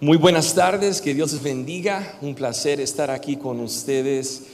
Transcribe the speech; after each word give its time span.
Muy 0.00 0.16
buenas 0.16 0.54
tardes, 0.54 1.02
que 1.02 1.12
Dios 1.12 1.32
les 1.32 1.42
bendiga. 1.42 2.18
Un 2.22 2.36
placer 2.36 2.78
estar 2.78 3.10
aquí 3.10 3.34
con 3.34 3.58
ustedes. 3.58 4.44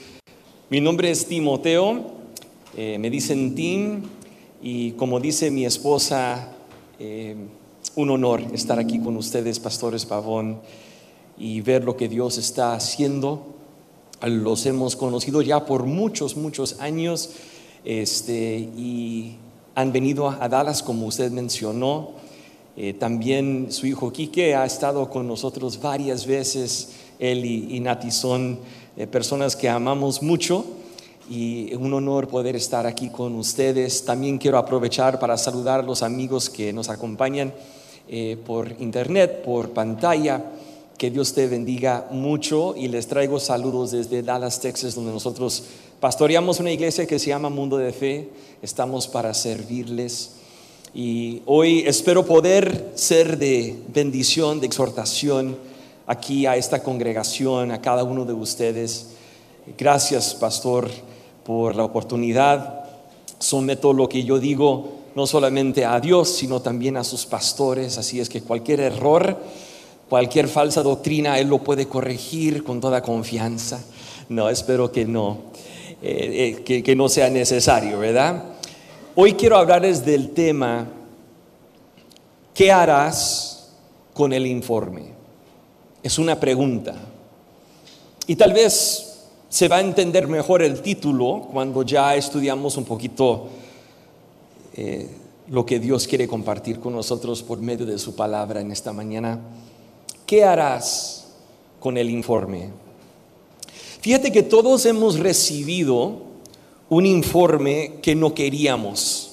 Mi 0.71 0.81
nombre 0.81 1.11
es 1.11 1.27
Timoteo, 1.27 2.13
eh, 2.75 2.97
me 2.99 3.11
dicen 3.11 3.55
Tim 3.55 4.05
y 4.63 4.93
como 4.93 5.21
dice 5.21 5.51
mi 5.51 5.67
esposa, 5.67 6.49
eh, 6.99 7.37
un 7.95 8.09
honor 8.09 8.41
estar 8.55 8.79
aquí 8.79 8.99
con 9.01 9.19
ustedes, 9.19 9.61
pastores 9.61 10.07
Pavón, 10.07 10.63
y 11.37 11.61
ver 11.61 11.85
lo 11.85 11.95
que 11.95 12.09
Dios 12.09 12.39
está 12.39 12.73
haciendo. 12.73 13.45
Los 14.23 14.65
hemos 14.65 14.97
conocido 14.97 15.43
ya 15.43 15.67
por 15.67 15.85
muchos, 15.85 16.39
muchos 16.39 16.81
años 16.81 17.33
este, 17.85 18.61
y 18.79 19.37
han 19.75 19.93
venido 19.93 20.27
a 20.27 20.49
Dallas, 20.49 20.83
como 20.83 21.05
usted 21.05 21.31
mencionó 21.31 22.24
eh, 22.77 22.93
también 22.93 23.69
su 23.71 23.87
hijo 23.87 24.13
Quique 24.13 24.55
ha 24.55 24.65
estado 24.65 25.09
con 25.09 25.29
nosotros 25.29 25.81
varias 25.81 26.27
veces. 26.27 26.91
Él 27.19 27.45
y, 27.45 27.79
Nati 27.79 28.11
son 28.11 28.59
eh, 28.97 29.07
personas 29.07 29.55
que 29.55 29.69
amamos 29.69 30.23
mucho 30.23 30.65
y 31.31 31.73
un 31.75 31.93
honor 31.95 32.29
poder 32.29 32.57
estar 32.57 32.87
aquí 32.87 33.11
con 33.11 33.35
ustedes. 33.37 34.05
También 34.05 34.39
quiero 34.39 34.59
aprovechar 34.59 35.21
para 35.21 35.39
saludar 35.39 35.81
a 35.81 35.83
los 35.85 36.03
amigos 36.03 36.51
que 36.51 36.73
nos 36.73 36.89
acompañan 36.89 37.55
eh, 38.09 38.37
por 38.45 38.75
internet, 38.81 39.43
por 39.45 39.71
pantalla. 39.71 40.45
Que 40.99 41.11
Dios 41.11 41.33
te 41.33 41.47
bendiga 41.49 42.07
mucho 42.11 42.75
y 42.77 42.89
les 42.89 43.07
traigo 43.09 43.41
saludos 43.41 43.91
desde 43.93 44.23
Dallas, 44.23 44.61
Texas, 44.61 44.95
donde 44.95 45.13
nosotros 45.13 45.65
pastoreamos 45.99 46.61
una 46.61 46.71
iglesia 46.71 47.07
que 47.07 47.19
se 47.19 47.29
llama 47.29 47.49
Mundo 47.49 47.79
de 47.79 47.93
Fe. 47.93 48.29
Estamos 48.63 49.09
para 49.09 49.35
servirles. 49.35 50.44
Y 50.95 51.43
hoy 51.47 51.83
espero 51.89 52.25
poder 52.25 52.93
ser 52.95 53.37
de 53.37 53.77
bendición, 53.89 54.61
de 54.61 54.67
exhortación 54.67 55.59
aquí 56.07 56.47
a 56.47 56.55
esta 56.55 56.85
congregación, 56.85 57.73
a 57.73 57.81
cada 57.81 58.05
uno 58.05 58.25
de 58.25 58.33
ustedes. 58.33 59.09
Gracias, 59.77 60.37
pastor, 60.37 60.89
por 61.45 61.75
la 61.75 61.83
oportunidad. 61.83 62.85
Someto 63.41 63.93
lo 63.93 64.09
que 64.09 64.23
yo 64.23 64.39
digo 64.39 64.93
no 65.17 65.27
solamente 65.27 65.85
a 65.85 65.99
Dios, 65.99 66.29
sino 66.29 66.63
también 66.63 66.97
a 66.97 67.03
sus 67.03 67.27
pastores. 67.27 67.99
Así 67.99 68.21
es 68.21 68.29
que 68.29 68.43
cualquier 68.43 68.79
error, 68.79 69.37
cualquier 70.09 70.47
falsa 70.47 70.85
doctrina, 70.85 71.41
Él 71.41 71.49
lo 71.49 71.59
puede 71.59 71.89
corregir 71.89 72.63
con 72.63 72.81
toda 72.81 73.03
confianza. 73.03 73.83
No, 74.29 74.49
espero 74.49 74.93
que 74.93 75.05
no, 75.05 75.39
eh, 76.01 76.63
eh, 76.65 76.83
que 76.83 76.95
no 76.95 77.09
sea 77.09 77.31
necesario, 77.31 77.99
¿verdad? 77.99 78.54
Hoy 79.17 79.35
quiero 79.35 79.57
hablarles 79.57 80.05
del 80.05 80.31
tema, 80.31 80.89
¿qué 82.53 82.73
harás 82.73 83.69
con 84.13 84.33
el 84.33 84.45
informe? 84.45 85.05
Es 86.03 86.19
una 86.19 86.41
pregunta. 86.41 86.97
Y 88.27 88.35
tal 88.35 88.53
vez 88.53 89.29
se 89.49 89.69
va 89.69 89.77
a 89.77 89.81
entender 89.83 90.27
mejor 90.27 90.63
el 90.63 90.83
título 90.83 91.49
cuando 91.53 91.85
ya 91.85 92.17
estudiamos 92.17 92.77
un 92.77 92.85
poquito 92.85 93.51
eh, 94.75 95.09
lo 95.47 95.65
que 95.65 95.79
Dios 95.79 96.09
quiere 96.09 96.27
compartir 96.27 96.81
con 96.81 96.93
nosotros 96.93 97.41
por 97.45 97.61
medio 97.61 97.87
de 97.87 98.01
su 98.01 98.17
palabra 98.17 98.63
en 98.63 98.73
esta 98.73 98.93
mañana. 98.93 99.39
¿Qué 100.27 100.43
harás 100.43 101.29
con 101.79 101.97
el 101.97 102.11
informe? 102.11 102.71
Fíjate 104.01 104.33
que 104.33 104.43
todos 104.43 104.85
hemos 104.87 105.21
recibido 105.21 106.34
un 106.95 107.07
informe 107.07 107.95
que 108.01 108.15
no 108.15 108.33
queríamos. 108.33 109.33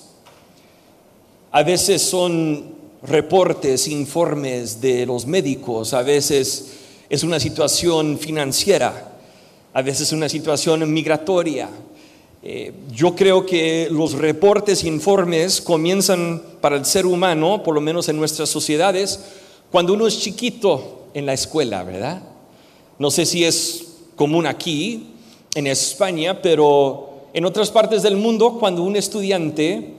A 1.52 1.62
veces 1.62 2.02
son 2.02 2.74
reportes, 3.04 3.88
informes 3.88 4.82
de 4.82 5.06
los 5.06 5.28
médicos, 5.28 5.94
a 5.94 6.02
veces 6.02 6.72
es 7.08 7.24
una 7.24 7.40
situación 7.40 8.18
financiera, 8.18 9.14
a 9.74 9.82
veces 9.84 10.12
una 10.12 10.28
situación 10.28 10.92
migratoria. 10.92 11.70
Eh, 12.42 12.74
yo 12.92 13.16
creo 13.16 13.46
que 13.46 13.90
los 13.92 14.14
reportes 14.14 14.84
informes 14.84 15.62
comienzan 15.62 16.42
para 16.62 16.78
el 16.78 16.86
ser 16.86 17.06
humano, 17.06 17.62
por 17.62 17.76
lo 17.76 17.82
menos 17.82 18.10
en 18.10 18.18
nuestras 18.18 18.50
sociedades, 18.50 19.20
cuando 19.70 19.94
uno 19.94 20.08
es 20.08 20.20
chiquito 20.20 21.10
en 21.14 21.28
la 21.28 21.34
escuela, 21.34 21.84
¿verdad? 21.84 22.24
No 22.98 23.12
sé 23.12 23.28
si 23.28 23.44
es 23.44 23.86
común 24.16 24.48
aquí, 24.48 25.12
en 25.54 25.68
España, 25.68 26.42
pero 26.42 27.11
en 27.34 27.46
otras 27.46 27.72
partes 27.72 28.04
del 28.04 28.18
mundo, 28.18 28.58
cuando 28.60 28.84
un 28.84 28.96
estudiante 28.96 29.94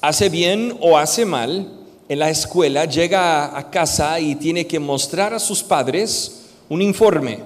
hace 0.00 0.28
bien 0.28 0.76
o 0.80 0.98
hace 0.98 1.24
mal 1.24 1.72
en 2.08 2.18
la 2.18 2.30
escuela, 2.30 2.84
llega 2.84 3.56
a 3.56 3.70
casa 3.70 4.18
y 4.20 4.34
tiene 4.36 4.66
que 4.66 4.80
mostrar 4.80 5.32
a 5.32 5.38
sus 5.38 5.62
padres 5.62 6.46
un 6.68 6.82
informe, 6.82 7.40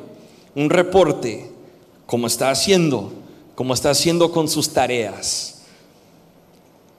un 0.55 0.71
reporte, 0.71 1.51
cómo 2.07 2.27
está 2.27 2.51
haciendo, 2.51 3.13
cómo 3.55 3.75
está 3.75 3.91
haciendo 3.91 4.33
con 4.33 4.49
sus 4.49 4.71
tareas. 4.71 5.63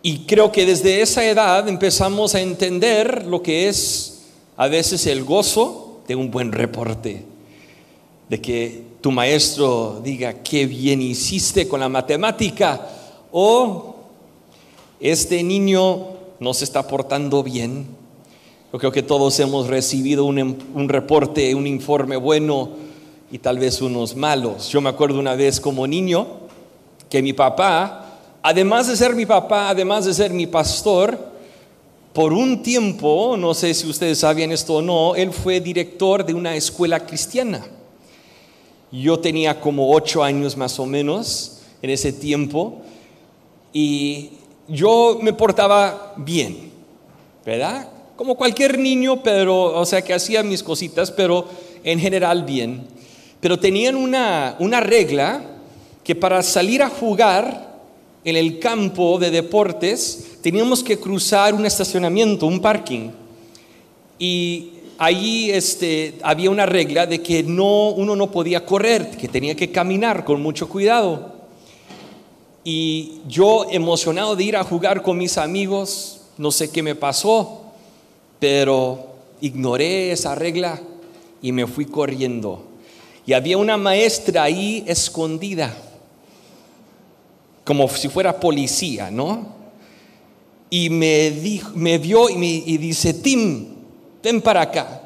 Y 0.03 0.19
creo 0.25 0.51
que 0.51 0.65
desde 0.65 1.01
esa 1.01 1.25
edad 1.25 1.67
empezamos 1.67 2.33
a 2.33 2.41
entender 2.41 3.25
lo 3.25 3.41
que 3.43 3.67
es 3.67 4.21
a 4.57 4.67
veces 4.67 5.05
el 5.07 5.23
gozo 5.23 6.01
de 6.07 6.15
un 6.15 6.31
buen 6.31 6.51
reporte, 6.51 7.25
de 8.29 8.41
que 8.41 8.90
tu 9.01 9.11
maestro 9.11 9.99
diga, 10.03 10.33
qué 10.43 10.65
bien 10.65 11.01
hiciste 11.01 11.67
con 11.67 11.79
la 11.79 11.89
matemática, 11.89 12.87
o 13.31 13.95
este 14.99 15.41
niño 15.43 16.07
no 16.39 16.53
se 16.53 16.65
está 16.65 16.87
portando 16.87 17.41
bien. 17.41 17.87
Yo 18.71 18.79
creo 18.79 18.91
que 18.91 19.03
todos 19.03 19.39
hemos 19.39 19.67
recibido 19.67 20.25
un, 20.25 20.57
un 20.73 20.89
reporte, 20.89 21.53
un 21.55 21.67
informe 21.67 22.15
bueno 22.15 22.69
y 23.31 23.39
tal 23.39 23.59
vez 23.59 23.81
unos 23.81 24.15
malos. 24.15 24.69
Yo 24.69 24.79
me 24.81 24.89
acuerdo 24.89 25.19
una 25.19 25.35
vez 25.35 25.59
como 25.59 25.87
niño 25.87 26.27
que 27.09 27.21
mi 27.21 27.33
papá, 27.33 28.19
además 28.43 28.87
de 28.87 28.95
ser 28.95 29.15
mi 29.15 29.25
papá, 29.25 29.69
además 29.69 30.05
de 30.05 30.13
ser 30.13 30.31
mi 30.31 30.47
pastor, 30.47 31.31
por 32.13 32.33
un 32.33 32.61
tiempo, 32.61 33.35
no 33.37 33.53
sé 33.53 33.73
si 33.73 33.87
ustedes 33.87 34.19
sabían 34.19 34.51
esto 34.51 34.75
o 34.75 34.81
no, 34.81 35.15
él 35.15 35.31
fue 35.31 35.59
director 35.59 36.25
de 36.25 36.33
una 36.33 36.55
escuela 36.55 36.99
cristiana. 37.05 37.65
Yo 38.91 39.19
tenía 39.19 39.59
como 39.59 39.91
ocho 39.91 40.23
años 40.23 40.57
más 40.57 40.79
o 40.79 40.85
menos 40.85 41.61
en 41.81 41.89
ese 41.89 42.11
tiempo 42.11 42.81
y 43.73 44.31
yo 44.67 45.19
me 45.21 45.33
portaba 45.33 46.13
bien, 46.17 46.71
¿verdad? 47.45 47.87
Como 48.15 48.35
cualquier 48.35 48.77
niño, 48.77 49.23
pero, 49.23 49.79
o 49.79 49.85
sea, 49.85 50.01
que 50.01 50.13
hacía 50.13 50.43
mis 50.43 50.61
cositas, 50.61 51.09
pero 51.11 51.45
en 51.83 51.99
general 51.99 52.43
bien. 52.43 52.87
Pero 53.39 53.57
tenían 53.57 53.95
una, 53.95 54.55
una 54.59 54.79
regla 54.79 55.41
que 56.03 56.15
para 56.15 56.43
salir 56.43 56.83
a 56.83 56.89
jugar 56.89 57.79
en 58.23 58.35
el 58.35 58.59
campo 58.59 59.17
de 59.17 59.31
deportes 59.31 60.37
teníamos 60.41 60.83
que 60.83 60.99
cruzar 60.99 61.53
un 61.53 61.65
estacionamiento, 61.65 62.45
un 62.45 62.59
parking. 62.59 63.09
Y 64.19 64.73
ahí 65.01 65.49
este, 65.49 66.19
había 66.21 66.51
una 66.51 66.67
regla 66.67 67.07
de 67.07 67.23
que 67.23 67.41
no, 67.41 67.89
uno 67.89 68.15
no 68.15 68.29
podía 68.29 68.63
correr, 68.63 69.09
que 69.17 69.27
tenía 69.27 69.55
que 69.55 69.71
caminar 69.71 70.23
con 70.23 70.43
mucho 70.43 70.69
cuidado. 70.69 71.33
Y 72.63 73.13
yo 73.27 73.65
emocionado 73.71 74.35
de 74.35 74.43
ir 74.43 74.55
a 74.55 74.63
jugar 74.63 75.01
con 75.01 75.17
mis 75.17 75.39
amigos, 75.39 76.21
no 76.37 76.51
sé 76.51 76.69
qué 76.69 76.83
me 76.83 76.93
pasó, 76.93 77.63
pero 78.39 79.07
ignoré 79.41 80.11
esa 80.11 80.35
regla 80.35 80.79
y 81.41 81.51
me 81.51 81.65
fui 81.65 81.85
corriendo. 81.85 82.63
Y 83.25 83.33
había 83.33 83.57
una 83.57 83.77
maestra 83.77 84.43
ahí 84.43 84.83
escondida, 84.85 85.75
como 87.65 87.89
si 87.89 88.07
fuera 88.07 88.39
policía, 88.39 89.09
¿no? 89.09 89.47
Y 90.69 90.91
me, 90.91 91.31
dijo, 91.31 91.71
me 91.73 91.97
vio 91.97 92.29
y, 92.29 92.35
me, 92.37 92.77
dice, 92.77 93.15
Tim, 93.15 93.70
ven 94.23 94.41
para 94.41 94.61
acá. 94.61 95.01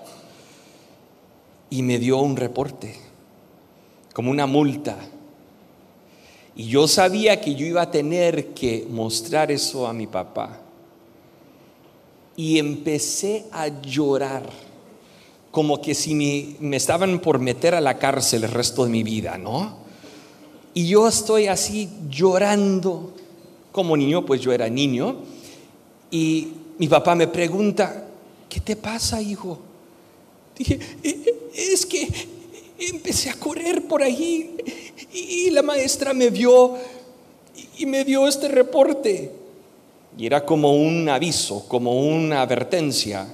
Y 1.69 1.81
me 1.81 1.99
dio 1.99 2.17
un 2.19 2.35
reporte, 2.35 2.95
como 4.13 4.31
una 4.31 4.45
multa. 4.45 4.97
Y 6.55 6.67
yo 6.67 6.87
sabía 6.87 7.41
que 7.41 7.55
yo 7.55 7.65
iba 7.65 7.81
a 7.81 7.91
tener 7.91 8.53
que 8.53 8.87
mostrar 8.89 9.51
eso 9.51 9.87
a 9.87 9.93
mi 9.93 10.07
papá. 10.07 10.61
Y 12.37 12.59
empecé 12.59 13.45
a 13.51 13.67
llorar, 13.67 14.49
como 15.51 15.81
que 15.81 15.95
si 15.95 16.15
me, 16.15 16.55
me 16.59 16.77
estaban 16.77 17.19
por 17.19 17.39
meter 17.39 17.75
a 17.75 17.81
la 17.81 17.97
cárcel 17.97 18.43
el 18.43 18.51
resto 18.51 18.83
de 18.83 18.91
mi 18.91 19.03
vida, 19.03 19.37
¿no? 19.37 19.77
Y 20.73 20.87
yo 20.87 21.07
estoy 21.07 21.47
así 21.47 21.89
llorando. 22.09 23.13
Como 23.71 23.95
niño, 23.95 24.25
pues 24.25 24.41
yo 24.41 24.51
era 24.51 24.69
niño. 24.69 25.17
Y 26.11 26.49
mi 26.77 26.87
papá 26.87 27.15
me 27.15 27.27
pregunta, 27.27 28.04
¿qué 28.49 28.59
te 28.59 28.75
pasa, 28.75 29.21
hijo? 29.21 29.59
Dije, 30.57 30.79
e, 31.03 31.09
e, 31.09 31.73
es 31.73 31.85
que 31.85 32.07
empecé 32.77 33.29
a 33.29 33.39
correr 33.39 33.87
por 33.87 34.03
ahí 34.03 34.55
y 35.13 35.49
la 35.49 35.61
maestra 35.61 36.13
me 36.13 36.29
vio 36.29 36.75
y 37.77 37.85
me 37.85 38.03
dio 38.03 38.27
este 38.27 38.47
reporte. 38.47 39.31
Y 40.17 40.25
era 40.25 40.45
como 40.45 40.73
un 40.73 41.09
aviso, 41.09 41.67
como 41.67 41.99
una 41.99 42.41
advertencia. 42.41 43.27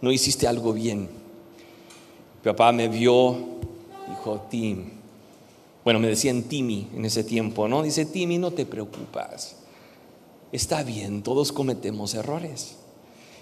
no 0.00 0.10
hiciste 0.10 0.46
algo 0.46 0.72
bien. 0.72 1.00
Mi 1.00 2.44
papá 2.44 2.72
me 2.72 2.88
vio, 2.88 3.36
dijo, 4.08 4.46
Tim, 4.50 4.90
bueno, 5.84 6.00
me 6.00 6.08
decían 6.08 6.42
Timmy 6.44 6.88
en 6.94 7.04
ese 7.04 7.22
tiempo, 7.22 7.68
¿no? 7.68 7.82
Dice, 7.82 8.06
Timmy, 8.06 8.38
no 8.38 8.50
te 8.50 8.66
preocupas. 8.66 9.56
Está 10.52 10.82
bien, 10.82 11.22
todos 11.22 11.52
cometemos 11.52 12.14
errores. 12.14 12.76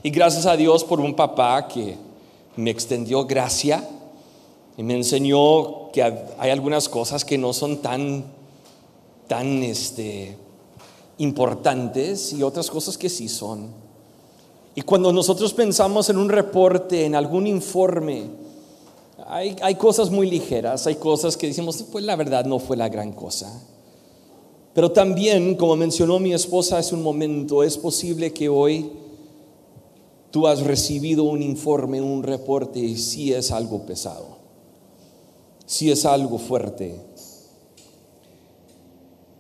Y 0.02 0.10
gracias 0.10 0.46
a 0.46 0.56
Dios 0.56 0.84
por 0.84 1.00
un 1.00 1.14
papá 1.14 1.66
que 1.66 1.96
me 2.56 2.70
extendió 2.70 3.24
gracia 3.24 3.88
y 4.76 4.82
me 4.82 4.94
enseñó 4.94 5.90
que 5.92 6.02
hay 6.02 6.50
algunas 6.50 6.88
cosas 6.88 7.24
que 7.24 7.36
no 7.36 7.52
son 7.52 7.78
tan, 7.78 8.24
tan 9.26 9.62
este, 9.64 10.36
importantes 11.18 12.32
y 12.32 12.44
otras 12.44 12.70
cosas 12.70 12.96
que 12.96 13.08
sí 13.08 13.28
son. 13.28 13.70
Y 14.76 14.82
cuando 14.82 15.12
nosotros 15.12 15.52
pensamos 15.52 16.08
en 16.10 16.16
un 16.16 16.28
reporte, 16.28 17.04
en 17.04 17.16
algún 17.16 17.48
informe, 17.48 18.26
hay, 19.26 19.56
hay 19.60 19.74
cosas 19.74 20.10
muy 20.10 20.30
ligeras, 20.30 20.86
hay 20.86 20.94
cosas 20.94 21.36
que 21.36 21.48
decimos, 21.48 21.84
pues 21.90 22.04
la 22.04 22.14
verdad 22.14 22.44
no 22.44 22.60
fue 22.60 22.76
la 22.76 22.88
gran 22.88 23.12
cosa. 23.12 23.60
Pero 24.74 24.92
también, 24.92 25.56
como 25.56 25.74
mencionó 25.74 26.20
mi 26.20 26.32
esposa 26.32 26.78
hace 26.78 26.94
un 26.94 27.02
momento, 27.02 27.64
es 27.64 27.76
posible 27.76 28.32
que 28.32 28.48
hoy 28.48 28.92
tú 30.30 30.46
has 30.46 30.60
recibido 30.60 31.24
un 31.24 31.42
informe, 31.42 32.00
un 32.00 32.22
reporte 32.22 32.78
y 32.78 32.96
sí 32.96 33.32
es 33.32 33.50
algo 33.50 33.86
pesado, 33.86 34.38
sí 35.66 35.90
es 35.90 36.04
algo 36.04 36.38
fuerte. 36.38 37.00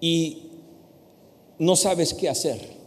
Y 0.00 0.42
no 1.58 1.76
sabes 1.76 2.14
qué 2.14 2.28
hacer. 2.28 2.78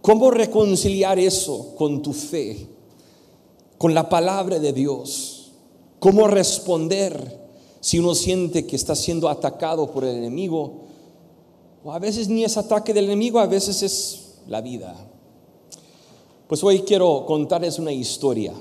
¿Cómo 0.00 0.30
reconciliar 0.30 1.18
eso 1.18 1.74
con 1.76 2.02
tu 2.02 2.12
fe, 2.12 2.66
con 3.78 3.94
la 3.94 4.08
palabra 4.08 4.58
de 4.58 4.72
Dios? 4.72 5.52
¿Cómo 6.00 6.26
responder 6.26 7.40
si 7.80 8.00
uno 8.00 8.14
siente 8.14 8.66
que 8.66 8.74
está 8.74 8.96
siendo 8.96 9.28
atacado 9.28 9.92
por 9.92 10.04
el 10.04 10.16
enemigo? 10.16 10.86
O 11.84 11.92
a 11.92 12.00
veces 12.00 12.28
ni 12.28 12.42
es 12.42 12.56
ataque 12.56 12.92
del 12.92 13.04
enemigo, 13.04 13.38
a 13.38 13.46
veces 13.46 13.82
es 13.82 14.38
la 14.48 14.60
vida. 14.60 15.11
Pues 16.52 16.62
hoy 16.64 16.80
quiero 16.80 17.24
contarles 17.24 17.78
una 17.78 17.92
historia. 17.92 18.52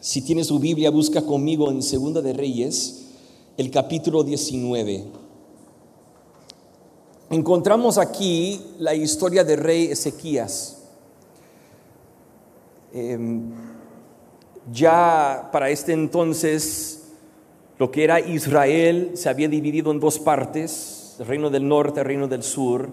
Si 0.00 0.22
tienes 0.22 0.48
tu 0.48 0.58
Biblia, 0.58 0.90
busca 0.90 1.22
conmigo 1.22 1.70
en 1.70 1.84
Segunda 1.84 2.20
de 2.20 2.32
Reyes, 2.32 3.06
el 3.56 3.70
capítulo 3.70 4.24
19. 4.24 5.04
Encontramos 7.30 7.96
aquí 7.96 8.60
la 8.80 8.92
historia 8.92 9.44
del 9.44 9.60
rey 9.60 9.84
Ezequías. 9.84 10.82
Em, 12.92 13.52
ya 14.72 15.48
para 15.52 15.70
este 15.70 15.92
entonces 15.92 17.04
lo 17.78 17.92
que 17.92 18.02
era 18.02 18.18
Israel 18.18 19.12
se 19.14 19.28
había 19.28 19.46
dividido 19.46 19.92
en 19.92 20.00
dos 20.00 20.18
partes, 20.18 21.14
el 21.20 21.26
reino 21.26 21.50
del 21.50 21.68
norte, 21.68 22.00
el 22.00 22.06
reino 22.06 22.26
del 22.26 22.42
sur. 22.42 22.86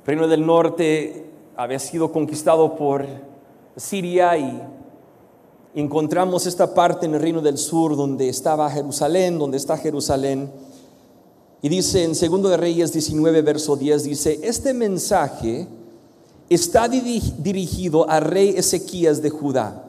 El 0.00 0.04
reino 0.04 0.26
del 0.26 0.44
norte 0.44 1.28
había 1.58 1.80
sido 1.80 2.12
conquistado 2.12 2.76
por 2.76 3.04
Siria 3.76 4.38
y 4.38 4.62
encontramos 5.74 6.46
esta 6.46 6.72
parte 6.72 7.06
en 7.06 7.16
el 7.16 7.20
reino 7.20 7.40
del 7.40 7.58
sur 7.58 7.96
donde 7.96 8.28
estaba 8.28 8.70
Jerusalén, 8.70 9.40
donde 9.40 9.56
está 9.56 9.76
Jerusalén. 9.76 10.52
Y 11.60 11.68
dice 11.68 12.04
en 12.04 12.12
2 12.12 12.50
de 12.50 12.56
Reyes 12.56 12.92
19, 12.92 13.42
verso 13.42 13.74
10, 13.74 14.04
dice, 14.04 14.38
este 14.44 14.72
mensaje 14.72 15.66
está 16.48 16.88
dirigido 16.88 18.08
al 18.08 18.22
rey 18.22 18.54
Ezequías 18.56 19.20
de 19.20 19.30
Judá. 19.30 19.84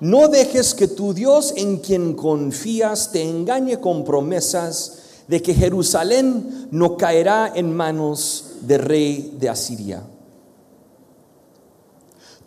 No 0.00 0.28
dejes 0.28 0.72
que 0.72 0.88
tu 0.88 1.12
Dios 1.12 1.52
en 1.58 1.76
quien 1.76 2.14
confías 2.14 3.12
te 3.12 3.22
engañe 3.22 3.80
con 3.80 4.02
promesas 4.02 5.02
de 5.28 5.42
que 5.42 5.52
Jerusalén 5.52 6.68
no 6.70 6.96
caerá 6.96 7.52
en 7.54 7.76
manos 7.76 8.52
del 8.62 8.80
rey 8.80 9.36
de 9.38 9.50
Asiria. 9.50 10.02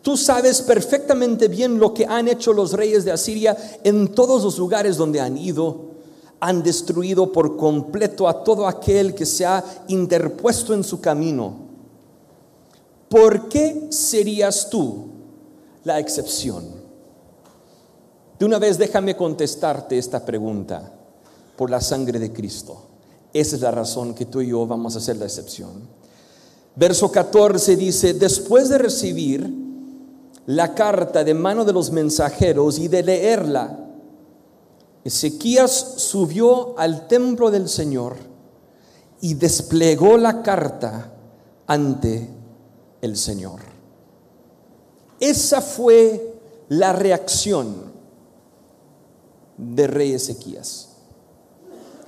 Tú 0.02 0.18
sabes 0.18 0.62
perfectamente 0.62 1.48
bien 1.48 1.80
lo 1.80 1.94
que 1.94 2.06
han 2.06 2.28
hecho 2.28 2.54
los 2.54 2.74
reyes 2.74 3.06
de 3.06 3.12
Asiria 3.12 3.56
en 3.84 4.08
todos 4.10 4.44
los 4.44 4.58
lugares 4.58 4.98
donde 4.98 5.20
han 5.20 5.38
ido 5.38 5.92
han 6.42 6.64
destruido 6.64 7.32
por 7.32 7.56
completo 7.56 8.28
a 8.28 8.44
todo 8.44 8.68
aquel 8.68 9.14
que 9.14 9.28
se 9.28 9.46
ha 9.46 9.64
interpuesto 9.88 10.74
en 10.74 10.84
su 10.84 11.00
camino. 11.00 11.54
¿Por 13.08 13.48
qué 13.48 13.88
serías 13.92 14.68
tú 14.70 15.06
la 15.84 16.00
excepción? 16.00 16.82
De 18.40 18.46
una 18.46 18.58
vez 18.58 18.80
déjame 18.80 19.16
contestarte 19.16 20.00
esta 20.00 20.26
pregunta. 20.26 20.92
Por 21.56 21.70
la 21.70 21.80
sangre 21.80 22.18
de 22.18 22.34
Cristo. 22.34 22.88
Esa 23.32 23.56
es 23.56 23.62
la 23.62 23.70
razón 23.70 24.16
que 24.16 24.26
tú 24.26 24.42
y 24.42 24.48
yo 24.48 24.66
vamos 24.66 24.96
a 24.96 24.98
hacer 24.98 25.18
la 25.18 25.26
excepción. 25.26 25.88
Verso 26.76 27.12
14 27.12 27.76
dice, 27.76 28.16
después 28.16 28.70
de 28.70 28.80
recibir 28.80 29.61
la 30.46 30.74
carta 30.74 31.24
de 31.24 31.34
mano 31.34 31.66
de 31.66 31.74
los 31.74 31.92
mensajeros 31.92 32.80
y 32.80 32.88
de 32.88 33.04
leerla, 33.04 33.78
Ezequías 35.04 35.72
subió 35.98 36.78
al 36.78 37.08
templo 37.08 37.50
del 37.50 37.68
Señor 37.68 38.18
y 39.22 39.34
desplegó 39.34 40.18
la 40.18 40.42
carta 40.42 41.12
ante 41.68 42.30
el 43.02 43.18
Señor. 43.18 43.62
Esa 45.20 45.62
fue 45.62 46.40
la 46.70 46.94
reacción 46.94 47.92
de 49.58 49.88
rey 49.88 50.14
Ezequías. 50.14 50.90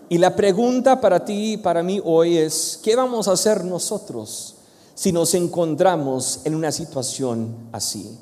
Y 0.09 0.17
la 0.17 0.35
pregunta 0.35 0.99
para 0.99 1.23
ti 1.23 1.53
y 1.53 1.57
para 1.57 1.81
mí 1.81 2.01
hoy 2.03 2.37
es, 2.37 2.79
¿qué 2.83 2.95
vamos 2.95 3.27
a 3.27 3.31
hacer 3.31 3.63
nosotros 3.63 4.52
si 4.93 5.11
nos 5.11 5.33
encontramos 5.33 6.41
en 6.43 6.55
una 6.55 6.71
situación 6.71 7.69
así? 7.71 8.17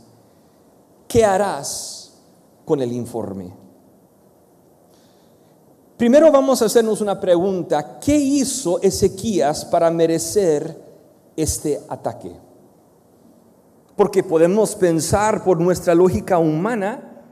¿Qué 1.07 1.25
harás 1.25 2.13
con 2.65 2.81
el 2.81 2.91
informe? 2.91 3.53
Primero 5.97 6.31
vamos 6.31 6.61
a 6.61 6.65
hacernos 6.65 6.99
una 7.01 7.19
pregunta. 7.19 7.99
¿Qué 7.99 8.15
hizo 8.15 8.81
Ezequías 8.81 9.65
para 9.65 9.91
merecer 9.91 10.81
este 11.35 11.79
ataque? 11.87 12.31
Porque 13.95 14.23
podemos 14.23 14.73
pensar 14.73 15.43
por 15.43 15.59
nuestra 15.59 15.93
lógica 15.93 16.39
humana, 16.39 17.23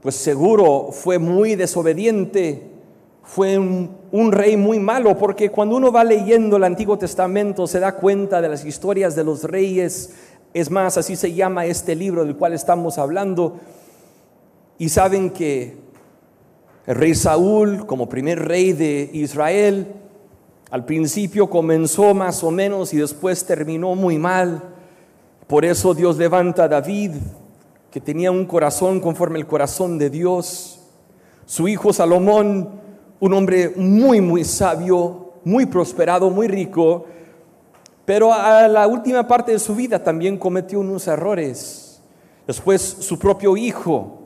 pues 0.00 0.14
seguro 0.14 0.92
fue 0.92 1.18
muy 1.18 1.56
desobediente, 1.56 2.70
fue 3.22 3.58
un, 3.58 3.90
un, 4.20 4.32
rey 4.32 4.56
muy 4.56 4.78
malo, 4.78 5.16
porque 5.16 5.50
cuando 5.50 5.76
uno 5.76 5.92
va 5.92 6.04
leyendo 6.04 6.56
el 6.56 6.64
Antiguo 6.64 6.98
Testamento 6.98 7.66
se 7.66 7.80
da 7.80 7.96
cuenta 7.96 8.40
de 8.40 8.48
las 8.48 8.64
historias 8.64 9.14
de 9.14 9.24
los 9.24 9.44
reyes, 9.44 10.14
es 10.54 10.70
más, 10.70 10.96
así 10.96 11.16
se 11.16 11.32
llama 11.32 11.66
este 11.66 11.94
libro 11.94 12.24
del 12.24 12.36
cual 12.36 12.52
estamos 12.52 12.98
hablando, 12.98 13.58
y 14.78 14.88
saben 14.88 15.30
que 15.30 15.76
el 16.86 16.94
rey 16.94 17.14
Saúl, 17.14 17.86
como 17.86 18.08
primer 18.08 18.46
rey 18.46 18.72
de 18.72 19.10
Israel, 19.12 19.86
al 20.70 20.84
principio 20.84 21.48
comenzó 21.48 22.14
más 22.14 22.42
o 22.42 22.50
menos 22.50 22.92
y 22.92 22.98
después 22.98 23.44
terminó 23.44 23.94
muy 23.94 24.18
mal. 24.18 24.62
Por 25.46 25.64
eso 25.64 25.94
Dios 25.94 26.16
levanta 26.16 26.64
a 26.64 26.68
David, 26.68 27.12
que 27.90 28.00
tenía 28.00 28.30
un 28.30 28.46
corazón 28.46 29.00
conforme 29.00 29.38
el 29.38 29.46
corazón 29.46 29.96
de 29.98 30.10
Dios. 30.10 30.80
Su 31.44 31.68
hijo 31.68 31.92
Salomón, 31.92 32.85
un 33.20 33.32
hombre 33.32 33.72
muy, 33.76 34.20
muy 34.20 34.44
sabio, 34.44 35.32
muy 35.44 35.66
prosperado, 35.66 36.30
muy 36.30 36.48
rico, 36.48 37.06
pero 38.04 38.32
a 38.32 38.68
la 38.68 38.86
última 38.86 39.26
parte 39.26 39.52
de 39.52 39.58
su 39.58 39.74
vida 39.74 40.02
también 40.02 40.38
cometió 40.38 40.80
unos 40.80 41.08
errores. 41.08 42.00
Después 42.46 42.80
su 42.82 43.18
propio 43.18 43.56
hijo 43.56 44.20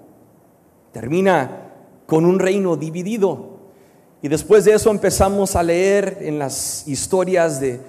termina 0.93 1.73
con 2.07 2.27
un 2.27 2.39
reino 2.39 2.77
dividido. 2.77 3.59
Y 4.23 4.29
después 4.29 4.65
de 4.65 4.75
eso 4.75 4.91
empezamos 4.91 5.57
a 5.57 5.63
leer 5.63 6.19
en 6.21 6.39
las 6.39 6.87
historias 6.87 7.61
de, 7.61 7.81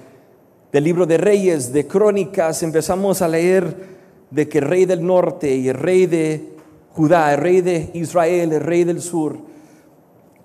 del 0.71 0.83
libro 0.83 1.05
de 1.05 1.17
reyes, 1.17 1.73
de 1.73 1.87
crónicas, 1.87 2.63
empezamos 2.63 3.21
a 3.21 3.27
leer 3.27 3.75
de 4.29 4.47
que 4.47 4.59
el 4.59 4.65
rey 4.65 4.85
del 4.85 5.05
norte 5.05 5.53
y 5.53 5.67
el 5.67 5.75
rey 5.75 6.05
de 6.05 6.53
Judá, 6.93 7.33
el 7.33 7.39
rey 7.39 7.61
de 7.61 7.89
Israel, 7.93 8.53
el 8.53 8.61
rey 8.61 8.85
del 8.85 9.01
sur, 9.01 9.50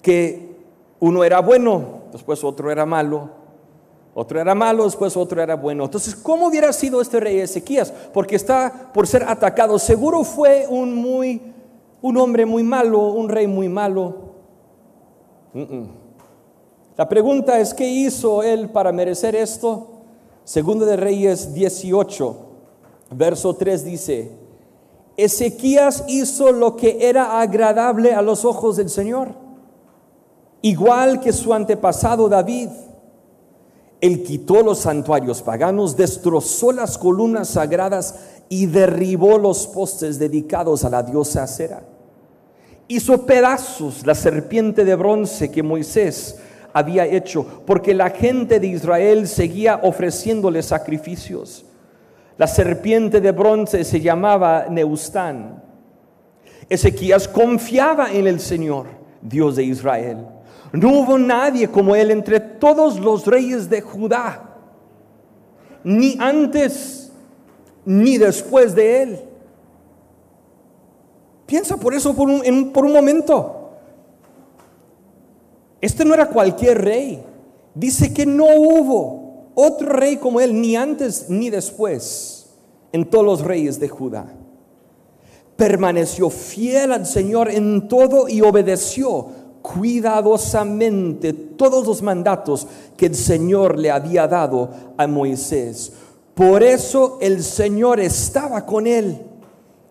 que 0.03 0.57
uno 1.01 1.25
era 1.25 1.41
bueno, 1.41 2.03
después 2.13 2.43
otro 2.45 2.71
era 2.71 2.87
malo, 2.87 3.31
otro 4.15 4.41
era 4.41 4.55
malo, 4.55 4.85
después 4.85 5.17
otro 5.17 5.43
era 5.43 5.57
bueno. 5.57 5.85
Entonces, 5.85 6.15
¿cómo 6.15 6.47
hubiera 6.47 6.73
sido 6.73 7.01
este 7.01 7.21
rey 7.21 7.39
Ezequías? 7.39 7.93
Porque 8.13 8.37
está 8.37 8.91
por 8.93 9.07
ser 9.07 9.25
atacado. 9.25 9.79
Seguro 9.79 10.25
fue 10.25 10.67
un 10.69 10.95
muy 10.95 11.55
un 12.03 12.17
hombre 12.19 12.47
muy 12.47 12.63
malo, 12.63 13.01
un 13.01 13.29
rey 13.29 13.47
muy 13.47 13.69
malo. 13.69 14.15
La 16.97 17.09
pregunta 17.09 17.59
es, 17.59 17.75
¿qué 17.75 17.89
hizo 17.89 18.43
él 18.43 18.71
para 18.71 18.93
merecer 18.93 19.35
esto? 19.35 19.89
Segundo 20.45 20.87
de 20.87 20.97
Reyes 20.97 21.53
18, 21.53 22.37
verso 23.11 23.57
3 23.57 23.85
dice, 23.85 24.31
Ezequías 25.17 26.05
hizo 26.07 26.53
lo 26.53 26.77
que 26.77 27.09
era 27.09 27.41
agradable 27.41 28.15
a 28.15 28.23
los 28.23 28.45
ojos 28.45 28.77
del 28.77 28.89
Señor, 28.89 29.35
igual 30.63 31.21
que 31.21 31.33
su 31.33 31.53
antepasado 31.53 32.29
David. 32.29 32.69
Él 34.01 34.23
quitó 34.23 34.63
los 34.63 34.81
santuarios 34.81 35.43
paganos, 35.43 35.97
destrozó 35.97 36.73
las 36.73 36.99
columnas 36.99 37.49
sagradas 37.49 38.17
y 38.49 38.67
derribó 38.67 39.39
los 39.39 39.67
postes 39.67 40.19
dedicados 40.19 40.85
a 40.85 40.91
la 40.91 41.03
diosa 41.03 41.45
Acera. 41.45 41.83
Hizo 42.89 43.27
pedazos 43.27 44.07
la 44.07 44.15
serpiente 44.15 44.85
de 44.85 44.95
bronce 44.95 45.51
que 45.51 45.63
Moisés 45.63 46.39
había 46.73 47.07
hecho, 47.07 47.45
porque 47.65 47.95
la 47.95 48.11
gente 48.11 48.61
de 48.61 48.67
Israel 48.67 49.27
seguía 49.27 49.81
ofreciéndole 49.83 50.63
sacrificios. 50.63 51.65
La 52.37 52.47
serpiente 52.47 53.21
de 53.21 53.33
bronce 53.33 53.83
se 53.83 54.01
llamaba 54.01 54.67
Neustán. 54.69 55.63
Ezequías 56.69 57.29
confiaba 57.29 58.13
en 58.13 58.27
el 58.27 58.41
Señor, 58.41 58.89
Dios 59.23 59.57
de 59.57 59.65
Israel. 59.65 60.19
No 60.77 60.91
hubo 60.91 61.19
nadie 61.19 61.69
como 61.69 61.97
él 61.97 62.11
entre 62.11 62.39
todos 62.39 63.01
los 63.01 63.27
reyes 63.27 63.71
de 63.71 63.81
Judá, 63.81 64.59
ni 65.83 66.19
antes 66.21 67.11
ni 67.87 68.19
después 68.19 68.75
de 68.75 69.03
él. 69.03 69.21
Piensa 71.47 71.79
por 71.79 71.95
eso 71.95 72.15
por 72.15 72.29
un, 72.29 72.73
por 72.73 72.85
un 72.85 72.93
momento. 72.93 73.71
Este 75.81 76.05
no 76.05 76.13
era 76.13 76.29
cualquier 76.29 76.83
rey. 76.85 77.25
Dice 77.75 78.13
que 78.13 78.27
no 78.27 78.45
hubo 78.45 79.53
otro 79.55 79.89
rey 79.89 80.19
como 80.19 80.43
él, 80.43 80.61
ni 80.61 80.77
antes 80.77 81.31
ni 81.31 81.49
después, 81.49 82.51
en 82.93 83.09
todos 83.09 83.25
los 83.25 83.41
reyes 83.41 83.81
de 83.81 83.89
Judá. 83.89 84.27
Permaneció 85.57 86.29
fiel 86.29 86.93
al 86.93 87.07
Señor 87.07 87.51
en 87.51 87.89
todo 87.89 88.29
y 88.29 88.43
obedeció 88.43 89.46
cuidadosamente 89.75 91.33
todos 91.33 91.87
los 91.87 92.03
mandatos 92.03 92.67
que 92.97 93.07
el 93.07 93.15
Señor 93.15 93.79
le 93.79 93.91
había 93.91 94.29
dado 94.29 94.71
a 94.97 95.07
Moisés. 95.07 95.93
Por 96.35 96.63
eso 96.63 97.19
el 97.21 97.43
Señor 97.43 97.99
estaba 97.99 98.65
con 98.65 98.87
él 98.87 99.19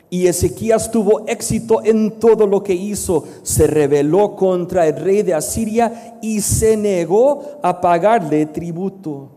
y 0.10 0.28
Ezequías 0.28 0.92
tuvo 0.92 1.28
éxito 1.28 1.84
en 1.84 2.20
todo 2.20 2.48
lo 2.48 2.64
que 2.64 2.74
hizo. 2.74 3.26
Se 3.44 3.68
rebeló 3.68 4.36
contra 4.36 4.88
el 4.88 4.96
rey 4.96 5.24
de 5.24 5.34
Asiria 5.34 6.20
y 6.22 6.42
se 6.42 6.78
negó 6.78 7.60
a 7.62 7.82
pagarle 7.82 8.46
tributo. 8.46 9.30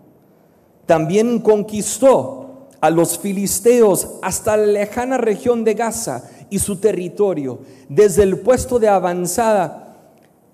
También 0.87 1.40
conquistó 1.40 2.68
a 2.80 2.90
los 2.90 3.18
filisteos 3.18 4.18
hasta 4.23 4.57
la 4.57 4.66
lejana 4.66 5.18
región 5.18 5.64
de 5.64 5.75
Gaza 5.75 6.23
y 6.50 6.59
su 6.61 6.76
territorio, 6.76 7.59
desde 7.88 8.23
el 8.23 8.38
puesto 8.38 8.78
de 8.78 8.88
avanzada 8.88 9.88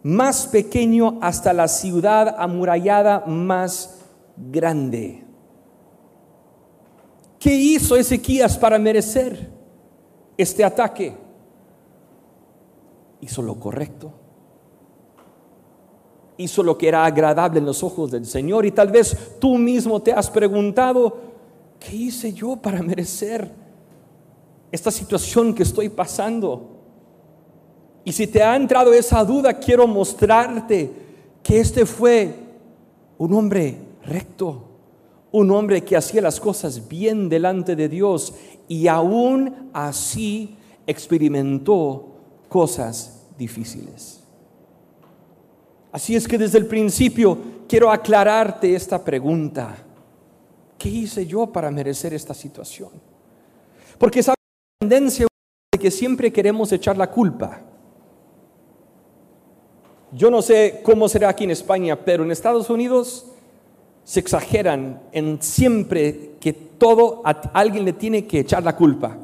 más 0.05 0.47
pequeño 0.47 1.19
hasta 1.21 1.53
la 1.53 1.67
ciudad 1.67 2.37
amurallada 2.39 3.25
más 3.27 4.03
grande. 4.37 5.25
¿Qué 7.41 7.53
hizo 7.53 7.97
Ezequías 7.97 8.57
para 8.57 8.79
merecer? 8.79 9.55
este 10.37 10.65
ataque, 10.65 11.15
hizo 13.21 13.43
lo 13.43 13.59
correcto. 13.59 14.13
Hizo 16.37 16.63
lo 16.65 16.77
que 16.77 16.89
era 16.89 17.05
agradable 17.05 17.61
en 17.61 17.67
los 17.67 17.83
ojos 17.85 18.11
del 18.11 18.27
Señor. 18.27 18.67
Y 18.67 18.73
tal 18.73 18.91
vez 18.91 19.37
tú 19.39 19.57
mismo 19.57 20.03
te 20.03 20.13
has 20.13 20.29
preguntado, 20.29 21.17
¿qué 21.79 21.95
hice 21.95 22.33
yo 22.33 22.57
para 22.57 22.83
merecer 22.83 23.51
esta 24.73 24.91
situación 24.91 25.55
que 25.55 25.63
estoy 25.63 25.89
pasando? 25.89 26.74
Y 28.05 28.13
si 28.13 28.27
te 28.27 28.43
ha 28.43 28.55
entrado 28.55 28.93
esa 28.93 29.25
duda, 29.25 29.55
quiero 29.55 29.87
mostrarte 29.87 30.91
que 31.43 31.61
este 31.61 31.87
fue 31.87 32.35
un 33.19 33.33
hombre 33.33 33.79
recto, 34.05 34.63
un 35.33 35.51
hombre 35.51 35.83
que 35.83 35.97
hacía 35.97 36.21
las 36.21 36.39
cosas 36.39 36.87
bien 36.87 37.29
delante 37.29 37.75
de 37.75 37.89
Dios 37.89 38.35
y 38.69 38.87
aún 38.89 39.71
así 39.73 40.57
experimentó 40.87 42.15
cosas 42.49 43.23
difíciles. 43.39 44.21
Así 45.91 46.15
es 46.17 46.29
que 46.29 46.39
desde 46.39 46.59
el 46.59 46.67
principio 46.67 47.39
quiero 47.69 47.91
aclararte 47.91 48.75
esta 48.75 49.03
pregunta. 49.03 49.77
¿Qué 50.77 50.89
hice 50.89 51.27
yo 51.27 51.47
para 51.47 51.71
merecer 51.71 52.13
esta 52.13 52.35
situación? 52.35 52.91
Porque 53.97 54.21
esa 54.21 54.35
tendencia 54.81 55.27
de 55.73 55.79
que 55.79 55.91
siempre 55.91 56.33
queremos 56.33 56.71
echar 56.73 56.97
la 56.99 57.11
culpa. 57.11 57.61
Yo 60.15 60.31
no 60.31 60.43
sé 60.43 60.81
cómo 60.85 61.09
será 61.09 61.31
aquí 61.31 61.43
en 61.43 61.51
España, 61.51 61.99
pero 62.05 62.23
en 62.23 62.31
Estados 62.31 62.71
Unidos 62.71 63.27
se 64.05 64.21
exageran 64.21 65.03
en 65.11 65.43
siempre 65.43 66.33
que 66.39 66.53
todo 66.53 67.21
a 67.25 67.31
alguien 67.53 67.85
le 67.85 67.95
tiene 67.95 68.25
que 68.25 68.41
echar 68.41 68.63
la 68.63 68.77
culpa. 68.77 69.19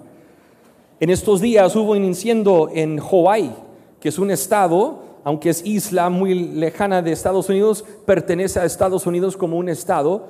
En 0.98 1.10
estos 1.10 1.40
días 1.40 1.76
hubo 1.76 1.92
un 1.92 2.04
incendio 2.04 2.68
en 2.70 2.98
Hawái, 2.98 3.54
que 4.00 4.08
es 4.08 4.18
un 4.18 4.32
estado, 4.32 5.02
aunque 5.22 5.50
es 5.50 5.64
isla 5.64 6.10
muy 6.10 6.34
lejana 6.34 7.02
de 7.02 7.12
Estados 7.12 7.48
Unidos, 7.48 7.84
pertenece 8.04 8.58
a 8.58 8.64
Estados 8.64 9.06
Unidos 9.06 9.36
como 9.36 9.58
un 9.58 9.68
estado, 9.68 10.28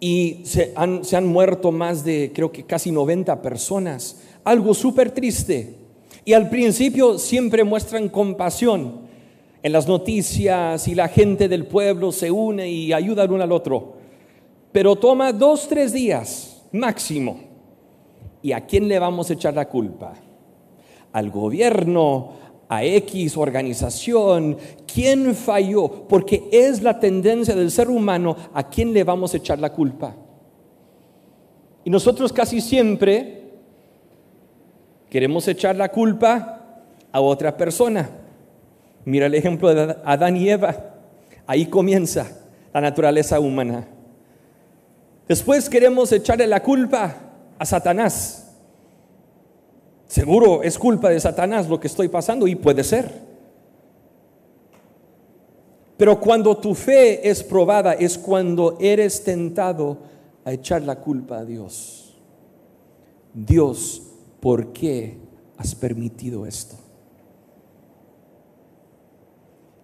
y 0.00 0.40
se 0.44 0.72
han, 0.74 1.04
se 1.04 1.16
han 1.16 1.26
muerto 1.26 1.70
más 1.70 2.02
de, 2.02 2.32
creo 2.34 2.50
que 2.50 2.64
casi 2.64 2.90
90 2.92 3.42
personas. 3.42 4.22
Algo 4.44 4.72
súper 4.72 5.10
triste. 5.10 5.85
Y 6.26 6.32
al 6.32 6.50
principio 6.50 7.20
siempre 7.20 7.62
muestran 7.62 8.08
compasión 8.08 9.06
en 9.62 9.70
las 9.70 9.86
noticias 9.86 10.88
y 10.88 10.96
la 10.96 11.06
gente 11.06 11.48
del 11.48 11.66
pueblo 11.66 12.10
se 12.10 12.32
une 12.32 12.68
y 12.68 12.92
ayuda 12.92 13.26
uno 13.26 13.44
al 13.44 13.52
otro. 13.52 13.94
Pero 14.72 14.96
toma 14.96 15.32
dos, 15.32 15.68
tres 15.68 15.92
días 15.92 16.64
máximo. 16.72 17.38
¿Y 18.42 18.50
a 18.50 18.66
quién 18.66 18.88
le 18.88 18.98
vamos 18.98 19.30
a 19.30 19.34
echar 19.34 19.54
la 19.54 19.68
culpa? 19.68 20.14
Al 21.12 21.30
gobierno, 21.30 22.32
a 22.68 22.84
X 22.84 23.36
organización. 23.36 24.56
¿Quién 24.92 25.32
falló? 25.32 26.08
Porque 26.08 26.48
es 26.50 26.82
la 26.82 26.98
tendencia 26.98 27.54
del 27.54 27.70
ser 27.70 27.88
humano 27.88 28.36
a 28.52 28.68
quién 28.68 28.92
le 28.92 29.04
vamos 29.04 29.32
a 29.32 29.36
echar 29.36 29.60
la 29.60 29.72
culpa. 29.72 30.16
Y 31.84 31.90
nosotros 31.90 32.32
casi 32.32 32.60
siempre 32.60 33.35
queremos 35.10 35.46
echar 35.48 35.76
la 35.76 35.90
culpa 35.90 36.60
a 37.12 37.20
otra 37.20 37.56
persona. 37.56 38.10
Mira 39.04 39.26
el 39.26 39.34
ejemplo 39.34 39.74
de 39.74 39.96
Adán 40.04 40.36
y 40.36 40.48
Eva. 40.48 40.74
Ahí 41.46 41.66
comienza 41.66 42.26
la 42.74 42.80
naturaleza 42.80 43.38
humana. 43.40 43.86
Después 45.28 45.68
queremos 45.68 46.12
echarle 46.12 46.46
la 46.46 46.62
culpa 46.62 47.16
a 47.58 47.64
Satanás. 47.64 48.54
Seguro 50.06 50.62
es 50.62 50.78
culpa 50.78 51.10
de 51.10 51.18
Satanás 51.18 51.68
lo 51.68 51.80
que 51.80 51.88
estoy 51.88 52.08
pasando 52.08 52.46
y 52.46 52.54
puede 52.54 52.84
ser. 52.84 53.10
Pero 55.96 56.20
cuando 56.20 56.56
tu 56.56 56.74
fe 56.74 57.28
es 57.28 57.42
probada 57.42 57.94
es 57.94 58.18
cuando 58.18 58.76
eres 58.80 59.24
tentado 59.24 59.98
a 60.44 60.52
echar 60.52 60.82
la 60.82 60.96
culpa 60.96 61.38
a 61.38 61.44
Dios. 61.44 62.14
Dios, 63.32 64.02
¿por 64.46 64.72
qué 64.72 65.16
has 65.56 65.74
permitido 65.74 66.46
esto? 66.46 66.76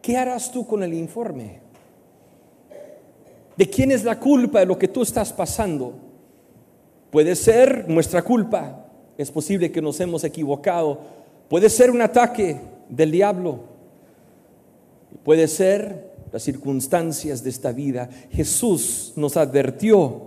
¿Qué 0.00 0.16
harás 0.16 0.52
tú 0.52 0.64
con 0.64 0.84
el 0.84 0.94
informe? 0.94 1.58
¿De 3.56 3.68
quién 3.68 3.90
es 3.90 4.04
la 4.04 4.20
culpa 4.20 4.60
de 4.60 4.66
lo 4.66 4.78
que 4.78 4.86
tú 4.86 5.02
estás 5.02 5.32
pasando? 5.32 5.94
Puede 7.10 7.34
ser 7.34 7.88
nuestra 7.88 8.22
culpa, 8.22 8.86
es 9.18 9.32
posible 9.32 9.72
que 9.72 9.82
nos 9.82 9.98
hemos 9.98 10.22
equivocado, 10.22 11.00
puede 11.48 11.68
ser 11.68 11.90
un 11.90 12.00
ataque 12.00 12.60
del 12.88 13.10
diablo, 13.10 13.64
puede 15.24 15.48
ser 15.48 16.12
las 16.30 16.44
circunstancias 16.44 17.42
de 17.42 17.50
esta 17.50 17.72
vida. 17.72 18.08
Jesús 18.30 19.12
nos 19.16 19.36
advirtió 19.36 20.22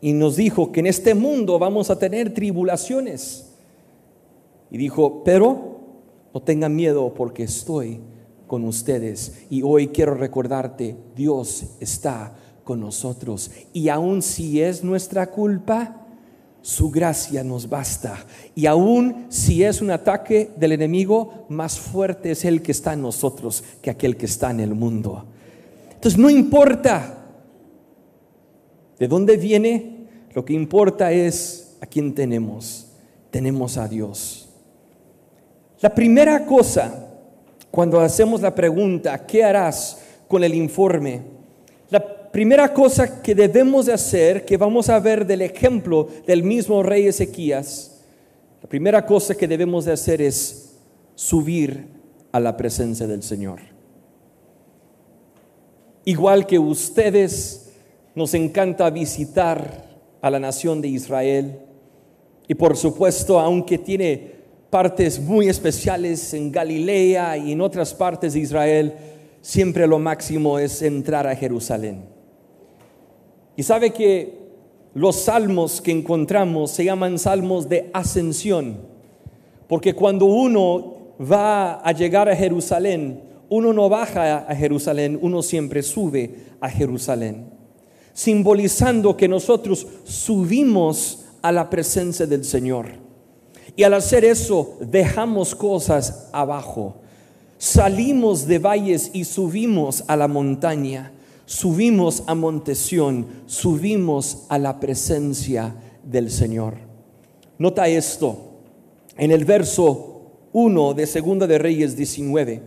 y 0.00 0.14
nos 0.14 0.34
dijo 0.34 0.72
que 0.72 0.80
en 0.80 0.86
este 0.86 1.14
mundo 1.14 1.60
vamos 1.60 1.90
a 1.90 1.98
tener 2.00 2.34
tribulaciones. 2.34 3.50
Y 4.72 4.78
dijo, 4.78 5.22
pero 5.22 5.80
no 6.32 6.40
tengan 6.40 6.74
miedo 6.74 7.12
porque 7.12 7.42
estoy 7.42 8.00
con 8.46 8.64
ustedes. 8.64 9.44
Y 9.50 9.60
hoy 9.60 9.88
quiero 9.88 10.14
recordarte, 10.14 10.96
Dios 11.14 11.76
está 11.78 12.34
con 12.64 12.80
nosotros. 12.80 13.50
Y 13.74 13.90
aun 13.90 14.22
si 14.22 14.62
es 14.62 14.82
nuestra 14.82 15.30
culpa, 15.30 16.06
su 16.62 16.90
gracia 16.90 17.44
nos 17.44 17.68
basta. 17.68 18.24
Y 18.54 18.64
aun 18.64 19.26
si 19.28 19.62
es 19.62 19.82
un 19.82 19.90
ataque 19.90 20.50
del 20.56 20.72
enemigo, 20.72 21.44
más 21.50 21.78
fuerte 21.78 22.30
es 22.30 22.46
el 22.46 22.62
que 22.62 22.72
está 22.72 22.94
en 22.94 23.02
nosotros 23.02 23.62
que 23.82 23.90
aquel 23.90 24.16
que 24.16 24.24
está 24.24 24.52
en 24.52 24.60
el 24.60 24.74
mundo. 24.74 25.26
Entonces 25.92 26.18
no 26.18 26.30
importa 26.30 27.26
de 28.98 29.06
dónde 29.06 29.36
viene, 29.36 30.08
lo 30.32 30.46
que 30.46 30.54
importa 30.54 31.12
es 31.12 31.76
a 31.82 31.86
quién 31.86 32.14
tenemos. 32.14 32.88
tenemos 33.30 33.76
a 33.76 33.86
Dios. 33.86 34.51
La 35.82 35.92
primera 35.92 36.46
cosa, 36.46 37.08
cuando 37.70 38.00
hacemos 38.00 38.40
la 38.40 38.54
pregunta, 38.54 39.26
¿qué 39.26 39.42
harás 39.42 40.00
con 40.28 40.44
el 40.44 40.54
informe? 40.54 41.22
La 41.90 42.30
primera 42.30 42.72
cosa 42.72 43.20
que 43.20 43.34
debemos 43.34 43.86
de 43.86 43.92
hacer, 43.92 44.44
que 44.44 44.56
vamos 44.56 44.88
a 44.88 45.00
ver 45.00 45.26
del 45.26 45.42
ejemplo 45.42 46.08
del 46.24 46.44
mismo 46.44 46.84
rey 46.84 47.08
Ezequías, 47.08 48.00
la 48.62 48.68
primera 48.68 49.04
cosa 49.04 49.34
que 49.34 49.48
debemos 49.48 49.84
de 49.84 49.92
hacer 49.92 50.22
es 50.22 50.76
subir 51.16 51.88
a 52.30 52.38
la 52.38 52.56
presencia 52.56 53.08
del 53.08 53.24
Señor. 53.24 53.58
Igual 56.04 56.46
que 56.46 56.60
ustedes, 56.60 57.72
nos 58.14 58.34
encanta 58.34 58.88
visitar 58.90 59.88
a 60.20 60.30
la 60.30 60.38
nación 60.38 60.80
de 60.80 60.88
Israel. 60.88 61.58
Y 62.46 62.54
por 62.54 62.76
supuesto, 62.76 63.40
aunque 63.40 63.78
tiene 63.78 64.41
partes 64.72 65.20
muy 65.20 65.50
especiales 65.50 66.32
en 66.32 66.50
Galilea 66.50 67.36
y 67.36 67.52
en 67.52 67.60
otras 67.60 67.92
partes 67.92 68.32
de 68.32 68.40
Israel, 68.40 68.94
siempre 69.42 69.86
lo 69.86 69.98
máximo 69.98 70.58
es 70.58 70.80
entrar 70.80 71.26
a 71.26 71.36
Jerusalén. 71.36 72.06
Y 73.54 73.64
sabe 73.64 73.90
que 73.90 74.32
los 74.94 75.16
salmos 75.16 75.82
que 75.82 75.90
encontramos 75.90 76.70
se 76.70 76.86
llaman 76.86 77.18
salmos 77.18 77.68
de 77.68 77.90
ascensión, 77.92 78.78
porque 79.68 79.92
cuando 79.92 80.24
uno 80.24 80.94
va 81.20 81.74
a 81.74 81.92
llegar 81.92 82.30
a 82.30 82.34
Jerusalén, 82.34 83.20
uno 83.50 83.74
no 83.74 83.90
baja 83.90 84.38
a 84.38 84.56
Jerusalén, 84.56 85.18
uno 85.20 85.42
siempre 85.42 85.82
sube 85.82 86.34
a 86.62 86.70
Jerusalén, 86.70 87.44
simbolizando 88.14 89.18
que 89.18 89.28
nosotros 89.28 89.86
subimos 90.04 91.26
a 91.42 91.52
la 91.52 91.68
presencia 91.68 92.24
del 92.26 92.46
Señor. 92.46 93.01
Y 93.76 93.84
al 93.84 93.94
hacer 93.94 94.24
eso, 94.24 94.76
dejamos 94.80 95.54
cosas 95.54 96.28
abajo. 96.32 96.96
Salimos 97.58 98.46
de 98.46 98.58
valles 98.58 99.10
y 99.12 99.24
subimos 99.24 100.04
a 100.08 100.16
la 100.16 100.28
montaña, 100.28 101.12
subimos 101.46 102.24
a 102.26 102.34
Montesión, 102.34 103.26
subimos 103.46 104.44
a 104.48 104.58
la 104.58 104.80
presencia 104.80 105.74
del 106.02 106.30
Señor. 106.30 106.74
Nota 107.58 107.88
esto, 107.88 108.36
en 109.16 109.30
el 109.30 109.44
verso 109.44 110.12
1 110.52 110.94
de 110.94 111.06
Segunda 111.06 111.46
de 111.46 111.58
Reyes 111.58 111.96
19. 111.96 112.60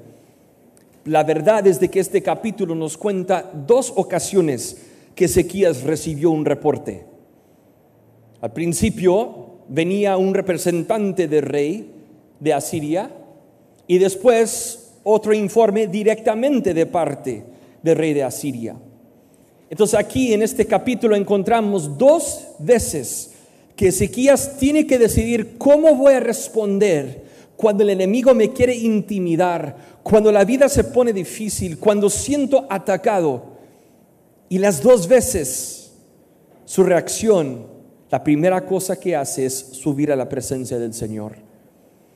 La 1.05 1.23
verdad 1.23 1.67
es 1.67 1.79
de 1.79 1.89
que 1.89 1.99
este 1.99 2.23
capítulo 2.23 2.73
nos 2.73 2.97
cuenta 2.97 3.51
dos 3.67 3.93
ocasiones 3.95 4.77
que 5.13 5.25
Ezequías 5.25 5.83
recibió 5.83 6.31
un 6.31 6.45
reporte. 6.45 7.05
Al 8.41 8.53
principio 8.53 9.54
venía 9.67 10.17
un 10.17 10.33
representante 10.33 11.27
del 11.27 11.43
rey 11.43 11.91
de 12.39 12.53
Asiria 12.53 13.11
y 13.87 13.97
después 13.97 14.93
otro 15.03 15.33
informe 15.33 15.87
directamente 15.87 16.73
de 16.73 16.85
parte 16.85 17.43
del 17.81 17.97
rey 17.97 18.13
de 18.13 18.23
Asiria. 18.23 18.75
Entonces 19.69 19.99
aquí 19.99 20.33
en 20.33 20.41
este 20.41 20.65
capítulo 20.65 21.15
encontramos 21.15 21.97
dos 21.97 22.47
veces 22.59 23.31
que 23.75 23.87
Ezequías 23.87 24.57
tiene 24.57 24.87
que 24.87 24.97
decidir 24.97 25.57
cómo 25.57 25.95
voy 25.95 26.13
a 26.13 26.19
responder 26.19 27.25
cuando 27.55 27.83
el 27.83 27.89
enemigo 27.89 28.33
me 28.33 28.51
quiere 28.51 28.75
intimidar, 28.75 29.75
cuando 30.03 30.31
la 30.31 30.45
vida 30.45 30.69
se 30.69 30.83
pone 30.83 31.13
difícil, 31.13 31.77
cuando 31.77 32.09
siento 32.09 32.65
atacado. 32.69 33.55
Y 34.49 34.59
las 34.59 34.81
dos 34.81 35.07
veces 35.07 35.91
su 36.65 36.83
reacción, 36.83 37.67
la 38.09 38.23
primera 38.23 38.65
cosa 38.65 38.99
que 38.99 39.15
hace 39.15 39.45
es 39.45 39.53
subir 39.53 40.11
a 40.11 40.15
la 40.15 40.29
presencia 40.29 40.77
del 40.77 40.93
Señor. 40.93 41.33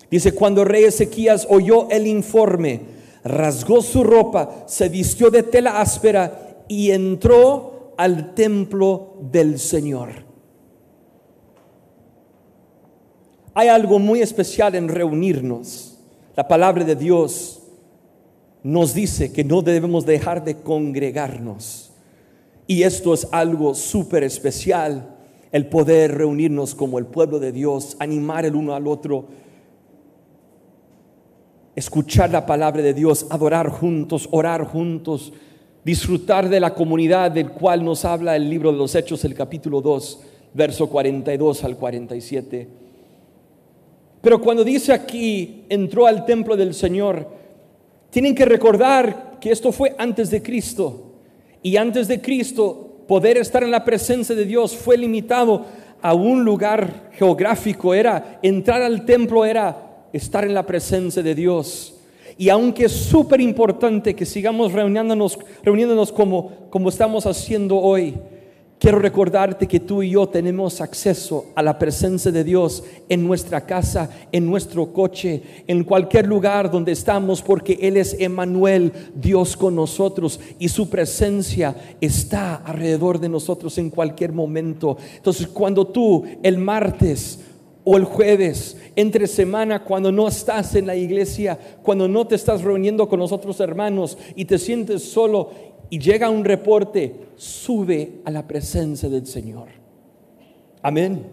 Dice, 0.09 0.33
cuando 0.33 0.65
rey 0.65 0.85
Ezequías 0.85 1.47
oyó 1.49 1.89
el 1.89 2.07
informe, 2.07 2.81
rasgó 3.23 3.81
su 3.81 4.03
ropa, 4.03 4.65
se 4.67 4.89
vistió 4.89 5.29
de 5.29 5.43
tela 5.43 5.81
áspera 5.81 6.63
y 6.67 6.91
entró 6.91 7.93
al 7.97 8.33
templo 8.33 9.17
del 9.31 9.59
Señor. 9.59 10.29
Hay 13.53 13.67
algo 13.67 13.99
muy 13.99 14.21
especial 14.21 14.75
en 14.75 14.87
reunirnos. 14.87 15.97
La 16.35 16.47
palabra 16.47 16.85
de 16.85 16.95
Dios 16.95 17.63
nos 18.63 18.93
dice 18.93 19.31
que 19.31 19.43
no 19.43 19.61
debemos 19.61 20.05
dejar 20.05 20.43
de 20.43 20.61
congregarnos. 20.61 21.91
Y 22.67 22.83
esto 22.83 23.13
es 23.13 23.27
algo 23.31 23.73
súper 23.75 24.23
especial, 24.23 25.18
el 25.51 25.67
poder 25.67 26.15
reunirnos 26.15 26.75
como 26.75 26.99
el 26.99 27.05
pueblo 27.05 27.39
de 27.39 27.51
Dios, 27.51 27.95
animar 27.99 28.45
el 28.45 28.55
uno 28.55 28.75
al 28.75 28.87
otro, 28.87 29.25
escuchar 31.75 32.29
la 32.29 32.45
palabra 32.45 32.81
de 32.81 32.93
Dios, 32.93 33.25
adorar 33.29 33.69
juntos, 33.69 34.27
orar 34.31 34.65
juntos, 34.65 35.33
disfrutar 35.83 36.49
de 36.49 36.59
la 36.59 36.73
comunidad 36.73 37.31
del 37.31 37.51
cual 37.51 37.83
nos 37.83 38.05
habla 38.05 38.35
el 38.35 38.49
libro 38.49 38.71
de 38.71 38.77
los 38.77 38.93
Hechos, 38.95 39.23
el 39.25 39.33
capítulo 39.33 39.81
2, 39.81 40.19
verso 40.53 40.87
42 40.87 41.63
al 41.63 41.77
47. 41.77 42.67
Pero 44.21 44.41
cuando 44.41 44.63
dice 44.63 44.91
aquí, 44.91 45.63
entró 45.69 46.05
al 46.05 46.25
templo 46.25 46.57
del 46.57 46.73
Señor, 46.73 47.27
tienen 48.09 48.35
que 48.35 48.45
recordar 48.45 49.37
que 49.39 49.51
esto 49.51 49.71
fue 49.71 49.95
antes 49.97 50.29
de 50.29 50.43
Cristo. 50.43 51.05
Y 51.61 51.77
antes 51.77 52.07
de 52.07 52.21
Cristo, 52.21 52.88
poder 53.09 53.37
estar 53.37 53.63
en 53.63 53.71
la 53.71 53.83
presencia 53.83 54.35
de 54.35 54.45
Dios 54.45 54.77
fue 54.77 54.95
limitado 54.95 55.65
a 55.99 56.13
un 56.13 56.45
lugar 56.45 57.09
geográfico. 57.13 57.95
Era 57.95 58.37
entrar 58.43 58.83
al 58.83 59.03
templo, 59.03 59.43
era 59.45 60.05
estar 60.13 60.45
en 60.45 60.53
la 60.53 60.63
presencia 60.63 61.23
de 61.23 61.33
Dios. 61.33 61.95
Y 62.37 62.49
aunque 62.49 62.85
es 62.85 62.91
súper 62.91 63.41
importante 63.41 64.15
que 64.15 64.27
sigamos 64.27 64.73
reuniéndonos, 64.73 65.39
reuniéndonos 65.63 66.11
como, 66.11 66.69
como 66.69 66.89
estamos 66.89 67.25
haciendo 67.25 67.77
hoy, 67.77 68.13
Quiero 68.79 68.97
recordarte 68.97 69.67
que 69.67 69.81
tú 69.81 70.01
y 70.01 70.11
yo 70.11 70.29
tenemos 70.29 70.79
acceso 70.79 71.47
a 71.53 71.61
la 71.61 71.77
presencia 71.77 72.31
de 72.31 72.45
Dios 72.45 72.81
en 73.09 73.27
nuestra 73.27 73.65
casa, 73.65 74.09
en 74.31 74.45
nuestro 74.45 74.93
coche, 74.93 75.43
en 75.67 75.83
cualquier 75.83 76.25
lugar 76.25 76.71
donde 76.71 76.93
estamos, 76.93 77.41
porque 77.41 77.77
Él 77.81 77.97
es 77.97 78.15
Emanuel, 78.17 78.93
Dios 79.13 79.57
con 79.57 79.75
nosotros, 79.75 80.39
y 80.59 80.69
su 80.69 80.89
presencia 80.89 81.75
está 81.99 82.55
alrededor 82.55 83.19
de 83.19 83.27
nosotros 83.27 83.77
en 83.77 83.89
cualquier 83.89 84.31
momento. 84.31 84.95
Entonces, 85.13 85.47
cuando 85.47 85.85
tú 85.85 86.23
el 86.41 86.57
martes 86.57 87.41
o 87.83 87.97
el 87.97 88.05
jueves, 88.05 88.77
entre 88.95 89.27
semana, 89.27 89.83
cuando 89.83 90.09
no 90.09 90.27
estás 90.27 90.75
en 90.75 90.87
la 90.87 90.95
iglesia, 90.95 91.59
cuando 91.81 92.07
no 92.07 92.27
te 92.27 92.35
estás 92.35 92.61
reuniendo 92.61 93.09
con 93.09 93.19
nosotros 93.19 93.59
hermanos 93.59 94.17
y 94.35 94.45
te 94.45 94.57
sientes 94.57 95.03
solo 95.03 95.49
y 95.89 95.99
llega 95.99 96.29
un 96.29 96.45
reporte, 96.45 97.15
sube 97.35 98.21
a 98.25 98.31
la 98.31 98.47
presencia 98.47 99.09
del 99.09 99.25
Señor. 99.25 99.67
Amén. 100.81 101.23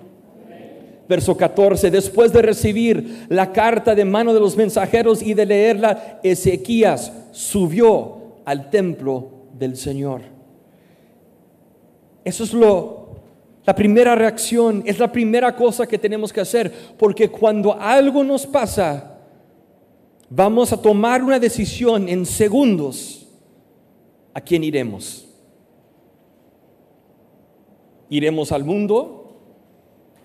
Verso 1.08 1.36
14, 1.36 1.90
después 1.90 2.32
de 2.32 2.42
recibir 2.42 3.26
la 3.28 3.52
carta 3.52 3.94
de 3.94 4.04
mano 4.04 4.34
de 4.34 4.40
los 4.40 4.56
mensajeros 4.56 5.22
y 5.22 5.34
de 5.34 5.46
leerla, 5.46 6.20
Ezequías 6.22 7.12
subió 7.30 8.36
al 8.44 8.70
templo 8.70 9.30
del 9.56 9.76
Señor. 9.76 10.22
Eso 12.24 12.42
es 12.42 12.52
lo 12.52 13.06
la 13.66 13.74
primera 13.74 14.14
reacción, 14.14 14.84
es 14.86 15.00
la 15.00 15.10
primera 15.10 15.54
cosa 15.56 15.88
que 15.88 15.98
tenemos 15.98 16.32
que 16.32 16.40
hacer, 16.40 16.72
porque 16.96 17.28
cuando 17.28 17.74
algo 17.74 18.22
nos 18.22 18.46
pasa, 18.46 19.18
vamos 20.30 20.72
a 20.72 20.80
tomar 20.80 21.22
una 21.24 21.40
decisión 21.40 22.08
en 22.08 22.24
segundos 22.24 23.25
¿a 24.36 24.40
quién 24.42 24.62
iremos? 24.64 25.24
¿Iremos 28.10 28.52
al 28.52 28.64
mundo? 28.64 29.34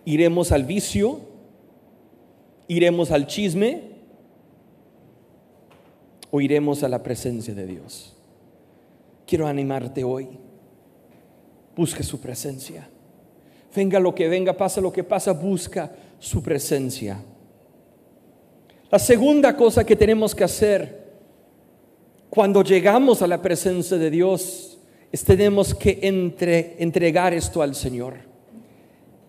¿Iremos 0.04 0.52
al 0.52 0.66
vicio? 0.66 1.22
¿Iremos 2.68 3.10
al 3.12 3.26
chisme? 3.26 3.84
¿O 6.30 6.42
iremos 6.42 6.84
a 6.84 6.90
la 6.90 7.02
presencia 7.02 7.54
de 7.54 7.66
Dios? 7.66 8.14
Quiero 9.26 9.48
animarte 9.48 10.04
hoy. 10.04 10.28
Busque 11.74 12.04
su 12.04 12.20
presencia. 12.20 12.90
Venga 13.74 13.98
lo 13.98 14.14
que 14.14 14.28
venga, 14.28 14.58
pasa 14.58 14.82
lo 14.82 14.92
que 14.92 15.06
pasa, 15.06 15.32
busca 15.32 15.90
su 16.20 16.44
presencia. 16.44 17.24
La 18.92 19.00
segunda 19.00 19.56
cosa 19.56 19.86
que 19.86 19.96
tenemos 19.96 20.36
que 20.36 20.44
hacer 20.44 21.01
cuando 22.32 22.64
llegamos 22.64 23.22
a 23.22 23.28
la 23.28 23.42
presencia 23.42 23.98
de 23.98 24.10
Dios, 24.10 24.80
tenemos 25.26 25.76
que 25.76 26.00
entregar 26.80 27.34
esto 27.34 27.62
al 27.62 27.76
Señor. 27.76 28.14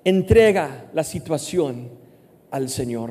Entrega 0.04 0.88
la 0.94 1.02
situación 1.02 1.88
al 2.52 2.68
Señor. 2.68 3.10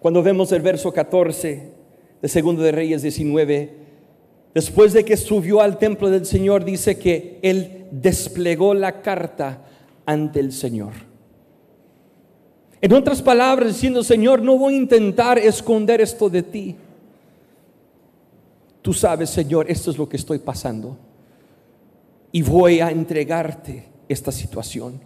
Cuando 0.00 0.20
vemos 0.20 0.50
el 0.50 0.62
verso 0.62 0.92
14 0.92 1.72
de 2.20 2.28
Segundo 2.28 2.60
de 2.60 2.72
Reyes 2.72 3.02
19, 3.02 3.72
después 4.52 4.92
de 4.92 5.04
que 5.04 5.16
subió 5.16 5.60
al 5.60 5.78
templo 5.78 6.10
del 6.10 6.26
Señor, 6.26 6.64
dice 6.64 6.98
que 6.98 7.38
él 7.42 7.86
desplegó 7.92 8.74
la 8.74 9.00
carta 9.00 9.64
ante 10.06 10.40
el 10.40 10.50
Señor. 10.50 11.09
En 12.82 12.92
otras 12.94 13.20
palabras, 13.20 13.68
diciendo, 13.74 14.02
Señor, 14.02 14.40
no 14.40 14.56
voy 14.56 14.74
a 14.74 14.78
intentar 14.78 15.38
esconder 15.38 16.00
esto 16.00 16.30
de 16.30 16.42
ti. 16.42 16.76
Tú 18.80 18.94
sabes, 18.94 19.28
Señor, 19.28 19.70
esto 19.70 19.90
es 19.90 19.98
lo 19.98 20.08
que 20.08 20.16
estoy 20.16 20.38
pasando. 20.38 20.96
Y 22.32 22.40
voy 22.42 22.80
a 22.80 22.90
entregarte 22.90 23.86
esta 24.08 24.32
situación. 24.32 25.00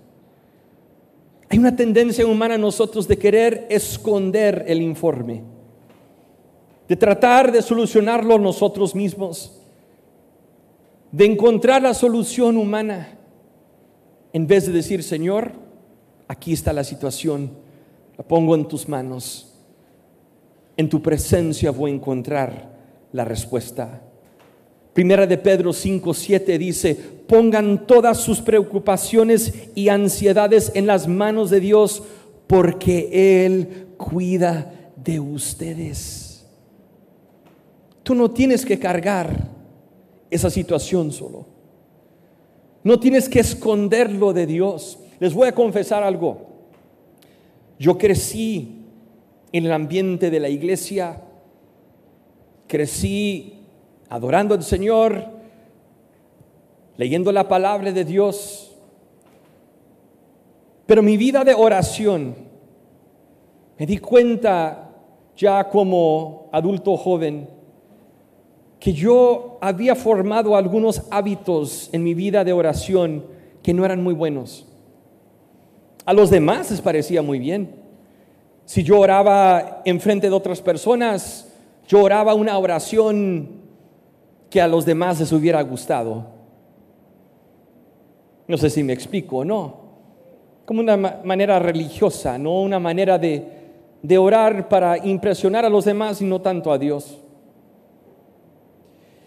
Hay 1.49 1.59
una 1.59 1.75
tendencia 1.75 2.27
humana 2.27 2.55
en 2.55 2.61
nosotros 2.61 3.09
de 3.09 3.19
querer 3.19 3.67
esconder 3.69 4.65
el 4.69 4.81
informe, 4.81 5.43
de 6.89 6.97
tratar 6.97 7.51
de 7.51 7.61
solucionarlo 7.61 8.39
nosotros 8.39 8.95
mismos, 8.95 9.61
de 11.11 11.25
encontrar 11.27 11.83
la 11.83 11.95
solución 11.95 12.57
humana, 12.57 13.19
en 14.33 14.47
vez 14.47 14.67
de 14.67 14.73
decir, 14.73 15.03
Señor, 15.03 15.53
aquí 16.29 16.53
está 16.53 16.73
la 16.73 16.83
situación, 16.83 17.64
la 18.17 18.25
pongo 18.25 18.55
en 18.55 18.67
tus 18.67 18.89
manos. 18.89 19.53
En 20.77 20.89
tu 20.89 21.01
presencia 21.01 21.71
voy 21.71 21.91
a 21.91 21.95
encontrar 21.95 22.75
la 23.13 23.25
respuesta. 23.25 24.03
Primera 24.93 25.27
de 25.27 25.39
Pedro 25.39 25.73
5, 25.73 26.15
7 26.15 26.59
dice, 26.59 26.95
pongan 26.95 27.87
todas 27.87 28.21
sus 28.21 28.41
preocupaciones 28.41 29.53
y 29.75 29.89
ansiedades 29.89 30.71
en 30.75 30.87
las 30.87 31.09
manos 31.09 31.51
de 31.51 31.61
Dios 31.61 32.03
porque 32.47 33.45
Él 33.45 33.89
cuida 33.97 34.93
de 34.97 35.19
ustedes. 35.19 36.47
Tú 38.05 38.15
no 38.15 38.31
tienes 38.31 38.65
que 38.65 38.79
cargar 38.79 39.49
esa 40.31 40.51
situación 40.51 41.11
solo. 41.11 41.47
No 42.85 43.01
tienes 43.01 43.29
que 43.29 43.41
esconderlo 43.41 44.33
de 44.33 44.47
Dios. 44.47 44.99
Les 45.19 45.33
voy 45.33 45.49
a 45.49 45.55
confesar 45.55 46.03
algo. 46.03 46.54
Yo 47.79 47.99
crecí 47.99 48.85
en 49.53 49.67
el 49.67 49.73
ambiente 49.73 50.31
de 50.31 50.41
la 50.41 50.49
iglesia, 50.49 51.21
crecí 52.67 53.61
adorando 54.09 54.55
al 54.55 54.63
Señor, 54.63 55.25
leyendo 56.97 57.33
la 57.33 57.49
palabra 57.49 57.93
de 57.93 58.05
Dios, 58.05 58.77
pero 60.87 61.03
mi 61.03 61.17
vida 61.17 61.45
de 61.45 61.55
oración, 61.55 62.35
me 63.79 63.87
di 63.87 63.99
cuenta 63.99 64.91
ya 65.37 65.69
como 65.69 66.49
adulto 66.53 66.97
joven, 66.97 67.49
que 68.79 68.93
yo 68.93 69.59
había 69.61 69.95
formado 69.95 70.57
algunos 70.57 71.03
hábitos 71.11 71.89
en 71.93 72.05
mi 72.05 72.13
vida 72.13 72.45
de 72.45 72.53
oración 72.53 73.25
que 73.63 73.73
no 73.73 73.85
eran 73.85 74.03
muy 74.03 74.15
buenos. 74.15 74.67
A 76.05 76.13
los 76.13 76.31
demás 76.31 76.71
les 76.71 76.81
parecía 76.81 77.23
muy 77.23 77.39
bien. 77.39 77.71
Si 78.67 78.83
yo 78.83 79.01
oraba 79.01 79.83
en 79.85 80.01
frente 80.01 80.29
de 80.29 80.35
otras 80.35 80.61
personas, 80.61 81.53
yo 81.87 82.03
oraba 82.03 82.35
una 82.35 82.59
oración 82.59 83.49
que 84.51 84.61
a 84.61 84.69
los 84.69 84.85
demás 84.85 85.21
les 85.21 85.33
hubiera 85.33 85.63
gustado. 85.63 86.27
No 88.47 88.57
sé 88.59 88.69
si 88.71 88.83
me 88.83 88.93
explico 88.93 89.39
o 89.39 89.45
no. 89.45 89.85
Como 90.67 90.81
una 90.81 90.97
manera 90.97 91.59
religiosa, 91.59 92.39
no 92.39 92.61
una 92.61 92.79
manera 92.79 93.19
de, 93.19 93.45
de 94.03 94.19
orar 94.19 94.69
para 94.69 94.99
impresionar 94.99 95.65
a 95.65 95.71
los 95.71 95.85
demás 95.85 96.21
y 96.21 96.25
no 96.25 96.41
tanto 96.41 96.73
a 96.73 96.79
Dios. 96.79 97.19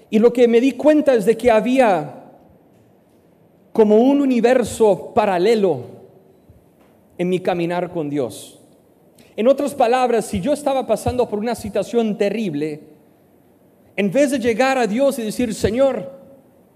Y 0.10 0.20
lo 0.20 0.32
que 0.32 0.48
me 0.48 0.62
di 0.62 0.74
cuenta 0.74 1.14
es 1.14 1.26
de 1.26 1.38
que 1.38 1.52
había 1.52 2.24
como 3.74 3.98
un 3.98 4.22
universo 4.22 5.12
paralelo 5.14 5.97
en 7.18 7.30
mi 7.30 7.40
caminar 7.40 7.92
con 7.92 8.10
Dios. 8.10 8.60
En 9.36 9.48
otras 9.48 9.76
palabras, 9.76 10.26
si 10.26 10.42
yo 10.42 10.54
estaba 10.54 10.88
pasando 10.88 11.30
por 11.30 11.40
una 11.40 11.56
situación 11.56 12.18
terrible, 12.18 12.82
en 13.96 14.12
vez 14.12 14.32
de 14.32 14.40
llegar 14.40 14.78
a 14.78 14.88
Dios 14.88 15.20
y 15.20 15.24
decir, 15.24 15.54
Señor, 15.54 16.12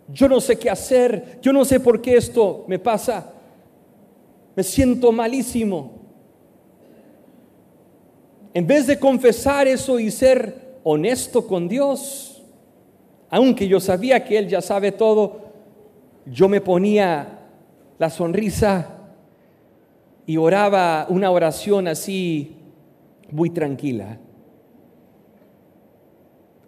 yo 0.08 0.28
no 0.28 0.40
sé 0.40 0.58
qué 0.58 0.70
hacer, 0.70 1.40
yo 1.42 1.54
no 1.54 1.66
sé 1.66 1.80
por 1.80 2.02
qué 2.02 2.18
esto 2.18 2.66
me 2.68 2.80
pasa, 2.80 3.34
me 4.56 4.64
siento 4.64 5.12
malísimo. 5.12 6.02
En 8.54 8.68
vez 8.68 8.88
de 8.88 9.00
confesar 9.00 9.68
eso 9.68 10.00
y 10.00 10.12
ser 10.12 10.80
honesto 10.84 11.48
con 11.48 11.68
Dios, 11.68 12.44
aunque 13.30 13.68
yo 13.68 13.80
sabía 13.80 14.24
que 14.24 14.38
Él 14.38 14.48
ya 14.48 14.62
sabe 14.62 14.92
todo, 14.92 15.52
yo 16.26 16.50
me 16.50 16.62
ponía 16.62 17.40
la 17.98 18.10
sonrisa 18.10 19.01
y 20.32 20.38
oraba 20.38 21.08
una 21.10 21.30
oración 21.30 21.90
así 21.90 22.56
muy 23.32 23.50
tranquila. 23.50 24.18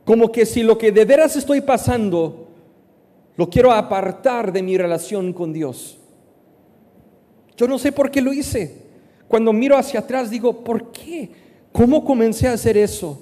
Como 0.04 0.34
que 0.34 0.45
si 0.45 0.63
lo 0.63 0.78
que 0.78 0.91
de 0.91 1.06
veras 1.06 1.38
estoy 1.38 1.62
pasando 1.62 2.49
lo 3.38 3.49
quiero 3.49 3.71
apartar 3.71 4.52
de 4.52 4.62
mi 4.62 4.78
relación 4.78 5.32
con 5.32 5.54
Dios. 5.54 5.97
Yo 7.56 7.65
no 7.69 7.80
sé 7.80 7.93
por 7.93 8.12
qué 8.12 8.21
lo 8.21 8.34
hice. 8.34 8.84
Cuando 9.30 9.54
miro 9.54 9.78
hacia 9.78 10.02
atrás 10.02 10.30
digo, 10.30 10.62
¿por 10.62 10.91
qué? 10.91 11.32
¿Cómo 11.71 12.04
comencé 12.04 12.49
a 12.49 12.54
hacer 12.54 12.76
eso? 12.76 13.17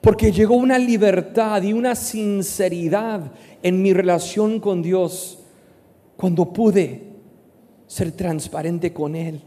Porque 0.00 0.30
llegó 0.30 0.54
una 0.54 0.78
libertad 0.78 1.64
y 1.64 1.72
una 1.72 1.96
sinceridad 1.96 3.32
en 3.60 3.82
mi 3.82 3.92
relación 3.92 4.60
con 4.60 4.82
Dios 4.82 5.40
cuando 6.16 6.52
pude 6.52 7.15
ser 7.86 8.12
transparente 8.12 8.92
con 8.92 9.14
Él. 9.14 9.40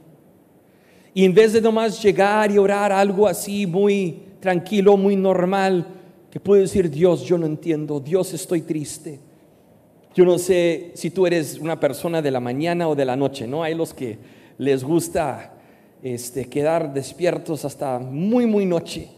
Y 1.14 1.26
en 1.26 1.34
vez 1.34 1.54
de 1.54 1.62
nomás 1.62 2.02
llegar 2.02 2.52
y 2.52 2.58
orar 2.58 2.92
algo 2.92 3.28
así 3.28 3.66
muy 3.66 4.22
tranquilo, 4.40 4.96
muy 4.96 5.16
normal, 5.16 5.86
que 6.32 6.40
puedo 6.40 6.62
decir, 6.62 6.90
Dios, 6.90 7.24
yo 7.24 7.38
no 7.38 7.46
entiendo, 7.46 8.00
Dios 8.00 8.34
estoy 8.34 8.62
triste. 8.62 9.20
Yo 10.16 10.26
no 10.26 10.38
sé 10.38 10.92
si 10.94 11.10
tú 11.10 11.26
eres 11.26 11.60
una 11.60 11.80
persona 11.80 12.22
de 12.22 12.32
la 12.32 12.40
mañana 12.40 12.88
o 12.88 12.96
de 12.96 13.06
la 13.06 13.16
noche, 13.16 13.48
¿no? 13.48 13.64
Hay 13.64 13.76
los 13.76 13.94
que 13.94 14.18
les 14.58 14.84
gusta 14.84 15.54
este, 16.04 16.46
quedar 16.46 16.94
despiertos 16.94 17.66
hasta 17.66 18.00
muy, 18.00 18.46
muy 18.46 18.66
noche. 18.66 19.10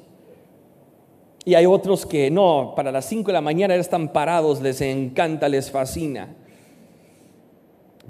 Y 1.44 1.56
hay 1.56 1.66
otros 1.66 2.06
que 2.06 2.30
no, 2.30 2.74
para 2.76 2.92
las 2.92 3.06
5 3.06 3.28
de 3.28 3.34
la 3.34 3.42
mañana 3.42 3.76
están 3.76 4.14
parados, 4.14 4.62
les 4.62 4.80
encanta, 4.82 5.50
les 5.50 5.72
fascina. 5.72 6.36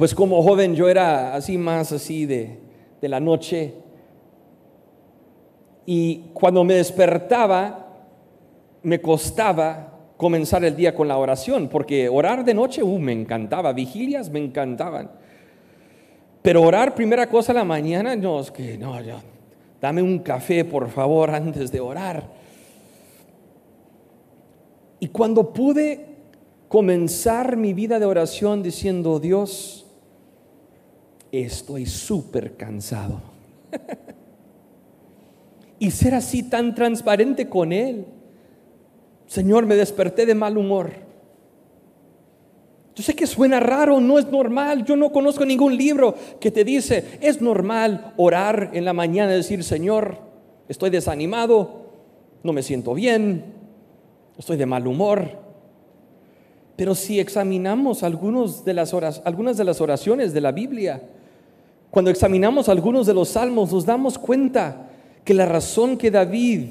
Pues 0.01 0.15
como 0.15 0.41
joven 0.41 0.73
yo 0.73 0.89
era 0.89 1.35
así 1.35 1.59
más 1.59 1.91
así 1.91 2.25
de, 2.25 2.57
de 2.99 3.07
la 3.07 3.19
noche. 3.19 3.75
Y 5.85 6.31
cuando 6.33 6.63
me 6.63 6.73
despertaba, 6.73 7.87
me 8.81 8.99
costaba 8.99 9.99
comenzar 10.17 10.65
el 10.65 10.75
día 10.75 10.95
con 10.95 11.07
la 11.07 11.19
oración, 11.19 11.67
porque 11.67 12.09
orar 12.09 12.43
de 12.43 12.55
noche, 12.55 12.81
uh, 12.81 12.97
me 12.97 13.11
encantaba, 13.11 13.73
vigilias 13.73 14.31
me 14.31 14.43
encantaban. 14.43 15.11
Pero 16.41 16.63
orar 16.63 16.95
primera 16.95 17.29
cosa 17.29 17.53
la 17.53 17.63
mañana, 17.63 18.15
no, 18.15 18.39
es 18.39 18.49
que 18.49 18.79
no, 18.79 18.97
dame 19.79 20.01
un 20.01 20.17
café 20.17 20.65
por 20.65 20.89
favor 20.89 21.29
antes 21.35 21.71
de 21.71 21.79
orar. 21.79 22.27
Y 24.99 25.09
cuando 25.09 25.53
pude 25.53 26.07
comenzar 26.67 27.55
mi 27.55 27.73
vida 27.73 27.99
de 27.99 28.07
oración 28.07 28.63
diciendo, 28.63 29.19
Dios, 29.19 29.81
estoy 31.32 31.86
súper 31.86 32.56
cansado. 32.58 33.22
y 35.80 35.91
ser 35.91 36.13
así 36.13 36.44
tan 36.44 36.76
transparente 36.76 37.50
con 37.50 37.74
Él. 37.74 38.06
Señor, 39.28 39.65
me 39.65 39.76
desperté 39.76 40.26
de 40.26 40.36
mal 40.36 40.58
humor. 40.58 40.91
Yo 42.94 43.04
sé 43.04 43.15
que 43.15 43.26
suena 43.26 43.60
raro, 43.60 44.02
no 44.02 44.20
es 44.20 44.28
normal. 44.28 44.84
Yo 44.86 44.96
no 44.96 45.12
conozco 45.12 45.46
ningún 45.46 45.78
libro 45.78 46.15
que 46.39 46.52
te 46.52 46.63
dice, 46.65 47.17
es 47.22 47.41
normal 47.41 48.13
orar 48.17 48.72
en 48.74 48.84
la 48.84 48.94
mañana 48.94 49.32
y 49.32 49.38
decir, 49.38 49.63
Señor, 49.63 50.17
estoy 50.67 50.89
desanimado, 50.89 51.86
no 52.44 52.52
me 52.52 52.62
siento 52.62 52.94
bien, 52.94 53.46
estoy 54.38 54.58
de 54.58 54.65
mal 54.65 54.86
humor. 54.86 55.39
Pero 56.76 56.94
si 56.96 57.20
examinamos 57.20 58.04
algunos 58.04 58.65
de 58.65 58.74
las 58.74 58.94
algunas 58.94 59.58
de 59.58 59.63
las 59.63 59.80
oraciones 59.82 60.34
de 60.34 60.41
la 60.41 60.52
Biblia, 60.52 61.02
cuando 61.91 62.10
examinamos 62.10 62.69
algunos 62.69 63.06
de 63.06 63.13
los 63.13 63.30
salmos 63.30 63.71
nos 63.71 63.86
damos 63.86 64.17
cuenta 64.17 64.88
que 65.25 65.34
la 65.34 65.45
razón 65.45 65.97
que 65.97 66.10
David, 66.10 66.69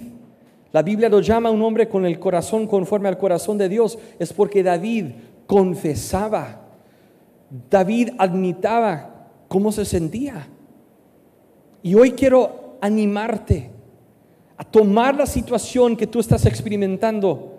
la 0.72 0.83
Biblia 0.83 1.11
lo 1.11 1.20
llama 1.20 1.50
un 1.50 1.61
hombre 1.62 1.88
con 1.88 2.06
el 2.06 2.18
corazón 2.18 2.66
conforme 2.66 3.09
al 3.09 3.18
corazón 3.18 3.59
de 3.59 3.68
Dios, 3.68 3.98
es 4.18 4.33
porque 4.33 4.62
David 4.62 5.06
confesaba, 5.46 6.62
David 7.68 8.11
admitaba 8.16 9.28
cómo 9.46 9.70
se 9.72 9.85
sentía. 9.85 10.48
Y 11.83 11.94
hoy 11.94 12.12
quiero 12.12 12.78
animarte 12.80 13.70
a 14.56 14.64
tomar 14.64 15.16
la 15.16 15.26
situación 15.26 15.96
que 15.96 16.06
tú 16.06 16.20
estás 16.20 16.46
experimentando 16.46 17.59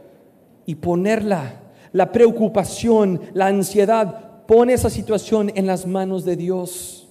y 0.65 0.75
ponerla, 0.75 1.61
la 1.91 2.11
preocupación, 2.11 3.21
la 3.33 3.47
ansiedad, 3.47 4.45
pone 4.47 4.73
esa 4.73 4.89
situación 4.89 5.51
en 5.53 5.67
las 5.67 5.85
manos 5.85 6.25
de 6.25 6.35
Dios 6.35 7.01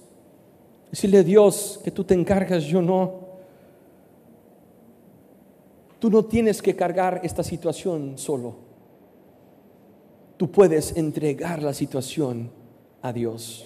Decirle, 0.91 1.23
Dios, 1.23 1.79
que 1.83 1.89
tú 1.89 2.03
te 2.03 2.13
encargas, 2.13 2.63
yo 2.65 2.81
no. 2.81 3.31
Tú 5.99 6.09
no 6.09 6.25
tienes 6.25 6.61
que 6.61 6.75
cargar 6.75 7.21
esta 7.23 7.43
situación 7.43 8.17
solo. 8.17 8.55
Tú 10.35 10.51
puedes 10.51 10.97
entregar 10.97 11.63
la 11.63 11.73
situación 11.73 12.51
a 13.01 13.13
Dios. 13.13 13.65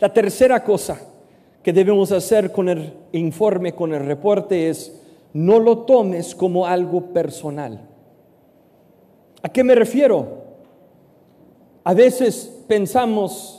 La 0.00 0.12
tercera 0.12 0.64
cosa 0.64 1.00
que 1.62 1.72
debemos 1.72 2.12
hacer 2.12 2.52
con 2.52 2.68
el 2.68 2.94
informe, 3.12 3.74
con 3.74 3.92
el 3.92 4.06
reporte 4.06 4.70
es, 4.70 4.92
no 5.34 5.58
lo 5.58 5.78
tomes 5.78 6.34
como 6.34 6.64
algo 6.64 7.12
personal. 7.12 7.86
¿A 9.42 9.48
qué 9.48 9.62
me 9.62 9.74
refiero? 9.74 10.44
A 11.84 11.94
veces 11.94 12.62
pensamos 12.66 13.57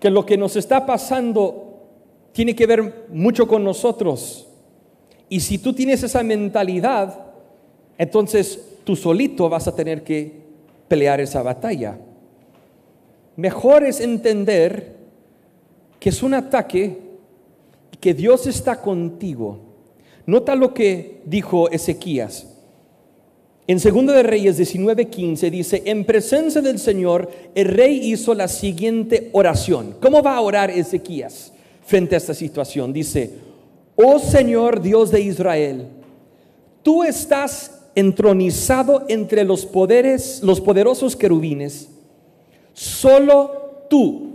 que 0.00 0.10
lo 0.10 0.24
que 0.24 0.38
nos 0.38 0.56
está 0.56 0.86
pasando 0.86 1.70
tiene 2.32 2.56
que 2.56 2.66
ver 2.66 3.06
mucho 3.10 3.46
con 3.46 3.62
nosotros. 3.62 4.48
Y 5.28 5.40
si 5.40 5.58
tú 5.58 5.72
tienes 5.72 6.02
esa 6.02 6.22
mentalidad, 6.22 7.26
entonces 7.98 8.60
tú 8.84 8.96
solito 8.96 9.48
vas 9.48 9.68
a 9.68 9.76
tener 9.76 10.02
que 10.02 10.40
pelear 10.88 11.20
esa 11.20 11.42
batalla. 11.42 11.98
Mejor 13.36 13.84
es 13.84 14.00
entender 14.00 14.96
que 16.00 16.08
es 16.08 16.22
un 16.22 16.34
ataque, 16.34 16.98
que 18.00 18.14
Dios 18.14 18.46
está 18.46 18.80
contigo. 18.80 19.58
Nota 20.26 20.54
lo 20.54 20.72
que 20.72 21.20
dijo 21.26 21.70
Ezequías. 21.70 22.49
En 23.70 23.78
2 23.78 24.06
de 24.12 24.24
Reyes 24.24 24.58
19:15 24.58 25.48
dice, 25.48 25.82
en 25.86 26.04
presencia 26.04 26.60
del 26.60 26.80
Señor, 26.80 27.30
el 27.54 27.68
rey 27.68 28.10
hizo 28.10 28.34
la 28.34 28.48
siguiente 28.48 29.30
oración. 29.30 29.94
¿Cómo 30.02 30.24
va 30.24 30.34
a 30.34 30.40
orar 30.40 30.72
Ezequías 30.72 31.52
frente 31.84 32.16
a 32.16 32.18
esta 32.18 32.34
situación? 32.34 32.92
Dice, 32.92 33.30
oh 33.94 34.18
Señor 34.18 34.82
Dios 34.82 35.12
de 35.12 35.20
Israel, 35.20 35.86
tú 36.82 37.04
estás 37.04 37.82
entronizado 37.94 39.04
entre 39.06 39.44
los 39.44 39.64
poderes, 39.66 40.42
los 40.42 40.60
poderosos 40.60 41.14
querubines, 41.14 41.90
solo 42.72 43.84
tú 43.88 44.32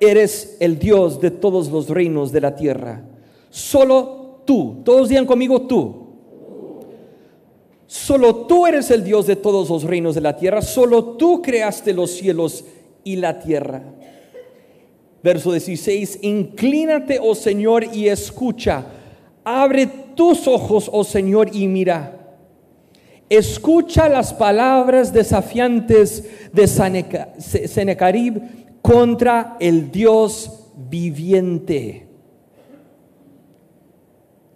eres 0.00 0.56
el 0.58 0.78
Dios 0.78 1.20
de 1.20 1.32
todos 1.32 1.68
los 1.68 1.90
reinos 1.90 2.32
de 2.32 2.40
la 2.40 2.56
tierra. 2.56 3.04
Solo 3.50 4.40
tú, 4.46 4.76
todos 4.86 5.10
digan 5.10 5.26
conmigo 5.26 5.60
tú. 5.60 5.99
Solo 7.90 8.46
tú 8.46 8.68
eres 8.68 8.88
el 8.92 9.02
Dios 9.02 9.26
de 9.26 9.34
todos 9.34 9.68
los 9.68 9.82
reinos 9.82 10.14
de 10.14 10.20
la 10.20 10.36
tierra, 10.36 10.62
solo 10.62 11.16
tú 11.16 11.42
creaste 11.42 11.92
los 11.92 12.12
cielos 12.12 12.64
y 13.02 13.16
la 13.16 13.40
tierra. 13.40 13.82
Verso 15.24 15.50
16, 15.50 16.20
inclínate, 16.22 17.18
oh 17.20 17.34
Señor, 17.34 17.82
y 17.92 18.06
escucha. 18.06 18.86
Abre 19.42 19.88
tus 20.14 20.46
ojos, 20.46 20.88
oh 20.92 21.02
Señor, 21.02 21.50
y 21.52 21.66
mira. 21.66 22.36
Escucha 23.28 24.08
las 24.08 24.34
palabras 24.34 25.12
desafiantes 25.12 26.30
de 26.52 26.68
Senecarib 26.68 28.40
contra 28.82 29.56
el 29.58 29.90
Dios 29.90 30.68
viviente. 30.76 32.06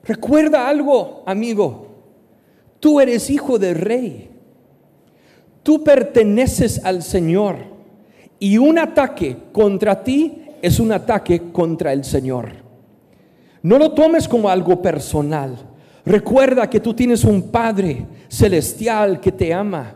Recuerda 0.05 0.69
algo, 0.69 1.25
amigo. 1.27 1.94
Tú 2.85 3.01
eres 3.01 3.31
hijo 3.31 3.59
del 3.59 3.77
rey. 3.77 4.29
Tú 5.63 5.83
perteneces 5.83 6.85
al 6.85 7.03
Señor. 7.03 7.57
Y 8.39 8.59
un 8.59 8.79
ataque 8.79 9.39
contra 9.55 10.05
ti 10.05 10.43
es 10.61 10.79
un 10.79 10.93
ataque 10.93 11.51
contra 11.51 11.95
el 11.95 12.05
Señor. 12.05 12.51
No 13.63 13.79
lo 13.79 13.93
tomes 13.93 14.29
como 14.29 14.51
algo 14.51 14.83
personal. 14.83 15.57
Recuerda 16.05 16.69
que 16.69 16.79
tú 16.79 16.93
tienes 16.93 17.25
un 17.25 17.51
Padre 17.51 18.07
celestial 18.29 19.19
que 19.19 19.33
te 19.33 19.55
ama. 19.55 19.95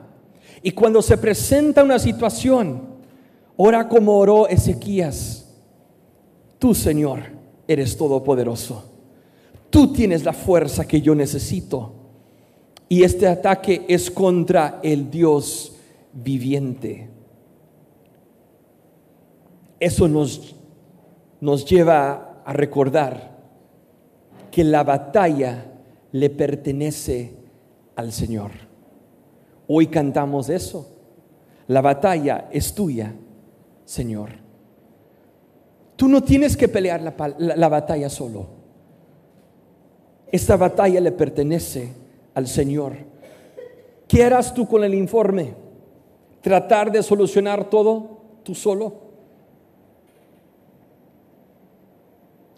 Y 0.62 0.70
cuando 0.70 1.02
se 1.02 1.18
presenta 1.18 1.84
una 1.84 1.98
situación, 1.98 2.96
Ora 3.58 3.86
como 3.86 4.16
oró 4.16 4.48
Ezequías. 4.48 5.46
Tú, 6.58 6.74
Señor, 6.74 7.20
eres 7.66 7.98
todopoderoso. 7.98 8.82
Tú 9.68 9.92
tienes 9.92 10.24
la 10.24 10.32
fuerza 10.32 10.88
que 10.88 11.02
yo 11.02 11.14
necesito. 11.14 11.97
Y 12.88 13.02
este 13.02 13.28
ataque 13.28 13.84
es 13.88 14.10
contra 14.10 14.80
el 14.82 15.10
Dios 15.10 15.76
viviente. 16.12 17.10
Eso 19.78 20.08
nos, 20.08 20.56
nos 21.40 21.64
lleva 21.64 22.42
a 22.44 22.52
recordar 22.52 23.36
que 24.50 24.64
la 24.64 24.82
batalla 24.82 25.66
le 26.12 26.30
pertenece 26.30 27.34
al 27.94 28.12
Señor. 28.12 28.50
Hoy 29.66 29.88
cantamos 29.88 30.48
eso. 30.48 30.88
La 31.66 31.82
batalla 31.82 32.48
es 32.50 32.74
tuya 32.74 33.14
Señor. 33.88 34.28
Tú 35.96 36.08
no 36.08 36.22
tienes 36.22 36.58
que 36.58 36.68
pelear 36.68 37.00
la, 37.00 37.68
batalla 37.68 38.10
solo. 38.10 38.46
Esta 40.30 40.58
batalla 40.58 41.00
le 41.00 41.10
pertenece 41.10 41.94
al 42.38 42.46
Señor. 42.46 42.94
¿Qué 44.06 44.22
harás 44.22 44.54
tú 44.54 44.68
con 44.68 44.84
el 44.84 44.94
informe? 44.94 45.54
¿Tratar 46.40 46.92
de 46.92 47.02
solucionar 47.02 47.68
todo 47.68 48.20
tú 48.44 48.54
solo? 48.54 48.94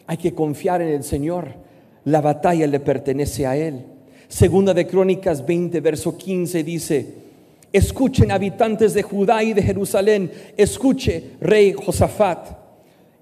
Hay 0.07 0.19
que 0.19 0.35
confiar 0.35 0.83
en 0.83 0.88
el 0.88 1.03
Señor. 1.03 1.55
La 2.05 2.21
batalla 2.21 2.66
le 2.66 2.79
pertenece 2.79 3.47
a 3.47 3.57
Él. 3.57 3.87
Segunda 4.29 4.75
de 4.75 4.87
Crónicas 4.87 5.47
20, 5.47 5.81
verso 5.81 6.16
15 6.16 6.62
dice, 6.62 7.14
Escuchen 7.73 8.31
habitantes 8.33 8.93
de 8.93 9.03
Judá 9.03 9.43
y 9.43 9.55
de 9.55 9.62
Jerusalén, 9.62 10.31
escuche 10.59 11.37
rey 11.40 11.73
Josafat. 11.73 12.60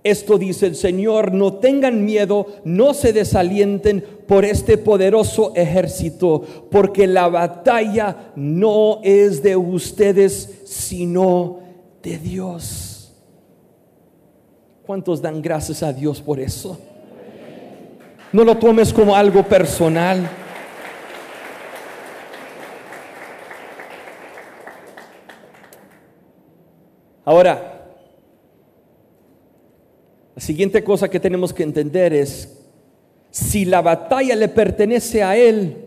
Esto 0.04 0.38
dice 0.38 0.66
el 0.66 0.76
Señor, 0.76 1.32
no 1.32 1.54
tengan 1.54 2.04
miedo, 2.04 2.46
no 2.64 2.94
se 2.94 3.12
desalienten 3.12 4.04
por 4.26 4.44
este 4.44 4.78
poderoso 4.78 5.52
ejército, 5.54 6.42
porque 6.70 7.06
la 7.06 7.28
batalla 7.28 8.32
no 8.36 9.00
es 9.02 9.42
de 9.42 9.56
ustedes, 9.56 10.62
sino 10.64 11.60
de 12.02 12.18
Dios. 12.18 13.12
¿Cuántos 14.86 15.20
dan 15.20 15.42
gracias 15.42 15.82
a 15.82 15.92
Dios 15.92 16.20
por 16.22 16.40
eso? 16.40 16.78
No 18.32 18.44
lo 18.44 18.56
tomes 18.56 18.92
como 18.92 19.14
algo 19.16 19.42
personal. 19.42 20.28
Ahora, 27.24 27.77
la 30.38 30.42
siguiente 30.42 30.84
cosa 30.84 31.10
que 31.10 31.18
tenemos 31.18 31.52
que 31.52 31.64
entender 31.64 32.12
es, 32.12 32.64
si 33.28 33.64
la 33.64 33.82
batalla 33.82 34.36
le 34.36 34.46
pertenece 34.46 35.20
a 35.24 35.36
Él, 35.36 35.78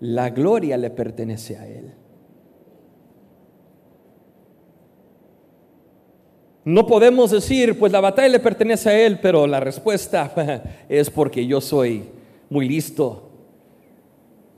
la 0.00 0.30
gloria 0.30 0.78
le 0.78 0.88
pertenece 0.88 1.58
a 1.58 1.68
Él. 1.68 1.92
No 6.64 6.86
podemos 6.86 7.32
decir, 7.32 7.78
pues 7.78 7.92
la 7.92 8.00
batalla 8.00 8.28
le 8.28 8.40
pertenece 8.40 8.88
a 8.88 8.98
Él, 8.98 9.18
pero 9.20 9.46
la 9.46 9.60
respuesta 9.60 10.32
es 10.88 11.10
porque 11.10 11.46
yo 11.46 11.60
soy 11.60 12.04
muy 12.48 12.66
listo, 12.66 13.28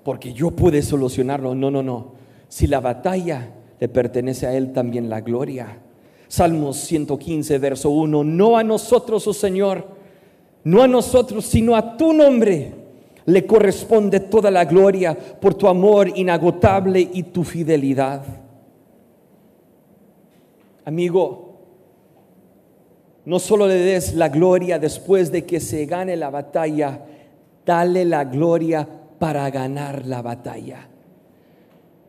porque 0.05 0.33
yo 0.33 0.53
pude 0.53 0.81
solucionarlo. 0.81 1.57
No, 1.57 1.73
no, 1.73 1.83
no. 1.83 2.13
Si 2.47 2.69
la 2.69 2.79
batalla 2.79 3.51
le 3.81 3.89
pertenece 3.89 4.47
a 4.47 4.57
Él 4.57 4.73
también 4.73 5.11
la 5.11 5.23
gloria. 5.23 5.81
Salmos 6.29 6.77
115, 6.79 7.59
verso 7.59 7.91
1, 7.91 8.25
no 8.25 8.57
a 8.57 8.65
nosotros, 8.65 9.27
oh 9.27 9.33
Señor, 9.33 9.87
no 10.65 10.83
a 10.83 10.89
nosotros, 10.89 11.45
sino 11.45 11.77
a 11.77 11.97
tu 11.97 12.13
nombre 12.13 12.73
le 13.27 13.47
corresponde 13.47 14.21
toda 14.21 14.51
la 14.51 14.65
gloria 14.65 15.15
por 15.15 15.55
tu 15.55 15.69
amor 15.69 16.09
inagotable 16.15 17.09
y 17.13 17.25
tu 17.25 17.45
fidelidad. 17.45 18.23
Amigo, 20.85 21.59
no 23.25 23.39
solo 23.39 23.67
le 23.67 23.75
des 23.75 24.15
la 24.15 24.29
gloria 24.29 24.79
después 24.79 25.33
de 25.33 25.45
que 25.45 25.59
se 25.61 25.87
gane 25.87 26.17
la 26.17 26.31
batalla, 26.31 27.05
dale 27.65 28.05
la 28.05 28.25
gloria 28.25 28.89
para 29.19 29.51
ganar 29.51 30.07
la 30.07 30.23
batalla 30.23 30.89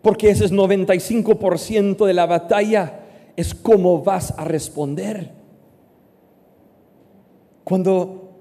porque 0.07 0.29
ese 0.29 0.45
es 0.45 0.53
95% 0.53 2.05
de 2.05 2.13
la 2.13 2.25
batalla, 2.25 2.99
es 3.37 3.55
cómo 3.55 4.03
vas 4.03 4.33
a 4.37 4.43
responder. 4.43 5.31
Cuando 7.63 8.33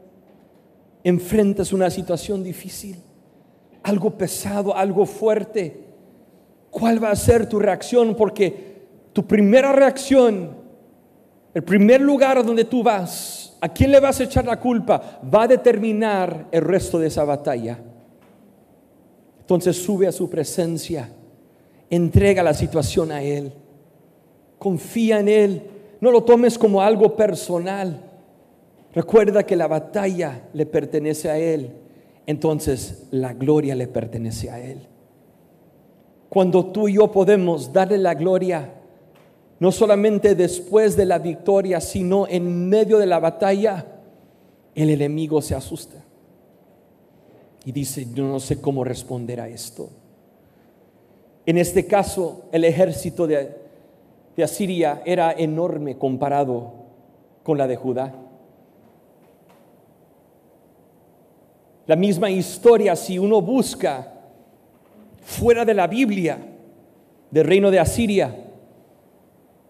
enfrentas 1.05 1.73
una 1.73 1.89
situación 1.91 2.43
difícil, 2.43 2.97
algo 3.85 4.11
pesado, 4.19 4.77
algo 4.77 5.07
fuerte, 5.07 5.85
¿cuál 6.71 7.03
va 7.03 7.13
a 7.13 7.17
ser 7.17 7.49
tu 7.49 7.61
reacción? 7.61 8.17
Porque 8.17 8.75
tu 9.13 9.25
primera 9.25 9.71
reacción 9.73 10.67
el 11.57 11.65
primer 11.65 12.03
lugar 12.03 12.45
donde 12.45 12.67
tú 12.67 12.83
vas, 12.83 13.57
¿a 13.63 13.71
quién 13.71 13.91
le 13.91 13.99
vas 13.99 14.21
a 14.21 14.25
echar 14.25 14.45
la 14.45 14.61
culpa? 14.61 15.21
Va 15.35 15.45
a 15.45 15.49
determinar 15.49 16.49
el 16.53 16.61
resto 16.61 16.99
de 16.99 17.07
esa 17.07 17.25
batalla. 17.25 17.79
Entonces 19.41 19.75
sube 19.83 20.07
a 20.07 20.13
su 20.13 20.29
presencia, 20.29 21.09
entrega 21.89 22.43
la 22.43 22.53
situación 22.53 23.11
a 23.11 23.23
Él, 23.23 23.55
confía 24.59 25.21
en 25.21 25.29
Él, 25.29 25.63
no 26.01 26.11
lo 26.11 26.25
tomes 26.25 26.59
como 26.59 26.83
algo 26.83 27.17
personal. 27.17 28.03
Recuerda 28.93 29.45
que 29.45 29.57
la 29.57 29.67
batalla 29.67 30.49
le 30.53 30.67
pertenece 30.67 31.31
a 31.31 31.39
Él, 31.39 31.71
entonces 32.27 33.07
la 33.11 33.35
gloria 33.35 33.75
le 33.75 33.89
pertenece 33.89 34.51
a 34.51 34.61
Él. 34.61 34.87
Cuando 36.29 36.67
tú 36.67 36.89
y 36.89 36.95
yo 36.95 37.11
podemos 37.11 37.73
darle 37.73 37.99
la 37.99 38.15
gloria, 38.15 38.73
no 39.59 39.73
solamente 39.73 40.35
después 40.35 40.97
de 40.97 41.07
la 41.07 41.19
victoria, 41.19 41.81
sino 41.81 42.27
en 42.27 42.69
medio 42.69 42.99
de 42.99 43.07
la 43.07 43.21
batalla, 43.21 43.87
el 44.75 44.91
enemigo 44.91 45.41
se 45.41 45.55
asusta. 45.55 46.05
Y 47.65 47.73
dice, 47.73 48.07
yo 48.15 48.25
no 48.25 48.39
sé 48.39 48.61
cómo 48.61 48.85
responder 48.85 49.41
a 49.41 49.49
esto. 49.49 49.89
En 51.47 51.59
este 51.59 51.87
caso, 51.87 52.43
el 52.53 52.65
ejército 52.65 53.27
de, 53.27 53.66
de 54.37 54.45
Asiria 54.45 55.03
era 55.07 55.33
enorme 55.33 55.97
comparado 55.97 56.75
con 57.43 57.57
la 57.57 57.67
de 57.67 57.77
Judá. 57.77 58.15
La 61.87 61.97
misma 61.97 62.29
historia, 62.29 62.95
si 62.97 63.19
uno 63.19 63.41
busca 63.41 64.13
fuera 65.23 65.65
de 65.65 65.73
la 65.73 65.87
Biblia, 65.87 66.39
del 67.31 67.47
reino 67.47 67.71
de 67.71 67.79
Asiria, 67.79 68.35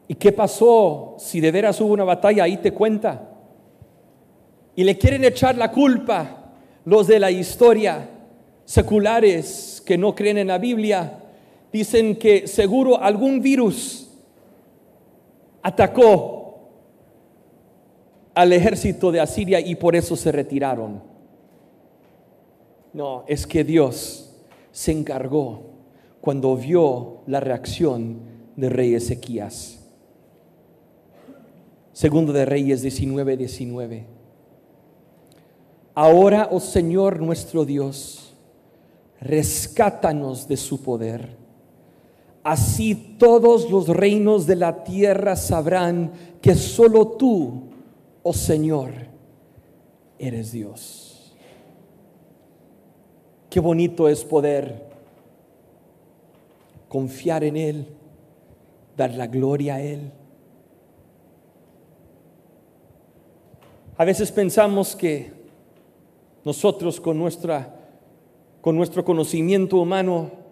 ¿y 0.08 0.14
qué 0.14 0.32
pasó 0.32 1.14
si 1.18 1.40
de 1.40 1.52
veras 1.52 1.80
hubo 1.80 1.92
una 1.92 2.04
batalla? 2.04 2.44
Ahí 2.44 2.56
te 2.56 2.72
cuenta. 2.72 3.30
Y 4.74 4.82
le 4.82 4.98
quieren 4.98 5.24
echar 5.24 5.56
la 5.56 5.70
culpa 5.70 6.52
los 6.84 7.06
de 7.06 7.20
la 7.20 7.30
historia 7.30 8.08
seculares 8.64 9.82
que 9.84 9.96
no 9.96 10.14
creen 10.14 10.38
en 10.38 10.48
la 10.48 10.58
Biblia. 10.58 11.20
Dicen 11.72 12.16
que 12.16 12.46
seguro 12.46 13.00
algún 13.00 13.40
virus 13.40 14.05
atacó 15.66 16.60
al 18.34 18.52
ejército 18.52 19.10
de 19.10 19.18
Asiria 19.18 19.58
y 19.58 19.74
por 19.74 19.96
eso 19.96 20.14
se 20.14 20.30
retiraron. 20.30 21.02
No, 22.92 23.24
es 23.26 23.48
que 23.48 23.64
Dios 23.64 24.32
se 24.70 24.92
encargó 24.92 25.62
cuando 26.20 26.56
vio 26.56 27.22
la 27.26 27.40
reacción 27.40 28.20
de 28.54 28.68
rey 28.68 28.94
Ezequías. 28.94 29.80
Segundo 31.92 32.32
de 32.32 32.44
Reyes 32.44 32.82
19, 32.82 33.36
19. 33.36 34.06
Ahora, 35.96 36.48
oh 36.52 36.60
Señor 36.60 37.20
nuestro 37.20 37.64
Dios, 37.64 38.34
rescátanos 39.20 40.46
de 40.46 40.58
su 40.58 40.80
poder 40.80 41.45
Así 42.46 42.94
todos 43.18 43.68
los 43.72 43.88
reinos 43.88 44.46
de 44.46 44.54
la 44.54 44.84
tierra 44.84 45.34
sabrán 45.34 46.12
que 46.40 46.54
solo 46.54 47.08
tú, 47.08 47.64
oh 48.22 48.32
Señor, 48.32 48.92
eres 50.16 50.52
Dios. 50.52 51.34
Qué 53.50 53.58
bonito 53.58 54.08
es 54.08 54.24
poder 54.24 54.86
confiar 56.86 57.42
en 57.42 57.56
Él, 57.56 57.88
dar 58.96 59.12
la 59.14 59.26
gloria 59.26 59.74
a 59.74 59.82
Él. 59.82 60.12
A 63.96 64.04
veces 64.04 64.30
pensamos 64.30 64.94
que 64.94 65.32
nosotros 66.44 67.00
con, 67.00 67.18
nuestra, 67.18 67.74
con 68.60 68.76
nuestro 68.76 69.04
conocimiento 69.04 69.78
humano 69.78 70.45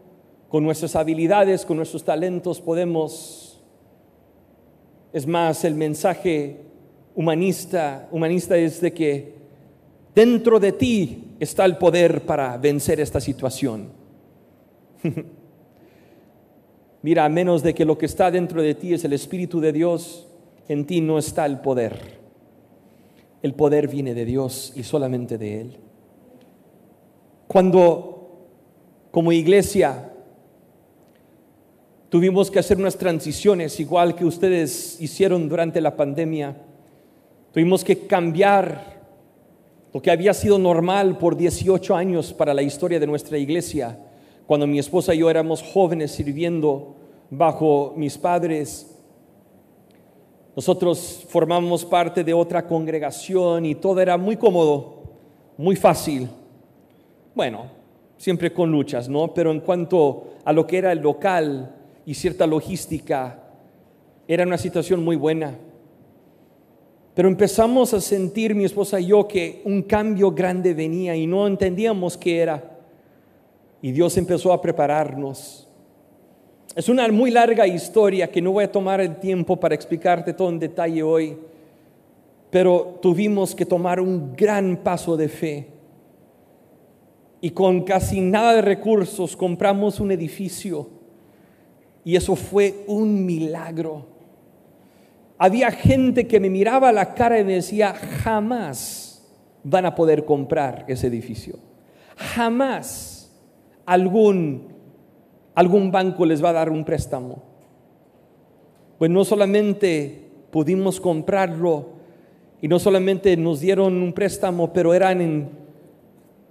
con 0.49 0.65
nuestras 0.65 0.97
habilidades, 0.97 1.65
con 1.65 1.77
nuestros 1.77 2.05
talentos 2.05 2.61
podemos, 2.61 3.61
es 5.13 5.27
más, 5.27 5.65
el 5.65 5.75
mensaje 5.75 6.61
humanista, 7.15 8.09
humanista 8.11 8.57
es 8.57 8.81
de 8.81 8.93
que 8.93 9.35
dentro 10.15 10.61
de 10.61 10.73
ti 10.73 11.35
está 11.41 11.65
el 11.65 11.77
poder 11.77 12.25
para 12.25 12.57
vencer 12.57 13.01
esta 13.01 13.21
situación. 13.21 13.89
Mira, 17.03 17.25
a 17.25 17.29
menos 17.29 17.63
de 17.63 17.75
que 17.75 17.85
lo 17.85 17.99
que 17.99 18.07
está 18.07 18.31
dentro 18.31 18.63
de 18.63 18.75
ti 18.75 18.95
es 18.95 19.05
el 19.05 19.13
Espíritu 19.13 19.61
de 19.61 19.73
Dios, 19.73 20.27
en 20.69 20.87
ti 20.87 21.01
no 21.01 21.19
está 21.19 21.45
el 21.45 21.61
poder. 21.61 22.23
El 23.43 23.53
poder 23.55 23.89
viene 23.89 24.15
de 24.15 24.25
Dios 24.25 24.73
y 24.75 24.85
solamente 24.85 25.37
de 25.37 25.61
Él. 25.61 25.77
Cuando 27.47 28.15
como 29.11 29.33
iglesia 29.33 30.14
Tuvimos 32.15 32.49
que 32.49 32.61
hacer 32.61 32.79
unas 32.79 32.97
transiciones, 32.97 33.81
igual 33.81 34.15
que 34.15 34.25
ustedes 34.25 35.01
hicieron 35.01 35.49
durante 35.49 35.81
la 35.81 35.97
pandemia. 35.97 36.55
Tuvimos 37.51 37.83
que 37.83 38.07
cambiar 38.07 39.03
lo 39.93 40.01
que 40.01 40.13
había 40.13 40.33
sido 40.33 40.57
normal 40.57 41.19
por 41.19 41.37
18 41.37 41.93
años 41.97 42.33
para 42.33 42.55
la 42.55 42.63
historia 42.63 43.01
de 43.01 43.09
nuestra 43.09 43.37
iglesia, 43.37 43.99
cuando 44.47 44.65
mi 44.65 44.79
esposa 44.79 45.13
y 45.13 45.19
yo 45.19 45.29
éramos 45.29 45.61
jóvenes 45.61 46.13
sirviendo 46.13 46.95
bajo 47.31 47.95
mis 47.97 48.17
padres. 48.17 48.97
Nosotros 50.55 51.27
formamos 51.29 51.85
parte 51.85 52.23
de 52.23 52.33
otra 52.33 52.65
congregación 52.65 53.67
y 53.67 53.75
todo 53.75 54.01
era 54.01 54.17
muy 54.17 54.37
cómodo, 54.37 55.03
muy 55.57 55.75
fácil. 55.75 56.29
Bueno, 57.35 57.65
siempre 58.17 58.53
con 58.53 58.71
luchas, 58.71 59.09
¿no? 59.09 59.35
Pero 59.35 59.51
en 59.51 59.59
cuanto 59.59 60.35
a 60.45 60.53
lo 60.53 60.65
que 60.65 60.79
era 60.79 60.93
el 60.93 61.01
local, 61.01 61.81
y 62.07 62.15
cierta 62.15 62.47
logística, 62.47 63.41
era 64.27 64.45
una 64.45 64.59
situación 64.59 65.05
muy 65.05 65.17
buena. 65.17 65.59
Pero 67.15 67.29
empezamos 67.29 67.95
a 67.95 68.01
sentir, 68.01 68.55
mi 68.55 68.65
esposa 68.65 69.01
y 69.01 69.07
yo, 69.07 69.29
que 69.29 69.63
un 69.65 69.83
cambio 69.83 70.33
grande 70.33 70.75
venía 70.75 71.15
y 71.15 71.27
no 71.27 71.47
entendíamos 71.47 72.17
qué 72.17 72.39
era. 72.39 72.79
Y 73.81 73.93
Dios 73.93 74.17
empezó 74.17 74.53
a 74.53 74.61
prepararnos. 74.61 75.69
Es 76.75 76.89
una 76.89 77.07
muy 77.09 77.31
larga 77.31 77.67
historia 77.67 78.31
que 78.31 78.43
no 78.43 78.53
voy 78.53 78.65
a 78.65 78.73
tomar 78.73 79.01
el 79.01 79.17
tiempo 79.17 79.59
para 79.61 79.77
explicarte 79.77 80.33
todo 80.33 80.49
en 80.49 80.59
detalle 80.59 81.03
hoy, 81.05 81.39
pero 82.51 82.99
tuvimos 83.01 83.55
que 83.55 83.65
tomar 83.65 84.01
un 84.01 84.35
gran 84.35 84.79
paso 84.79 85.17
de 85.17 85.29
fe. 85.29 85.69
Y 87.41 87.51
con 87.51 87.83
casi 87.83 88.21
nada 88.21 88.55
de 88.55 88.63
recursos 88.63 89.37
compramos 89.37 90.01
un 90.01 90.11
edificio 90.11 90.94
y 92.05 92.17
eso 92.17 92.37
fue 92.37 92.85
un 92.87 93.25
milagro. 93.25 94.07
Había 95.39 95.71
gente 95.71 96.27
que 96.27 96.39
me 96.39 96.51
miraba 96.51 96.91
a 96.91 96.93
la 96.93 97.15
cara 97.15 97.41
y 97.41 97.45
me 97.45 97.55
decía, 97.55 97.95
jamás 97.95 99.23
van 99.65 99.87
a 99.87 99.95
poder 99.95 100.25
comprar 100.25 100.85
ese 100.87 101.07
edificio. 101.07 101.59
Jamás 102.17 103.33
algún, 103.87 104.69
algún 105.55 105.91
banco 105.91 106.27
les 106.27 106.45
va 106.45 106.51
a 106.51 106.55
dar 106.55 106.71
un 106.71 106.85
préstamo. 106.85 107.43
Pues 108.99 109.11
no 109.11 109.25
solamente 109.25 110.31
pudimos 110.51 111.01
comprarlo 111.01 111.95
y 112.63 112.69
no 112.69 112.79
solamente 112.79 113.37
nos 113.37 113.61
dieron 113.61 114.01
un 114.01 114.13
préstamo, 114.13 114.73
pero 114.73 114.95
eran 114.95 115.21
en 115.21 115.49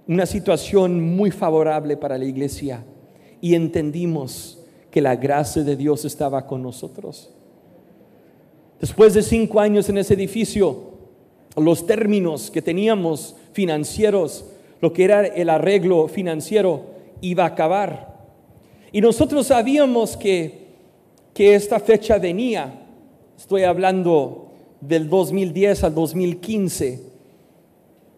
una 0.06 0.26
situación 0.26 1.00
muy 1.16 1.30
favorable 1.30 1.96
para 1.96 2.18
la 2.18 2.24
iglesia 2.24 2.84
y 3.40 3.54
entendimos 3.54 4.63
que 4.94 5.00
la 5.00 5.16
gracia 5.16 5.64
de 5.64 5.74
Dios 5.74 6.04
estaba 6.04 6.46
con 6.46 6.62
nosotros. 6.62 7.28
Después 8.80 9.12
de 9.12 9.24
cinco 9.24 9.58
años 9.58 9.88
en 9.88 9.98
ese 9.98 10.14
edificio, 10.14 10.92
los 11.56 11.84
términos 11.84 12.48
que 12.48 12.62
teníamos 12.62 13.34
financieros, 13.52 14.44
lo 14.80 14.92
que 14.92 15.02
era 15.02 15.26
el 15.26 15.50
arreglo 15.50 16.06
financiero, 16.06 16.82
iba 17.20 17.42
a 17.42 17.48
acabar. 17.48 18.24
Y 18.92 19.00
nosotros 19.00 19.48
sabíamos 19.48 20.16
que, 20.16 20.68
que 21.34 21.56
esta 21.56 21.80
fecha 21.80 22.18
venía. 22.18 22.86
Estoy 23.36 23.64
hablando 23.64 24.52
del 24.80 25.08
2010 25.08 25.82
al 25.82 25.94
2015. 25.96 27.02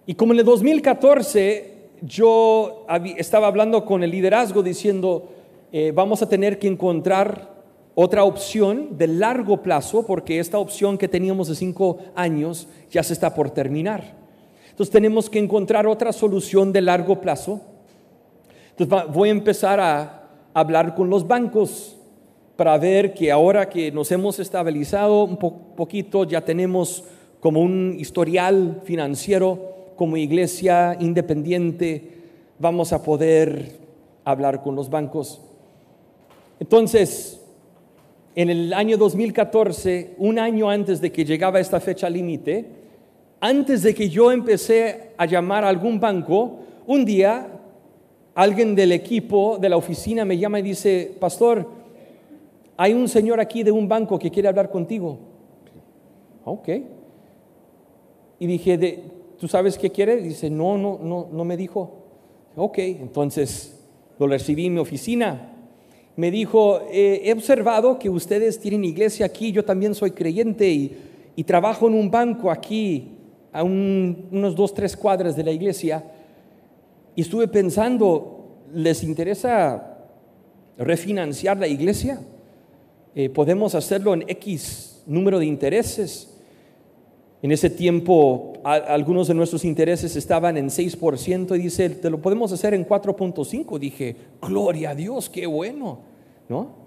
Y 0.04 0.14
como 0.14 0.34
en 0.34 0.40
el 0.40 0.44
2014 0.44 1.72
yo 2.02 2.84
estaba 3.16 3.46
hablando 3.46 3.86
con 3.86 4.02
el 4.02 4.10
liderazgo 4.10 4.62
diciendo, 4.62 5.35
eh, 5.78 5.92
vamos 5.92 6.22
a 6.22 6.26
tener 6.26 6.58
que 6.58 6.68
encontrar 6.68 7.54
otra 7.94 8.24
opción 8.24 8.96
de 8.96 9.08
largo 9.08 9.60
plazo 9.60 10.06
porque 10.06 10.38
esta 10.38 10.58
opción 10.58 10.96
que 10.96 11.06
teníamos 11.06 11.48
de 11.48 11.54
cinco 11.54 11.98
años 12.14 12.66
ya 12.90 13.02
se 13.02 13.12
está 13.12 13.34
por 13.34 13.50
terminar. 13.50 14.16
Entonces 14.70 14.90
tenemos 14.90 15.28
que 15.28 15.38
encontrar 15.38 15.86
otra 15.86 16.14
solución 16.14 16.72
de 16.72 16.80
largo 16.80 17.20
plazo. 17.20 17.60
Entonces 18.70 19.12
voy 19.12 19.28
a 19.28 19.32
empezar 19.32 19.78
a 19.78 20.30
hablar 20.54 20.94
con 20.94 21.10
los 21.10 21.28
bancos 21.28 21.98
para 22.56 22.78
ver 22.78 23.12
que 23.12 23.30
ahora 23.30 23.68
que 23.68 23.92
nos 23.92 24.10
hemos 24.10 24.38
estabilizado 24.38 25.24
un 25.24 25.36
poquito, 25.36 26.24
ya 26.24 26.40
tenemos 26.40 27.04
como 27.38 27.60
un 27.60 27.96
historial 27.98 28.80
financiero 28.84 29.92
como 29.94 30.16
iglesia 30.16 30.96
independiente, 31.00 32.12
vamos 32.58 32.94
a 32.94 33.02
poder 33.02 33.78
hablar 34.24 34.62
con 34.62 34.74
los 34.74 34.88
bancos. 34.88 35.42
Entonces, 36.58 37.40
en 38.34 38.50
el 38.50 38.72
año 38.72 38.96
2014, 38.96 40.14
un 40.18 40.38
año 40.38 40.68
antes 40.68 41.00
de 41.00 41.10
que 41.10 41.24
llegaba 41.24 41.60
esta 41.60 41.80
fecha 41.80 42.08
límite, 42.08 42.66
antes 43.40 43.82
de 43.82 43.94
que 43.94 44.08
yo 44.08 44.32
empecé 44.32 45.12
a 45.16 45.26
llamar 45.26 45.64
a 45.64 45.68
algún 45.68 46.00
banco, 46.00 46.58
un 46.86 47.04
día 47.04 47.48
alguien 48.34 48.74
del 48.74 48.92
equipo 48.92 49.56
de 49.58 49.68
la 49.70 49.76
oficina 49.76 50.24
me 50.24 50.36
llama 50.36 50.58
y 50.58 50.62
dice, 50.62 51.16
pastor, 51.18 51.66
hay 52.76 52.92
un 52.92 53.08
señor 53.08 53.40
aquí 53.40 53.62
de 53.62 53.70
un 53.70 53.88
banco 53.88 54.18
que 54.18 54.30
quiere 54.30 54.48
hablar 54.48 54.70
contigo. 54.70 55.18
Ok. 56.44 56.68
Y 58.38 58.46
dije, 58.46 59.02
¿tú 59.38 59.48
sabes 59.48 59.78
qué 59.78 59.90
quiere? 59.90 60.16
dice, 60.16 60.50
no, 60.50 60.76
no, 60.76 60.98
no, 61.02 61.28
no 61.32 61.44
me 61.44 61.56
dijo. 61.56 61.90
Ok, 62.54 62.78
entonces 62.78 63.82
lo 64.18 64.26
recibí 64.26 64.66
en 64.66 64.74
mi 64.74 64.80
oficina. 64.80 65.55
Me 66.16 66.30
dijo, 66.30 66.80
eh, 66.90 67.22
he 67.24 67.32
observado 67.32 67.98
que 67.98 68.08
ustedes 68.08 68.58
tienen 68.58 68.84
iglesia 68.84 69.26
aquí, 69.26 69.52
yo 69.52 69.64
también 69.64 69.94
soy 69.94 70.12
creyente 70.12 70.68
y, 70.68 70.96
y 71.36 71.44
trabajo 71.44 71.86
en 71.86 71.94
un 71.94 72.10
banco 72.10 72.50
aquí, 72.50 73.12
a 73.52 73.62
unos 73.62 74.54
dos, 74.54 74.74
tres 74.74 74.96
cuadras 74.96 75.36
de 75.36 75.44
la 75.44 75.50
iglesia. 75.50 76.04
Y 77.14 77.22
estuve 77.22 77.48
pensando, 77.48 78.64
¿les 78.74 79.02
interesa 79.02 79.98
refinanciar 80.76 81.56
la 81.56 81.66
iglesia? 81.66 82.20
Eh, 83.14 83.30
podemos 83.30 83.74
hacerlo 83.74 84.12
en 84.12 84.24
X 84.28 85.02
número 85.06 85.38
de 85.38 85.46
intereses. 85.46 86.35
En 87.42 87.52
ese 87.52 87.70
tiempo 87.70 88.54
algunos 88.64 89.28
de 89.28 89.34
nuestros 89.34 89.64
intereses 89.64 90.16
estaban 90.16 90.56
en 90.56 90.68
6% 90.68 91.56
y 91.56 91.62
dice, 91.62 91.90
te 91.90 92.10
lo 92.10 92.20
podemos 92.20 92.50
hacer 92.52 92.74
en 92.74 92.86
4.5. 92.86 93.78
Dije, 93.78 94.16
gloria 94.40 94.90
a 94.90 94.94
Dios, 94.94 95.28
qué 95.28 95.46
bueno, 95.46 96.00
¿no? 96.48 96.86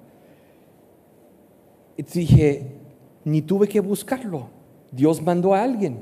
Y 1.96 2.04
dije, 2.04 2.66
ni 3.26 3.42
tuve 3.42 3.68
que 3.68 3.80
buscarlo, 3.80 4.48
Dios 4.92 5.22
mandó 5.22 5.54
a 5.54 5.64
alguien. 5.64 6.00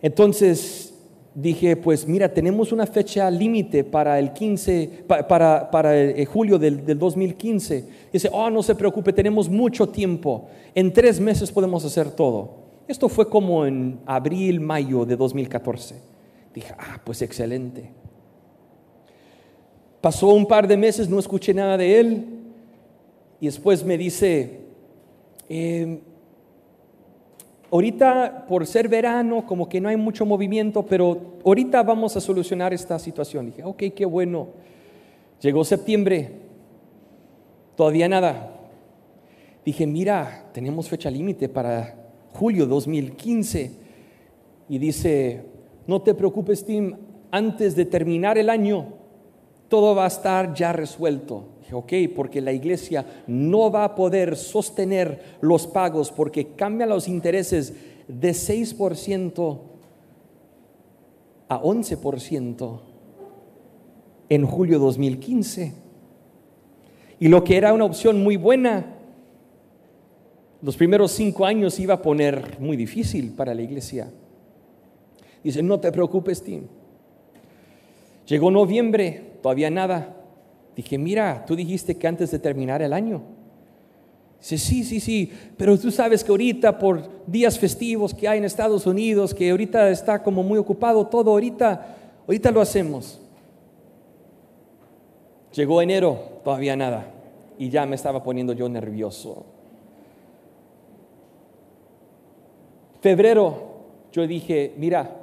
Entonces 0.00 0.91
dije, 1.34 1.76
pues 1.76 2.06
mira, 2.06 2.28
tenemos 2.32 2.72
una 2.72 2.86
fecha 2.86 3.30
límite 3.30 3.84
para 3.84 4.18
el 4.18 4.32
15, 4.32 5.04
para, 5.06 5.70
para 5.70 5.98
el, 5.98 6.24
julio 6.26 6.58
del, 6.58 6.84
del 6.84 6.98
2015. 6.98 7.84
Dice, 8.12 8.28
oh, 8.32 8.50
no 8.50 8.62
se 8.62 8.74
preocupe, 8.74 9.12
tenemos 9.12 9.48
mucho 9.48 9.88
tiempo, 9.88 10.48
en 10.74 10.92
tres 10.92 11.20
meses 11.20 11.50
podemos 11.50 11.84
hacer 11.84 12.10
todo. 12.10 12.62
Esto 12.88 13.08
fue 13.08 13.28
como 13.28 13.64
en 13.64 14.00
abril, 14.06 14.60
mayo 14.60 15.04
de 15.04 15.16
2014. 15.16 15.96
Dije, 16.54 16.74
ah, 16.78 17.00
pues 17.04 17.22
excelente. 17.22 17.90
Pasó 20.00 20.28
un 20.28 20.46
par 20.46 20.66
de 20.66 20.76
meses, 20.76 21.08
no 21.08 21.18
escuché 21.18 21.54
nada 21.54 21.76
de 21.76 22.00
él. 22.00 22.26
Y 23.40 23.46
después 23.46 23.84
me 23.84 23.96
dice, 23.96 24.60
em, 25.48 26.00
ahorita 27.72 28.44
por 28.46 28.66
ser 28.66 28.88
verano, 28.88 29.46
como 29.46 29.68
que 29.68 29.80
no 29.80 29.88
hay 29.88 29.96
mucho 29.96 30.26
movimiento, 30.26 30.84
pero 30.84 31.38
ahorita 31.44 31.82
vamos 31.82 32.16
a 32.16 32.20
solucionar 32.20 32.72
esta 32.72 32.98
situación. 32.98 33.46
Dije, 33.46 33.64
ok, 33.64 33.84
qué 33.96 34.04
bueno. 34.04 34.48
Llegó 35.40 35.64
septiembre, 35.64 36.30
todavía 37.74 38.08
nada. 38.08 38.60
Dije, 39.64 39.86
mira, 39.86 40.50
tenemos 40.52 40.88
fecha 40.88 41.10
límite 41.10 41.48
para 41.48 41.96
julio 42.32 42.66
2015 42.66 43.70
y 44.68 44.78
dice, 44.78 45.46
no 45.86 46.02
te 46.02 46.14
preocupes 46.14 46.64
Tim, 46.64 46.94
antes 47.30 47.74
de 47.74 47.86
terminar 47.86 48.36
el 48.38 48.50
año 48.50 49.00
todo 49.68 49.94
va 49.94 50.04
a 50.04 50.08
estar 50.08 50.52
ya 50.52 50.70
resuelto. 50.74 51.46
Ok, 51.72 51.92
porque 52.14 52.40
la 52.40 52.52
iglesia 52.52 53.24
no 53.26 53.70
va 53.70 53.84
a 53.84 53.94
poder 53.94 54.36
sostener 54.36 55.38
los 55.40 55.66
pagos 55.66 56.10
porque 56.10 56.48
cambian 56.54 56.88
los 56.88 57.08
intereses 57.08 57.74
de 58.08 58.30
6% 58.30 59.58
a 61.48 61.60
11% 61.60 62.80
en 64.28 64.46
julio 64.46 64.78
2015. 64.78 65.72
Y 67.20 67.28
lo 67.28 67.44
que 67.44 67.56
era 67.56 67.72
una 67.72 67.84
opción 67.84 68.22
muy 68.22 68.36
buena 68.36 68.98
los 70.62 70.76
primeros 70.76 71.10
cinco 71.10 71.44
años 71.44 71.80
iba 71.80 71.94
a 71.94 72.02
poner 72.02 72.60
muy 72.60 72.76
difícil 72.76 73.32
para 73.32 73.52
la 73.52 73.62
iglesia. 73.62 74.12
Dice, 75.42 75.60
no 75.60 75.80
te 75.80 75.90
preocupes, 75.90 76.42
Tim. 76.42 76.62
Llegó 78.28 78.48
noviembre, 78.52 79.32
todavía 79.42 79.70
nada. 79.70 80.21
Dije, 80.76 80.96
mira, 80.98 81.44
tú 81.46 81.54
dijiste 81.54 81.96
que 81.96 82.06
antes 82.06 82.30
de 82.30 82.38
terminar 82.38 82.80
el 82.82 82.92
año. 82.92 83.22
Dice, 84.40 84.58
sí, 84.58 84.82
sí, 84.82 84.98
sí, 84.98 85.32
pero 85.56 85.78
tú 85.78 85.90
sabes 85.90 86.24
que 86.24 86.30
ahorita 86.30 86.78
por 86.78 87.08
días 87.26 87.58
festivos 87.58 88.12
que 88.12 88.26
hay 88.26 88.38
en 88.38 88.44
Estados 88.44 88.86
Unidos, 88.86 89.34
que 89.34 89.50
ahorita 89.50 89.90
está 89.90 90.22
como 90.22 90.42
muy 90.42 90.58
ocupado 90.58 91.06
todo, 91.06 91.30
ahorita, 91.30 91.96
ahorita 92.26 92.50
lo 92.50 92.60
hacemos. 92.60 93.20
Llegó 95.54 95.82
enero, 95.82 96.40
todavía 96.42 96.74
nada, 96.74 97.06
y 97.58 97.68
ya 97.68 97.86
me 97.86 97.94
estaba 97.94 98.22
poniendo 98.22 98.52
yo 98.52 98.68
nervioso. 98.68 99.44
Febrero, 103.00 103.72
yo 104.10 104.26
dije, 104.26 104.74
mira, 104.76 105.18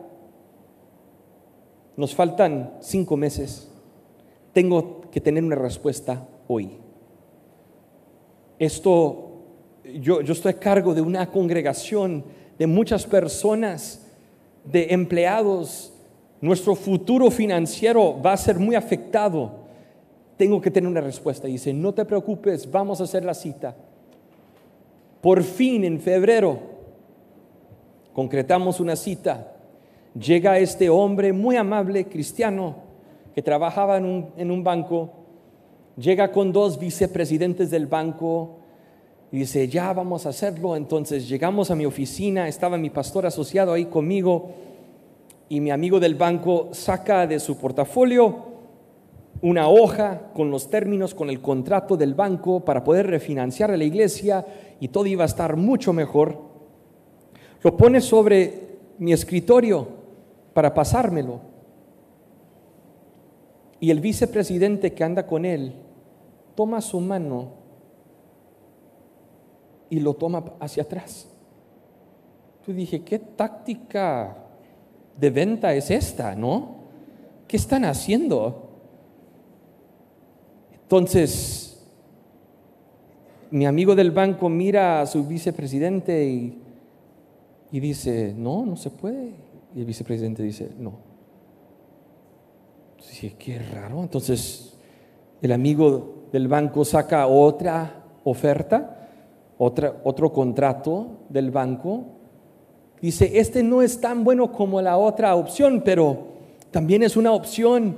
nos 1.98 2.16
faltan 2.16 2.76
cinco 2.80 3.18
meses, 3.18 3.70
tengo 4.54 4.99
que 5.12 5.22
tener 5.22 5.44
una 5.44 5.56
respuesta 5.56 6.28
hoy. 6.48 6.78
Esto, 8.58 9.32
yo, 10.02 10.20
estoy 10.22 10.52
a 10.52 10.60
cargo 10.60 10.94
de 10.94 11.02
una 11.02 11.32
congregación 11.32 12.24
de 12.58 12.68
muchas 12.68 13.06
personas, 13.06 14.06
de 14.66 14.88
empleados, 14.92 15.94
nuestro 16.42 16.76
futuro 16.76 17.32
financiero 17.32 18.22
va 18.22 18.34
a 18.34 18.38
ser 18.38 18.60
muy 18.60 18.76
afectado. 18.76 19.52
Tengo 20.38 20.62
que 20.62 20.72
tener 20.72 20.90
una 20.90 21.02
respuesta. 21.02 21.48
dice, 21.48 21.74
no 21.74 21.94
te 21.94 22.06
preocupes, 22.06 22.70
vamos 22.70 23.00
a 23.00 23.06
hacer 23.06 23.26
la 23.26 23.34
cita. 23.34 23.76
Por 25.22 25.44
fin, 25.44 25.84
en 25.84 26.00
febrero, 26.00 26.60
concretamos 28.14 28.80
una 28.80 28.96
cita. 28.96 29.54
Llega 30.14 30.60
este 30.60 30.90
hombre 30.90 31.34
muy 31.34 31.56
amable, 31.56 32.06
cristiano, 32.06 32.89
trabajaba 33.42 33.98
en 33.98 34.06
un, 34.06 34.30
en 34.38 34.52
un 34.52 34.64
banco, 34.64 35.12
llega 35.98 36.32
con 36.32 36.52
dos 36.52 36.80
vicepresidentes 36.80 37.70
del 37.70 37.88
banco 37.88 38.58
y 39.32 39.40
dice, 39.40 39.68
ya 39.68 39.94
vamos 39.94 40.26
a 40.26 40.30
hacerlo. 40.30 40.76
Entonces 40.76 41.28
llegamos 41.28 41.72
a 41.72 41.76
mi 41.76 41.86
oficina, 41.86 42.48
estaba 42.48 42.78
mi 42.78 42.90
pastor 42.90 43.26
asociado 43.26 43.74
ahí 43.74 43.86
conmigo 43.86 44.52
y 45.50 45.60
mi 45.60 45.72
amigo 45.72 46.00
del 46.00 46.16
banco 46.16 46.70
saca 46.72 47.28
de 47.28 47.40
su 47.40 47.58
portafolio 47.58 48.50
una 49.42 49.70
hoja 49.70 50.32
con 50.34 50.52
los 50.52 50.70
términos, 50.70 51.14
con 51.14 51.30
el 51.30 51.42
contrato 51.42 51.96
del 51.96 52.14
banco 52.14 52.60
para 52.66 52.84
poder 52.84 53.08
refinanciar 53.08 53.72
a 53.72 53.78
la 53.78 53.84
iglesia 53.84 54.46
y 54.80 54.90
todo 54.90 55.06
iba 55.06 55.24
a 55.24 55.28
estar 55.28 55.56
mucho 55.56 55.94
mejor. 55.94 56.38
Lo 57.62 57.78
pone 57.78 58.02
sobre 58.02 58.78
mi 58.98 59.14
escritorio 59.14 59.88
para 60.54 60.74
pasármelo. 60.74 61.49
Y 63.80 63.92
el 63.92 64.00
vicepresidente 64.00 64.94
que 64.94 65.04
anda 65.04 65.26
con 65.26 65.46
él 65.46 65.74
toma 66.56 66.82
su 66.82 67.00
mano 67.00 67.54
y 69.90 70.00
lo 70.00 70.14
toma 70.14 70.44
hacia 70.60 70.84
atrás. 70.84 71.30
Tú 72.66 72.74
dije, 72.74 73.04
¿qué 73.04 73.20
táctica 73.20 74.38
de 75.18 75.30
venta 75.30 75.74
es 75.74 75.90
esta, 75.92 76.36
no? 76.36 76.76
¿Qué 77.48 77.58
están 77.58 77.86
haciendo? 77.86 78.70
Entonces, 80.84 81.88
mi 83.50 83.66
amigo 83.66 83.96
del 83.96 84.12
banco 84.12 84.50
mira 84.50 85.02
a 85.02 85.08
su 85.08 85.26
vicepresidente 85.26 86.26
y 86.26 86.64
y 87.72 87.80
dice, 87.80 88.34
no, 88.36 88.66
no 88.66 88.76
se 88.76 88.90
puede. 88.90 89.34
Y 89.76 89.80
el 89.80 89.86
vicepresidente 89.86 90.44
dice, 90.44 90.72
no. 90.78 91.09
Dice, 93.08 93.36
qué 93.38 93.60
raro. 93.60 94.02
Entonces 94.02 94.70
el 95.42 95.52
amigo 95.52 96.28
del 96.32 96.48
banco 96.48 96.84
saca 96.86 97.28
otra 97.28 98.04
oferta, 98.24 99.10
otra, 99.58 100.02
otro 100.04 100.32
contrato 100.32 101.26
del 101.30 101.52
banco. 101.52 102.06
Dice, 103.02 103.40
este 103.40 103.64
no 103.64 103.82
es 103.82 104.02
tan 104.02 104.24
bueno 104.24 104.52
como 104.52 104.82
la 104.82 104.98
otra 104.98 105.36
opción, 105.36 105.82
pero 105.84 106.28
también 106.72 107.04
es 107.04 107.16
una 107.16 107.32
opción. 107.32 107.98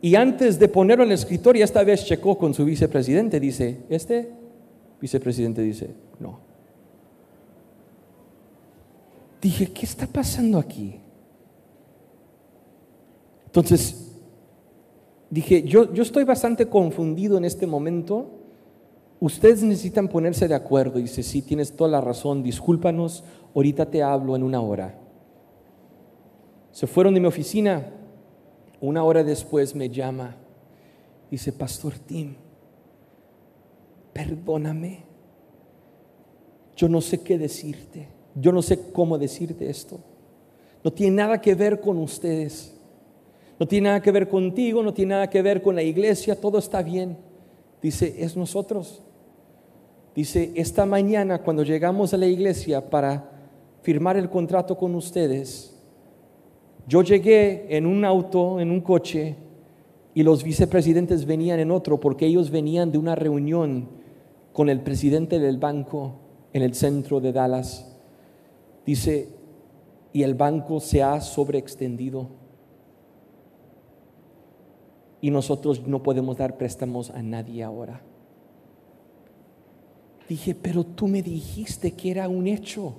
Y 0.00 0.14
antes 0.14 0.58
de 0.58 0.68
ponerlo 0.68 1.04
en 1.04 1.10
el 1.10 1.14
escritorio, 1.14 1.62
esta 1.62 1.84
vez 1.84 2.04
checó 2.06 2.38
con 2.38 2.54
su 2.54 2.64
vicepresidente, 2.64 3.38
dice, 3.38 3.82
¿este? 3.90 4.32
Vicepresidente 5.00 5.60
dice, 5.60 5.90
no. 6.18 6.40
Dije, 9.42 9.70
¿qué 9.72 9.84
está 9.84 10.06
pasando 10.06 10.58
aquí? 10.58 11.00
Entonces, 13.50 14.12
dije, 15.28 15.64
yo, 15.64 15.92
yo 15.92 16.04
estoy 16.04 16.22
bastante 16.22 16.66
confundido 16.66 17.36
en 17.36 17.44
este 17.44 17.66
momento. 17.66 18.30
Ustedes 19.18 19.64
necesitan 19.64 20.06
ponerse 20.06 20.46
de 20.46 20.54
acuerdo. 20.54 21.00
Dice, 21.00 21.24
sí, 21.24 21.42
tienes 21.42 21.74
toda 21.74 21.90
la 21.90 22.00
razón, 22.00 22.44
discúlpanos, 22.44 23.24
ahorita 23.52 23.90
te 23.90 24.04
hablo 24.04 24.36
en 24.36 24.44
una 24.44 24.60
hora. 24.60 24.96
Se 26.70 26.86
fueron 26.86 27.14
de 27.14 27.20
mi 27.20 27.26
oficina, 27.26 27.90
una 28.80 29.02
hora 29.02 29.24
después 29.24 29.74
me 29.74 29.90
llama, 29.90 30.36
dice, 31.28 31.52
Pastor 31.52 31.94
Tim, 31.98 32.36
perdóname, 34.12 35.02
yo 36.76 36.88
no 36.88 37.00
sé 37.00 37.20
qué 37.20 37.36
decirte, 37.36 38.08
yo 38.36 38.52
no 38.52 38.62
sé 38.62 38.92
cómo 38.92 39.18
decirte 39.18 39.68
esto. 39.68 39.98
No 40.84 40.92
tiene 40.92 41.16
nada 41.16 41.40
que 41.40 41.56
ver 41.56 41.80
con 41.80 41.98
ustedes, 41.98 42.79
no 43.60 43.68
tiene 43.68 43.88
nada 43.90 44.00
que 44.00 44.10
ver 44.10 44.26
contigo, 44.26 44.82
no 44.82 44.94
tiene 44.94 45.10
nada 45.10 45.28
que 45.28 45.42
ver 45.42 45.60
con 45.60 45.74
la 45.74 45.82
iglesia, 45.82 46.34
todo 46.34 46.58
está 46.58 46.82
bien. 46.82 47.18
Dice, 47.82 48.16
es 48.18 48.34
nosotros. 48.34 49.02
Dice, 50.14 50.50
esta 50.54 50.86
mañana 50.86 51.42
cuando 51.42 51.62
llegamos 51.62 52.14
a 52.14 52.16
la 52.16 52.26
iglesia 52.26 52.88
para 52.88 53.30
firmar 53.82 54.16
el 54.16 54.30
contrato 54.30 54.78
con 54.78 54.94
ustedes, 54.94 55.76
yo 56.88 57.02
llegué 57.02 57.66
en 57.68 57.84
un 57.84 58.02
auto, 58.06 58.60
en 58.60 58.70
un 58.70 58.80
coche, 58.80 59.36
y 60.14 60.22
los 60.22 60.42
vicepresidentes 60.42 61.26
venían 61.26 61.60
en 61.60 61.70
otro 61.70 62.00
porque 62.00 62.24
ellos 62.24 62.50
venían 62.50 62.90
de 62.90 62.96
una 62.96 63.14
reunión 63.14 63.90
con 64.54 64.70
el 64.70 64.80
presidente 64.80 65.38
del 65.38 65.58
banco 65.58 66.14
en 66.54 66.62
el 66.62 66.74
centro 66.74 67.20
de 67.20 67.32
Dallas. 67.32 67.94
Dice, 68.86 69.28
y 70.14 70.22
el 70.22 70.34
banco 70.34 70.80
se 70.80 71.02
ha 71.02 71.20
sobreextendido. 71.20 72.39
Y 75.20 75.30
nosotros 75.30 75.86
no 75.86 76.02
podemos 76.02 76.36
dar 76.36 76.56
préstamos 76.56 77.10
a 77.10 77.22
nadie 77.22 77.62
ahora. 77.62 78.00
Dije, 80.28 80.54
pero 80.54 80.84
tú 80.84 81.08
me 81.08 81.22
dijiste 81.22 81.92
que 81.92 82.10
era 82.10 82.28
un 82.28 82.46
hecho. 82.46 82.94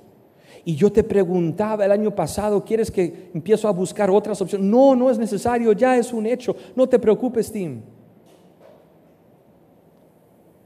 Y 0.66 0.76
yo 0.76 0.92
te 0.92 1.04
preguntaba 1.04 1.86
el 1.86 1.92
año 1.92 2.14
pasado, 2.14 2.64
¿quieres 2.64 2.92
que 2.92 3.32
empiezo 3.34 3.68
a 3.68 3.72
buscar 3.72 4.12
otras 4.12 4.42
opciones? 4.42 4.68
No, 4.68 4.96
no 4.96 5.10
es 5.10 5.18
necesario, 5.18 5.72
ya 5.74 5.98
es 5.98 6.14
un 6.14 6.26
hecho. 6.26 6.56
No 6.76 6.88
te 6.88 7.00
preocupes, 7.00 7.52
Tim. 7.52 7.82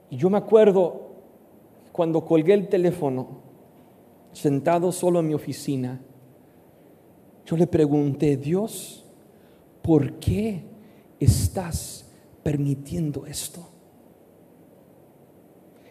Y 0.09 0.17
yo 0.17 0.29
me 0.29 0.37
acuerdo 0.37 1.11
cuando 1.91 2.25
colgué 2.25 2.53
el 2.53 2.67
teléfono, 2.67 3.27
sentado 4.33 4.91
solo 4.91 5.19
en 5.19 5.27
mi 5.27 5.33
oficina, 5.33 6.01
yo 7.45 7.55
le 7.55 7.67
pregunté, 7.67 8.37
Dios, 8.37 9.05
¿por 9.81 10.13
qué 10.13 10.63
estás 11.19 12.05
permitiendo 12.43 13.25
esto? 13.25 13.67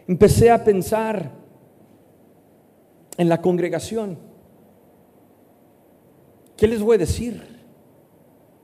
Empecé 0.07 0.51
a 0.51 0.63
pensar, 0.63 1.45
en 3.17 3.29
la 3.29 3.41
congregación. 3.41 4.17
¿Qué 6.57 6.67
les 6.67 6.81
voy 6.81 6.95
a 6.95 6.99
decir? 6.99 7.41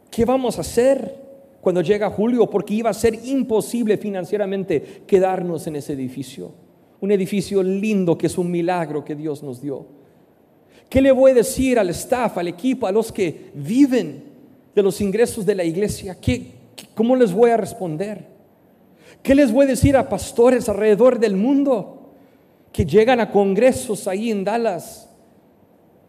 ¿Qué 0.09 0.25
vamos 0.25 0.57
a 0.57 0.61
hacer 0.61 1.19
cuando 1.61 1.81
llega 1.81 2.09
julio? 2.09 2.49
Porque 2.49 2.73
iba 2.73 2.89
a 2.89 2.93
ser 2.93 3.15
imposible 3.25 3.97
financieramente 3.97 5.03
quedarnos 5.07 5.67
en 5.67 5.77
ese 5.77 5.93
edificio. 5.93 6.51
Un 6.99 7.11
edificio 7.11 7.63
lindo 7.63 8.17
que 8.17 8.27
es 8.27 8.37
un 8.37 8.51
milagro 8.51 9.03
que 9.03 9.15
Dios 9.15 9.41
nos 9.43 9.61
dio. 9.61 9.85
¿Qué 10.89 11.01
le 11.01 11.11
voy 11.11 11.31
a 11.31 11.35
decir 11.35 11.79
al 11.79 11.89
staff, 11.89 12.37
al 12.37 12.49
equipo, 12.49 12.85
a 12.85 12.91
los 12.91 13.11
que 13.11 13.51
viven 13.53 14.30
de 14.75 14.83
los 14.83 15.01
ingresos 15.01 15.45
de 15.45 15.55
la 15.55 15.63
iglesia? 15.63 16.19
¿Qué, 16.19 16.51
¿Cómo 16.95 17.15
les 17.15 17.33
voy 17.33 17.51
a 17.51 17.57
responder? 17.57 18.27
¿Qué 19.23 19.35
les 19.35 19.51
voy 19.51 19.65
a 19.65 19.69
decir 19.69 19.95
a 19.97 20.09
pastores 20.09 20.67
alrededor 20.69 21.19
del 21.19 21.35
mundo? 21.35 22.01
que 22.71 22.85
llegan 22.85 23.19
a 23.19 23.31
congresos 23.31 24.07
ahí 24.07 24.31
en 24.31 24.43
Dallas, 24.43 25.09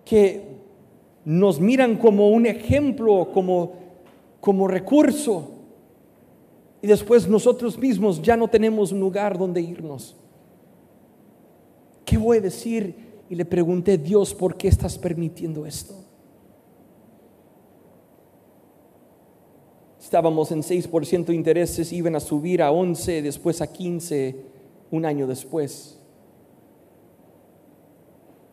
que 0.04 0.42
nos 1.24 1.60
miran 1.60 1.96
como 1.96 2.30
un 2.30 2.46
ejemplo, 2.46 3.30
como, 3.32 3.72
como 4.40 4.68
recurso, 4.68 5.50
y 6.80 6.86
después 6.86 7.28
nosotros 7.28 7.78
mismos 7.78 8.20
ya 8.22 8.36
no 8.36 8.48
tenemos 8.48 8.92
un 8.92 9.00
lugar 9.00 9.38
donde 9.38 9.60
irnos. 9.60 10.16
¿Qué 12.04 12.16
voy 12.16 12.38
a 12.38 12.40
decir? 12.40 12.94
Y 13.30 13.36
le 13.36 13.44
pregunté, 13.44 13.98
Dios, 13.98 14.34
¿por 14.34 14.56
qué 14.56 14.68
estás 14.68 14.98
permitiendo 14.98 15.64
esto? 15.64 15.94
Estábamos 20.12 20.52
en 20.52 20.60
6% 20.60 21.24
de 21.24 21.34
intereses, 21.34 21.90
iban 21.90 22.14
a 22.14 22.20
subir 22.20 22.60
a 22.60 22.70
11, 22.70 23.22
después 23.22 23.62
a 23.62 23.66
15, 23.66 24.36
un 24.90 25.06
año 25.06 25.26
después. 25.26 25.98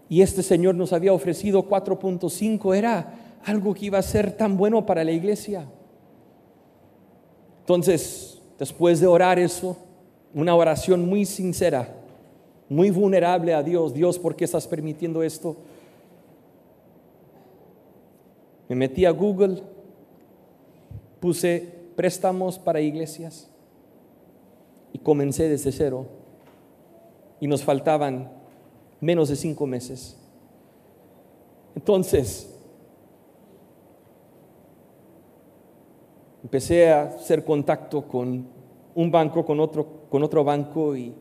Y 0.08 0.22
este 0.22 0.42
Señor 0.42 0.76
nos 0.76 0.94
había 0.94 1.12
ofrecido 1.12 1.68
4.5, 1.68 2.74
era 2.78 3.40
algo 3.44 3.74
que 3.74 3.88
iba 3.88 3.98
a 3.98 4.02
ser 4.02 4.38
tan 4.38 4.56
bueno 4.56 4.86
para 4.86 5.04
la 5.04 5.12
iglesia. 5.12 5.66
Entonces, 7.60 8.42
después 8.58 9.02
de 9.02 9.08
orar 9.08 9.38
eso, 9.38 9.76
una 10.34 10.56
oración 10.56 11.10
muy 11.10 11.26
sincera, 11.26 11.94
muy 12.70 12.90
vulnerable 12.90 13.54
a 13.54 13.62
Dios, 13.62 13.94
Dios, 13.94 14.18
¿por 14.18 14.38
qué 14.38 14.46
estás 14.46 14.66
permitiendo 14.66 15.24
esto? 15.24 15.58
Me 18.70 18.78
metí 18.78 19.04
a 19.04 19.12
Google, 19.12 19.62
puse 21.20 21.80
préstamos 21.96 22.58
para 22.58 22.82
iglesias 22.82 23.50
y 24.94 25.00
comencé 25.00 25.50
desde 25.50 25.72
cero. 25.72 26.06
Y 27.40 27.48
nos 27.48 27.64
faltaban 27.64 28.32
menos 29.00 29.30
de 29.30 29.36
cinco 29.36 29.66
meses. 29.66 30.18
Entonces, 31.76 32.54
empecé 36.44 36.90
a 36.90 37.04
hacer 37.04 37.44
contacto 37.44 38.08
con 38.08 38.48
un 38.96 39.12
banco, 39.12 39.46
con 39.46 39.60
otro, 39.60 39.86
con 40.10 40.24
otro 40.24 40.44
banco 40.44 40.96
y 40.96 41.14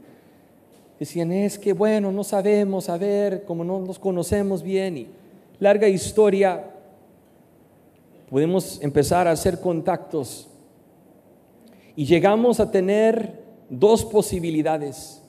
decían, 0.98 1.30
es 1.32 1.58
que 1.58 1.72
bueno, 1.72 2.10
no 2.10 2.24
sabemos, 2.24 2.88
a 2.88 2.98
ver, 2.98 3.44
como 3.44 3.62
no 3.62 3.80
nos 3.80 3.98
conocemos 3.98 4.62
bien 4.62 4.96
y 4.96 5.08
larga 5.60 5.88
historia, 5.88 6.77
podemos 8.30 8.80
empezar 8.82 9.26
a 9.26 9.32
hacer 9.32 9.60
contactos 9.60 10.48
y 11.96 12.04
llegamos 12.04 12.60
a 12.60 12.70
tener 12.70 13.42
dos 13.68 14.04
posibilidades, 14.04 15.22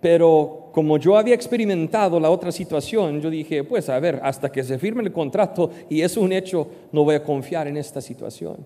pero 0.00 0.70
como 0.72 0.96
yo 0.96 1.16
había 1.16 1.34
experimentado 1.34 2.20
la 2.20 2.30
otra 2.30 2.52
situación, 2.52 3.20
yo 3.20 3.30
dije, 3.30 3.64
pues 3.64 3.88
a 3.88 3.98
ver, 3.98 4.20
hasta 4.22 4.52
que 4.52 4.62
se 4.62 4.78
firme 4.78 5.02
el 5.02 5.12
contrato 5.12 5.70
y 5.88 6.02
es 6.02 6.16
un 6.16 6.32
hecho, 6.32 6.68
no 6.92 7.04
voy 7.04 7.16
a 7.16 7.24
confiar 7.24 7.66
en 7.66 7.76
esta 7.76 8.00
situación. 8.00 8.64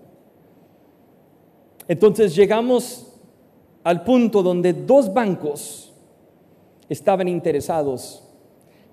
Entonces 1.87 2.35
llegamos 2.35 3.07
al 3.83 4.03
punto 4.03 4.43
donde 4.43 4.73
dos 4.73 5.13
bancos 5.13 5.91
estaban 6.87 7.27
interesados, 7.27 8.23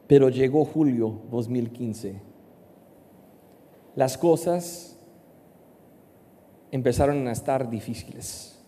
pero 0.07 0.29
llegó 0.29 0.65
julio 0.65 1.21
2015. 1.31 2.30
Las 3.97 4.17
cosas 4.17 4.99
empezaron 6.71 7.27
a 7.27 7.33
estar 7.33 7.69
difíciles 7.71 8.61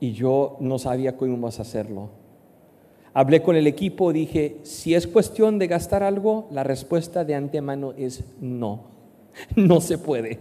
y 0.00 0.12
yo 0.12 0.56
no 0.60 0.78
sabía 0.78 1.16
cómo 1.16 1.32
íbamos 1.32 1.58
a 1.58 1.62
hacerlo. 1.62 2.10
Hablé 3.14 3.42
con 3.42 3.56
el 3.56 3.66
equipo, 3.66 4.12
dije, 4.12 4.58
si 4.62 4.94
es 4.94 5.06
cuestión 5.06 5.58
de 5.58 5.66
gastar 5.66 6.02
algo, 6.02 6.46
la 6.50 6.62
respuesta 6.62 7.24
de 7.24 7.34
antemano 7.34 7.92
es 7.96 8.24
no, 8.40 8.84
no 9.56 9.80
se 9.80 9.98
puede. 9.98 10.38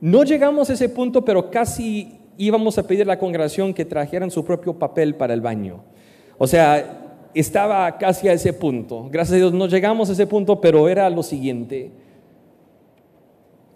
No 0.00 0.24
llegamos 0.24 0.70
a 0.70 0.74
ese 0.74 0.88
punto, 0.88 1.24
pero 1.24 1.50
casi 1.50 2.18
íbamos 2.36 2.78
a 2.78 2.86
pedir 2.86 3.02
a 3.02 3.06
la 3.06 3.18
congregación 3.18 3.72
que 3.72 3.84
trajeran 3.84 4.30
su 4.30 4.44
propio 4.44 4.78
papel 4.78 5.14
para 5.14 5.34
el 5.34 5.40
baño. 5.40 5.84
O 6.36 6.46
sea, 6.46 7.03
estaba 7.40 7.98
casi 7.98 8.28
a 8.28 8.32
ese 8.32 8.52
punto. 8.52 9.08
Gracias 9.10 9.34
a 9.34 9.38
Dios 9.38 9.52
no 9.52 9.66
llegamos 9.66 10.08
a 10.08 10.12
ese 10.12 10.26
punto, 10.26 10.60
pero 10.60 10.88
era 10.88 11.08
lo 11.10 11.22
siguiente. 11.22 11.90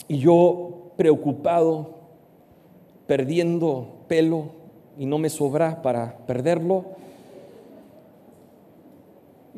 Y 0.07 0.19
yo 0.19 0.93
preocupado, 0.97 1.99
perdiendo 3.07 4.05
pelo 4.09 4.51
y 4.99 5.07
no 5.07 5.19
me 5.19 5.31
sobra 5.31 5.83
para 5.83 6.19
perderlo, 6.27 6.99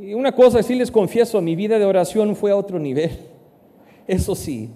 y 0.00 0.14
una 0.14 0.32
cosa 0.32 0.62
sí 0.62 0.74
les 0.74 0.90
confieso, 0.90 1.42
mi 1.42 1.54
vida 1.54 1.78
de 1.78 1.84
oración 1.84 2.34
fue 2.34 2.52
a 2.52 2.56
otro 2.56 2.78
nivel. 2.78 3.10
Eso 4.06 4.34
sí. 4.34 4.70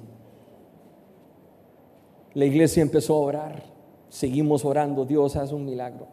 La 2.35 2.45
iglesia 2.45 2.83
empezó 2.83 3.15
a 3.15 3.19
orar. 3.19 3.63
Seguimos 4.11 4.67
orando. 4.67 5.07
Dios 5.07 5.35
hace 5.37 5.55
un 5.55 5.65
milagro. 5.65 6.09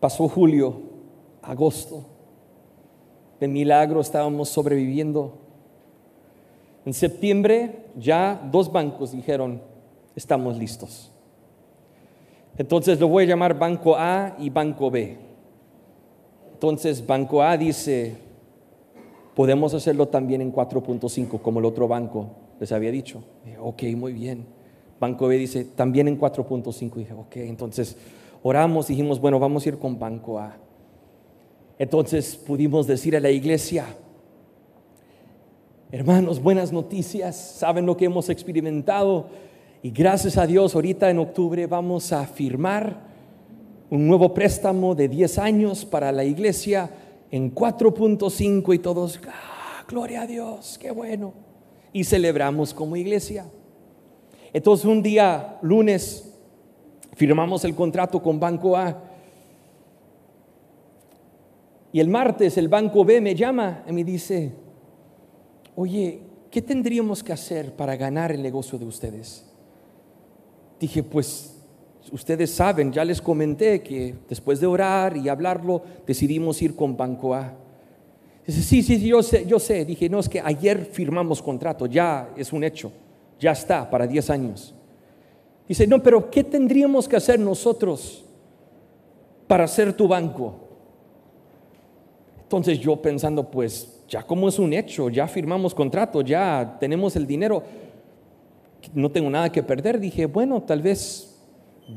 Pasó 0.00 0.28
julio, 0.28 0.80
agosto. 1.42 2.04
De 3.40 3.48
milagro 3.48 4.00
estábamos 4.00 4.48
sobreviviendo. 4.48 5.38
En 6.84 6.92
septiembre 6.94 7.86
ya 7.96 8.40
dos 8.50 8.70
bancos 8.72 9.12
dijeron, 9.12 9.60
estamos 10.14 10.56
listos. 10.56 11.10
Entonces 12.56 12.98
lo 12.98 13.08
voy 13.08 13.24
a 13.24 13.28
llamar 13.28 13.58
Banco 13.58 13.96
A 13.96 14.34
y 14.38 14.50
Banco 14.50 14.90
B. 14.90 15.16
Entonces 16.52 17.06
Banco 17.06 17.42
A 17.42 17.56
dice, 17.56 18.16
podemos 19.34 19.74
hacerlo 19.74 20.08
también 20.08 20.40
en 20.40 20.52
4.5 20.52 21.40
como 21.40 21.60
el 21.60 21.64
otro 21.64 21.86
banco 21.86 22.30
les 22.58 22.72
había 22.72 22.90
dicho. 22.90 23.22
ok, 23.60 23.82
muy 23.96 24.12
bien. 24.12 24.46
Banco 24.98 25.28
B 25.28 25.36
dice, 25.36 25.64
también 25.64 26.08
en 26.08 26.18
4.5. 26.18 26.94
Dije, 26.94 27.12
ok, 27.12 27.36
entonces 27.36 27.96
oramos, 28.48 28.88
dijimos, 28.88 29.20
bueno, 29.20 29.38
vamos 29.38 29.64
a 29.64 29.68
ir 29.68 29.78
con 29.78 29.98
Banco 29.98 30.38
A. 30.38 30.56
Entonces 31.78 32.34
pudimos 32.36 32.86
decir 32.86 33.14
a 33.14 33.20
la 33.20 33.30
iglesia, 33.30 33.84
hermanos, 35.92 36.42
buenas 36.42 36.72
noticias, 36.72 37.36
saben 37.36 37.86
lo 37.86 37.96
que 37.96 38.06
hemos 38.06 38.28
experimentado 38.30 39.26
y 39.82 39.90
gracias 39.90 40.36
a 40.38 40.46
Dios 40.46 40.74
ahorita 40.74 41.08
en 41.10 41.18
octubre 41.18 41.66
vamos 41.66 42.12
a 42.12 42.26
firmar 42.26 43.06
un 43.90 44.08
nuevo 44.08 44.34
préstamo 44.34 44.94
de 44.94 45.08
10 45.08 45.38
años 45.38 45.84
para 45.84 46.10
la 46.10 46.24
iglesia 46.24 46.90
en 47.30 47.54
4.5 47.54 48.74
y 48.74 48.78
todos, 48.78 49.20
ah, 49.28 49.84
gloria 49.86 50.22
a 50.22 50.26
Dios, 50.26 50.78
qué 50.80 50.90
bueno. 50.90 51.32
Y 51.92 52.04
celebramos 52.04 52.74
como 52.74 52.96
iglesia. 52.96 53.46
Entonces 54.52 54.86
un 54.86 55.02
día, 55.02 55.58
lunes, 55.62 56.27
firmamos 57.18 57.64
el 57.64 57.74
contrato 57.74 58.22
con 58.22 58.38
Banco 58.38 58.76
A. 58.76 58.96
Y 61.92 61.98
el 61.98 62.06
martes 62.06 62.56
el 62.56 62.68
Banco 62.68 63.04
B 63.04 63.20
me 63.20 63.34
llama 63.34 63.82
y 63.88 63.92
me 63.92 64.04
dice, 64.04 64.52
oye, 65.74 66.20
¿qué 66.48 66.62
tendríamos 66.62 67.24
que 67.24 67.32
hacer 67.32 67.74
para 67.74 67.96
ganar 67.96 68.30
el 68.30 68.40
negocio 68.40 68.78
de 68.78 68.84
ustedes? 68.84 69.44
Dije, 70.78 71.02
pues 71.02 71.56
ustedes 72.12 72.52
saben, 72.52 72.92
ya 72.92 73.04
les 73.04 73.20
comenté 73.20 73.82
que 73.82 74.14
después 74.28 74.60
de 74.60 74.68
orar 74.68 75.16
y 75.16 75.28
hablarlo, 75.28 75.82
decidimos 76.06 76.62
ir 76.62 76.76
con 76.76 76.96
Banco 76.96 77.34
A. 77.34 77.52
Dice, 78.46 78.62
sí, 78.62 78.80
sí, 78.84 79.00
yo 79.00 79.24
sé, 79.24 79.44
yo 79.44 79.58
sé. 79.58 79.84
Dije, 79.84 80.08
no, 80.08 80.20
es 80.20 80.28
que 80.28 80.40
ayer 80.40 80.84
firmamos 80.84 81.42
contrato, 81.42 81.86
ya 81.86 82.32
es 82.36 82.52
un 82.52 82.62
hecho, 82.62 82.92
ya 83.40 83.50
está 83.50 83.90
para 83.90 84.06
10 84.06 84.30
años. 84.30 84.74
Dice, 85.68 85.86
no, 85.86 86.02
pero 86.02 86.30
¿qué 86.30 86.42
tendríamos 86.42 87.06
que 87.06 87.16
hacer 87.16 87.38
nosotros 87.38 88.24
para 89.46 89.68
ser 89.68 89.92
tu 89.92 90.08
banco? 90.08 90.54
Entonces 92.42 92.80
yo 92.80 92.96
pensando, 92.96 93.50
pues 93.50 94.00
ya 94.08 94.22
como 94.22 94.48
es 94.48 94.58
un 94.58 94.72
hecho, 94.72 95.10
ya 95.10 95.28
firmamos 95.28 95.74
contrato, 95.74 96.22
ya 96.22 96.78
tenemos 96.80 97.14
el 97.16 97.26
dinero, 97.26 97.62
no 98.94 99.10
tengo 99.10 99.28
nada 99.28 99.52
que 99.52 99.62
perder. 99.62 100.00
Dije, 100.00 100.24
bueno, 100.24 100.62
tal 100.62 100.80
vez 100.80 101.38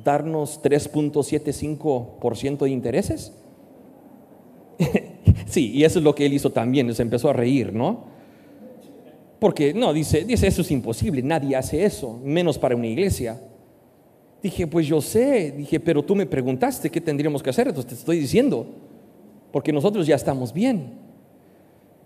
darnos 0.04 0.62
3.75% 0.62 2.66
de 2.66 2.70
intereses. 2.70 3.32
sí, 5.46 5.72
y 5.72 5.86
eso 5.86 6.00
es 6.00 6.04
lo 6.04 6.14
que 6.14 6.26
él 6.26 6.34
hizo 6.34 6.50
también, 6.50 6.94
se 6.94 7.04
empezó 7.04 7.30
a 7.30 7.34
reír, 7.34 7.72
¿no? 7.72 8.12
Porque 9.40 9.74
no, 9.74 9.94
dice, 9.94 10.26
dice, 10.26 10.48
eso 10.48 10.62
es 10.62 10.72
imposible, 10.72 11.24
nadie 11.24 11.56
hace 11.56 11.86
eso, 11.86 12.20
menos 12.24 12.60
para 12.60 12.76
una 12.76 12.88
iglesia. 12.88 13.40
Dije, 14.42 14.66
pues 14.66 14.88
yo 14.88 15.02
sé, 15.02 15.52
dije, 15.52 15.80
pero 15.80 16.04
tú 16.04 16.16
me 16.16 16.26
preguntaste 16.26 16.90
qué 16.90 17.00
tendríamos 17.00 17.44
que 17.44 17.52
hacer, 17.52 17.68
entonces 17.68 17.90
te 17.90 17.96
estoy 17.96 18.20
diciendo, 18.20 18.66
porque 19.52 19.72
nosotros 19.72 20.08
ya 20.08 20.16
estamos 20.16 20.52
bien. 20.52 20.94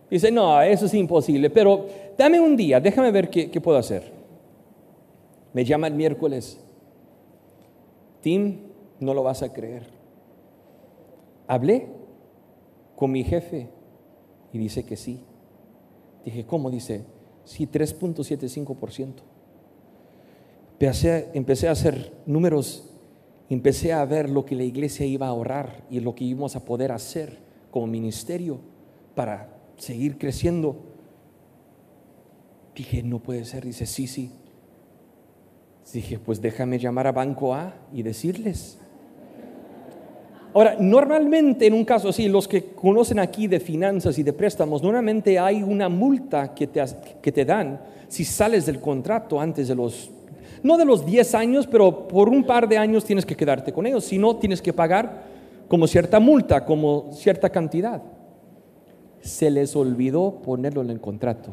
Dice, 0.09 0.31
no, 0.31 0.61
eso 0.61 0.85
es 0.85 0.93
imposible, 0.93 1.49
pero 1.49 1.87
dame 2.17 2.39
un 2.39 2.57
día, 2.57 2.79
déjame 2.79 3.11
ver 3.11 3.29
qué, 3.29 3.49
qué 3.49 3.61
puedo 3.61 3.77
hacer. 3.77 4.11
Me 5.53 5.63
llama 5.63 5.87
el 5.87 5.93
miércoles, 5.93 6.59
Tim, 8.21 8.59
no 8.99 9.13
lo 9.13 9.23
vas 9.23 9.41
a 9.41 9.53
creer. 9.53 9.87
Hablé 11.47 11.87
con 12.95 13.11
mi 13.11 13.23
jefe 13.23 13.69
y 14.51 14.57
dice 14.57 14.83
que 14.83 14.97
sí. 14.97 15.21
Dije, 16.25 16.45
¿cómo? 16.45 16.69
Dice, 16.69 17.05
sí, 17.43 17.67
3.75%. 17.67 19.34
Empecé, 20.79 21.67
a 21.67 21.71
hacer 21.71 22.11
números, 22.25 22.89
empecé 23.49 23.93
a 23.93 24.03
ver 24.03 24.29
lo 24.29 24.45
que 24.45 24.55
la 24.55 24.63
iglesia 24.63 25.05
iba 25.05 25.27
a 25.27 25.29
ahorrar 25.29 25.83
y 25.89 26.01
lo 26.01 26.13
que 26.13 26.25
íbamos 26.25 26.55
a 26.55 26.65
poder 26.65 26.91
hacer 26.91 27.37
como 27.71 27.87
ministerio 27.87 28.59
para 29.15 29.49
seguir 29.77 30.17
creciendo. 30.17 30.75
Dije, 32.75 33.03
no 33.03 33.19
puede 33.19 33.45
ser. 33.45 33.63
Dice, 33.63 33.85
sí, 33.85 34.05
sí. 34.07 34.31
Dije, 35.93 36.19
pues 36.19 36.41
déjame 36.41 36.77
llamar 36.77 37.07
a 37.07 37.13
Banco 37.13 37.53
A 37.53 37.73
y 37.93 38.03
decirles. 38.03 38.77
Ahora, 40.53 40.75
normalmente 40.79 41.67
en 41.67 41.73
un 41.73 41.85
caso 41.85 42.09
así, 42.09 42.27
los 42.27 42.47
que 42.47 42.63
conocen 42.73 43.19
aquí 43.19 43.47
de 43.47 43.61
finanzas 43.61 44.17
y 44.17 44.23
de 44.23 44.33
préstamos, 44.33 44.83
normalmente 44.83 45.39
hay 45.39 45.63
una 45.63 45.87
multa 45.87 46.53
que 46.53 46.67
te, 46.67 46.83
que 47.21 47.31
te 47.31 47.45
dan 47.45 47.79
si 48.07 48.25
sales 48.25 48.65
del 48.65 48.79
contrato 48.79 49.39
antes 49.39 49.67
de 49.67 49.75
los, 49.75 50.09
no 50.65 50.77
de 50.77 50.85
los 50.85 51.05
10 51.05 51.35
años, 51.35 51.67
pero 51.67 52.07
por 52.07 52.27
un 52.27 52.43
par 52.43 52.67
de 52.67 52.77
años 52.77 53.05
tienes 53.05 53.23
que 53.23 53.37
quedarte 53.37 53.71
con 53.71 53.85
ellos, 53.85 54.03
si 54.03 54.17
no 54.17 54.35
tienes 54.37 54.63
que 54.63 54.73
pagar 54.73 55.23
como 55.67 55.85
cierta 55.85 56.19
multa, 56.19 56.65
como 56.65 57.11
cierta 57.13 57.51
cantidad. 57.51 58.01
Se 59.21 59.51
les 59.51 59.75
olvidó 59.75 60.41
ponerlo 60.41 60.81
en 60.81 60.89
el 60.89 60.99
contrato. 60.99 61.51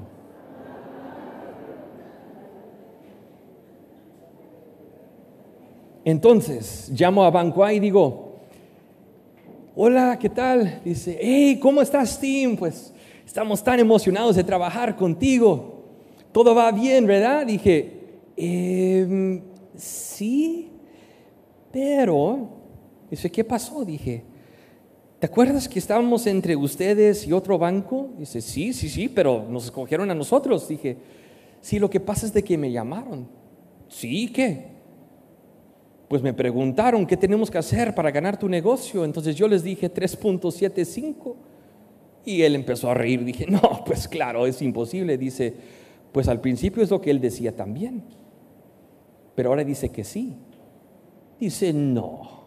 Entonces, 6.05 6.91
llamo 6.99 7.23
a 7.23 7.31
Banco 7.31 7.63
A 7.63 7.73
y 7.75 7.81
digo, 7.81 8.39
hola, 9.77 10.19
¿qué 10.19 10.31
tal? 10.31 10.81
Dice, 10.85 11.19
hey, 11.21 11.59
¿cómo 11.61 11.83
estás, 11.83 12.19
Tim? 12.19 12.57
Pues 12.57 12.95
estamos 13.27 13.63
tan 13.63 13.79
emocionados 13.79 14.37
de 14.37 14.43
trabajar 14.43 14.97
contigo. 14.97 15.83
Todo 16.33 16.55
va 16.55 16.73
bien, 16.73 17.07
¿verdad? 17.07 17.47
Dije, 17.47 18.02
em, 18.37 19.43
sí, 19.75 20.71
pero, 21.71 22.49
dice, 23.11 23.31
¿qué 23.31 23.45
pasó? 23.45 23.85
Dije, 23.85 24.25
¿te 25.19 25.27
acuerdas 25.27 25.69
que 25.69 25.79
estábamos 25.79 26.27
entre 26.27 26.57
ustedes 26.57 27.27
y 27.27 27.33
otro 27.33 27.59
banco? 27.59 28.11
Dice, 28.19 28.41
sí, 28.41 28.73
sí, 28.73 28.89
sí, 28.89 29.09
pero 29.09 29.47
nos 29.49 29.65
escogieron 29.65 30.11
a 30.11 30.15
nosotros. 30.15 30.69
Dije, 30.69 30.97
sí, 31.61 31.79
lo 31.79 31.89
que 31.89 32.01
pasa 32.01 32.27
es 32.27 32.33
de 32.33 32.43
que 32.43 32.59
me 32.59 32.71
llamaron. 32.71 33.29
Sí, 33.89 34.31
¿qué? 34.33 34.73
pues 36.13 36.21
me 36.21 36.35
preguntaron 36.35 37.07
qué 37.07 37.17
tenemos 37.17 37.51
que 37.51 37.57
hacer 37.57 37.95
para 37.95 38.11
ganar 38.11 38.39
tu 38.39 38.47
negocio. 38.47 39.03
Entonces 39.03 39.35
yo 39.35 39.49
les 39.49 39.63
dije 39.63 39.91
3.75 39.91 41.35
y 42.27 42.43
él 42.43 42.55
empezó 42.55 42.91
a 42.91 42.93
reír. 42.93 43.25
Dije, 43.25 43.47
no, 43.49 43.83
pues 43.87 44.09
claro, 44.09 44.47
es 44.47 44.61
imposible. 44.61 45.17
Dice, 45.17 45.55
pues 46.13 46.29
al 46.29 46.43
principio 46.43 46.83
es 46.83 46.91
lo 46.91 47.01
que 47.01 47.11
él 47.11 47.19
decía 47.19 47.57
también, 47.57 48.03
pero 49.35 49.51
ahora 49.51 49.65
dice 49.65 49.91
que 49.91 50.05
sí. 50.05 50.37
Dice, 51.39 51.73
no. 51.73 52.43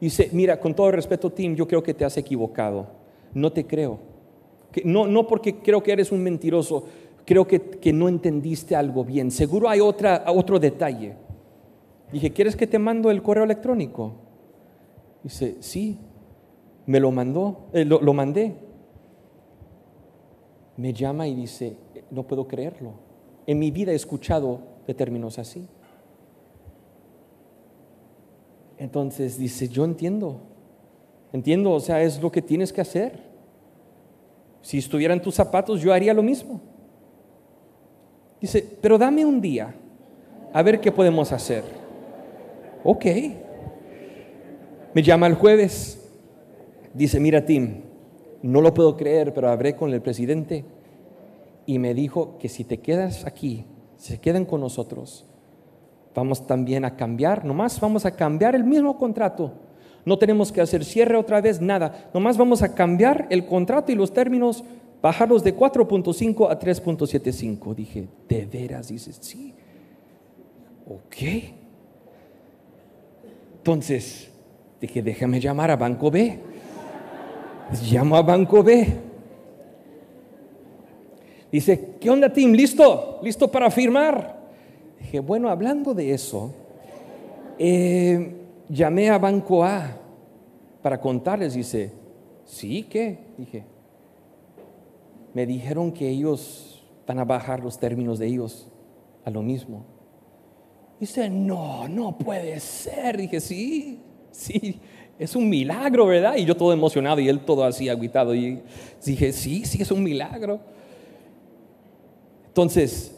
Dice, 0.00 0.30
mira, 0.32 0.60
con 0.60 0.74
todo 0.74 0.90
respeto, 0.92 1.30
Tim, 1.30 1.54
yo 1.54 1.66
creo 1.66 1.82
que 1.82 1.94
te 1.94 2.04
has 2.04 2.16
equivocado. 2.16 2.86
No 3.34 3.52
te 3.52 3.66
creo. 3.66 3.98
No, 4.84 5.06
no 5.06 5.26
porque 5.26 5.56
creo 5.56 5.82
que 5.82 5.92
eres 5.92 6.12
un 6.12 6.22
mentiroso, 6.22 6.84
creo 7.24 7.46
que, 7.46 7.60
que 7.60 7.92
no 7.92 8.08
entendiste 8.08 8.76
algo 8.76 9.04
bien. 9.04 9.30
Seguro 9.30 9.68
hay 9.68 9.80
otra, 9.80 10.24
otro 10.28 10.58
detalle. 10.58 11.16
Dije, 12.12 12.32
¿quieres 12.32 12.54
que 12.54 12.66
te 12.66 12.78
mando 12.78 13.10
el 13.10 13.22
correo 13.22 13.44
electrónico? 13.44 14.12
Dice, 15.22 15.56
sí, 15.60 15.98
me 16.86 17.00
lo 17.00 17.10
mandó, 17.10 17.68
eh, 17.72 17.84
lo, 17.84 18.00
lo 18.00 18.14
mandé. 18.14 18.54
Me 20.76 20.92
llama 20.92 21.26
y 21.26 21.34
dice, 21.34 21.76
no 22.10 22.22
puedo 22.22 22.46
creerlo. 22.46 22.92
En 23.46 23.58
mi 23.58 23.70
vida 23.70 23.92
he 23.92 23.96
escuchado 23.96 24.60
de 24.86 24.94
términos 24.94 25.38
así. 25.38 25.66
Entonces 28.78 29.38
dice, 29.38 29.68
yo 29.68 29.84
entiendo, 29.84 30.40
entiendo, 31.32 31.72
o 31.72 31.80
sea, 31.80 32.02
es 32.02 32.20
lo 32.22 32.30
que 32.30 32.42
tienes 32.42 32.72
que 32.72 32.80
hacer. 32.80 33.28
Si 34.62 34.78
estuviera 34.78 35.14
en 35.14 35.22
tus 35.22 35.34
zapatos, 35.34 35.80
yo 35.80 35.92
haría 35.92 36.14
lo 36.14 36.22
mismo. 36.22 36.60
Dice, 38.40 38.64
pero 38.80 38.98
dame 38.98 39.24
un 39.24 39.40
día, 39.40 39.74
a 40.52 40.62
ver 40.62 40.80
qué 40.80 40.92
podemos 40.92 41.32
hacer. 41.32 41.64
Ok. 42.84 43.04
Me 44.94 45.02
llama 45.02 45.26
el 45.26 45.34
jueves. 45.34 46.08
Dice, 46.94 47.20
mira 47.20 47.44
Tim, 47.44 47.82
no 48.42 48.60
lo 48.60 48.72
puedo 48.74 48.96
creer, 48.96 49.34
pero 49.34 49.48
hablé 49.50 49.74
con 49.74 49.92
el 49.92 50.00
presidente 50.00 50.64
y 51.66 51.78
me 51.78 51.94
dijo 51.94 52.38
que 52.38 52.48
si 52.48 52.64
te 52.64 52.78
quedas 52.78 53.26
aquí 53.26 53.66
se 53.96 54.20
queden 54.20 54.44
con 54.44 54.60
nosotros. 54.60 55.26
Vamos 56.14 56.46
también 56.46 56.84
a 56.84 56.96
cambiar, 56.96 57.44
nomás 57.44 57.78
vamos 57.80 58.04
a 58.04 58.10
cambiar 58.10 58.54
el 58.54 58.64
mismo 58.64 58.96
contrato. 58.96 59.52
No 60.04 60.18
tenemos 60.18 60.50
que 60.50 60.60
hacer 60.60 60.84
cierre 60.84 61.16
otra 61.16 61.40
vez, 61.40 61.60
nada. 61.60 62.08
Nomás 62.14 62.36
vamos 62.36 62.62
a 62.62 62.74
cambiar 62.74 63.26
el 63.30 63.44
contrato 63.44 63.92
y 63.92 63.94
los 63.94 64.12
términos, 64.12 64.64
bajarlos 65.02 65.44
de 65.44 65.54
4.5 65.54 66.50
a 66.50 66.58
3.75. 66.58 67.74
Dije, 67.74 68.08
¿de 68.28 68.46
veras? 68.46 68.88
Dices, 68.88 69.18
sí. 69.20 69.52
Ok. 70.86 71.16
Entonces, 73.58 74.30
dije, 74.80 75.02
déjame 75.02 75.40
llamar 75.40 75.70
a 75.70 75.76
Banco 75.76 76.10
B. 76.10 76.38
Llamo 77.90 78.16
a 78.16 78.22
Banco 78.22 78.62
B. 78.62 78.86
Dice, 81.52 81.96
¿qué 82.00 82.08
onda, 82.08 82.32
Tim? 82.32 82.52
¿Listo? 82.52 83.20
¿Listo 83.22 83.50
para 83.50 83.70
firmar? 83.70 84.37
Dije, 85.00 85.20
bueno, 85.20 85.48
hablando 85.48 85.94
de 85.94 86.12
eso, 86.12 86.52
eh, 87.58 88.34
llamé 88.68 89.10
a 89.10 89.18
Banco 89.18 89.64
A 89.64 89.96
para 90.82 91.00
contarles. 91.00 91.54
Dice, 91.54 91.92
¿sí? 92.44 92.84
¿Qué? 92.88 93.18
Dije, 93.36 93.64
me 95.34 95.46
dijeron 95.46 95.92
que 95.92 96.08
ellos 96.08 96.84
van 97.06 97.18
a 97.18 97.24
bajar 97.24 97.60
los 97.60 97.78
términos 97.78 98.18
de 98.18 98.26
ellos 98.26 98.68
a 99.24 99.30
lo 99.30 99.42
mismo. 99.42 99.84
Dice, 101.00 101.30
no, 101.30 101.88
no 101.88 102.16
puede 102.18 102.58
ser. 102.60 103.16
Dije, 103.16 103.40
sí, 103.40 104.00
sí, 104.30 104.80
es 105.18 105.34
un 105.36 105.48
milagro, 105.48 106.06
¿verdad? 106.06 106.36
Y 106.36 106.44
yo 106.44 106.56
todo 106.56 106.72
emocionado 106.72 107.20
y 107.20 107.28
él 107.28 107.40
todo 107.40 107.64
así 107.64 107.88
aguitado. 107.88 108.34
Y 108.34 108.62
dije, 109.04 109.32
sí, 109.32 109.64
sí, 109.64 109.82
es 109.82 109.90
un 109.90 110.02
milagro. 110.02 110.60
Entonces, 112.48 113.17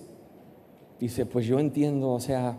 dice, 1.00 1.24
pues 1.24 1.46
yo 1.46 1.58
entiendo, 1.58 2.10
o 2.10 2.20
sea, 2.20 2.56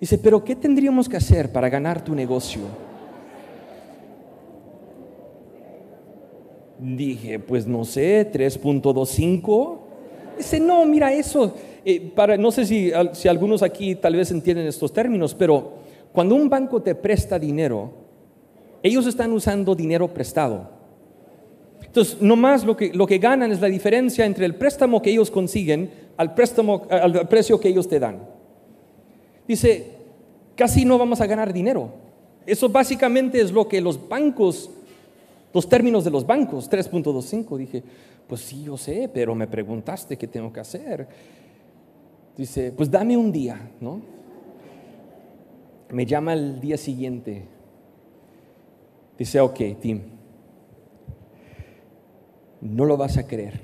dice, 0.00 0.16
pero 0.16 0.42
¿qué 0.42 0.56
tendríamos 0.56 1.08
que 1.08 1.18
hacer 1.18 1.52
para 1.52 1.68
ganar 1.68 2.02
tu 2.02 2.14
negocio? 2.14 2.62
Dije, 6.78 7.38
pues 7.38 7.66
no 7.66 7.84
sé, 7.84 8.32
3.25. 8.32 9.78
Dice, 10.38 10.58
no, 10.58 10.86
mira 10.86 11.12
eso. 11.12 11.54
Eh, 11.84 12.10
para, 12.14 12.38
no 12.38 12.50
sé 12.50 12.64
si, 12.64 12.90
si 13.12 13.28
algunos 13.28 13.62
aquí 13.62 13.94
tal 13.94 14.16
vez 14.16 14.30
entienden 14.30 14.66
estos 14.66 14.90
términos, 14.90 15.34
pero 15.34 15.74
cuando 16.12 16.34
un 16.34 16.48
banco 16.48 16.80
te 16.80 16.94
presta 16.94 17.38
dinero, 17.38 17.90
ellos 18.82 19.06
están 19.06 19.32
usando 19.32 19.74
dinero 19.74 20.08
prestado. 20.08 20.79
Entonces, 21.90 22.22
nomás 22.22 22.64
lo 22.64 22.76
que, 22.76 22.94
lo 22.94 23.04
que 23.04 23.18
ganan 23.18 23.50
es 23.50 23.60
la 23.60 23.66
diferencia 23.66 24.24
entre 24.24 24.46
el 24.46 24.54
préstamo 24.54 25.02
que 25.02 25.10
ellos 25.10 25.28
consiguen 25.28 25.90
al, 26.16 26.34
préstamo, 26.34 26.86
al 26.88 27.26
precio 27.26 27.58
que 27.58 27.68
ellos 27.68 27.88
te 27.88 27.98
dan. 27.98 28.20
Dice, 29.48 29.90
casi 30.54 30.84
no 30.84 30.98
vamos 30.98 31.20
a 31.20 31.26
ganar 31.26 31.52
dinero. 31.52 31.92
Eso 32.46 32.68
básicamente 32.68 33.40
es 33.40 33.50
lo 33.50 33.66
que 33.66 33.80
los 33.80 34.08
bancos, 34.08 34.70
los 35.52 35.68
términos 35.68 36.04
de 36.04 36.12
los 36.12 36.24
bancos, 36.24 36.70
3.25, 36.70 37.58
dije, 37.58 37.82
pues 38.28 38.42
sí, 38.42 38.62
yo 38.62 38.76
sé, 38.76 39.10
pero 39.12 39.34
me 39.34 39.48
preguntaste 39.48 40.16
qué 40.16 40.28
tengo 40.28 40.52
que 40.52 40.60
hacer. 40.60 41.08
Dice, 42.36 42.70
pues 42.70 42.88
dame 42.88 43.16
un 43.16 43.32
día, 43.32 43.68
¿no? 43.80 44.00
Me 45.90 46.06
llama 46.06 46.34
el 46.34 46.60
día 46.60 46.76
siguiente. 46.76 47.42
Dice, 49.18 49.40
ok, 49.40 49.58
Tim, 49.80 50.19
no 52.60 52.84
lo 52.84 52.96
vas 52.96 53.16
a 53.16 53.26
creer. 53.26 53.60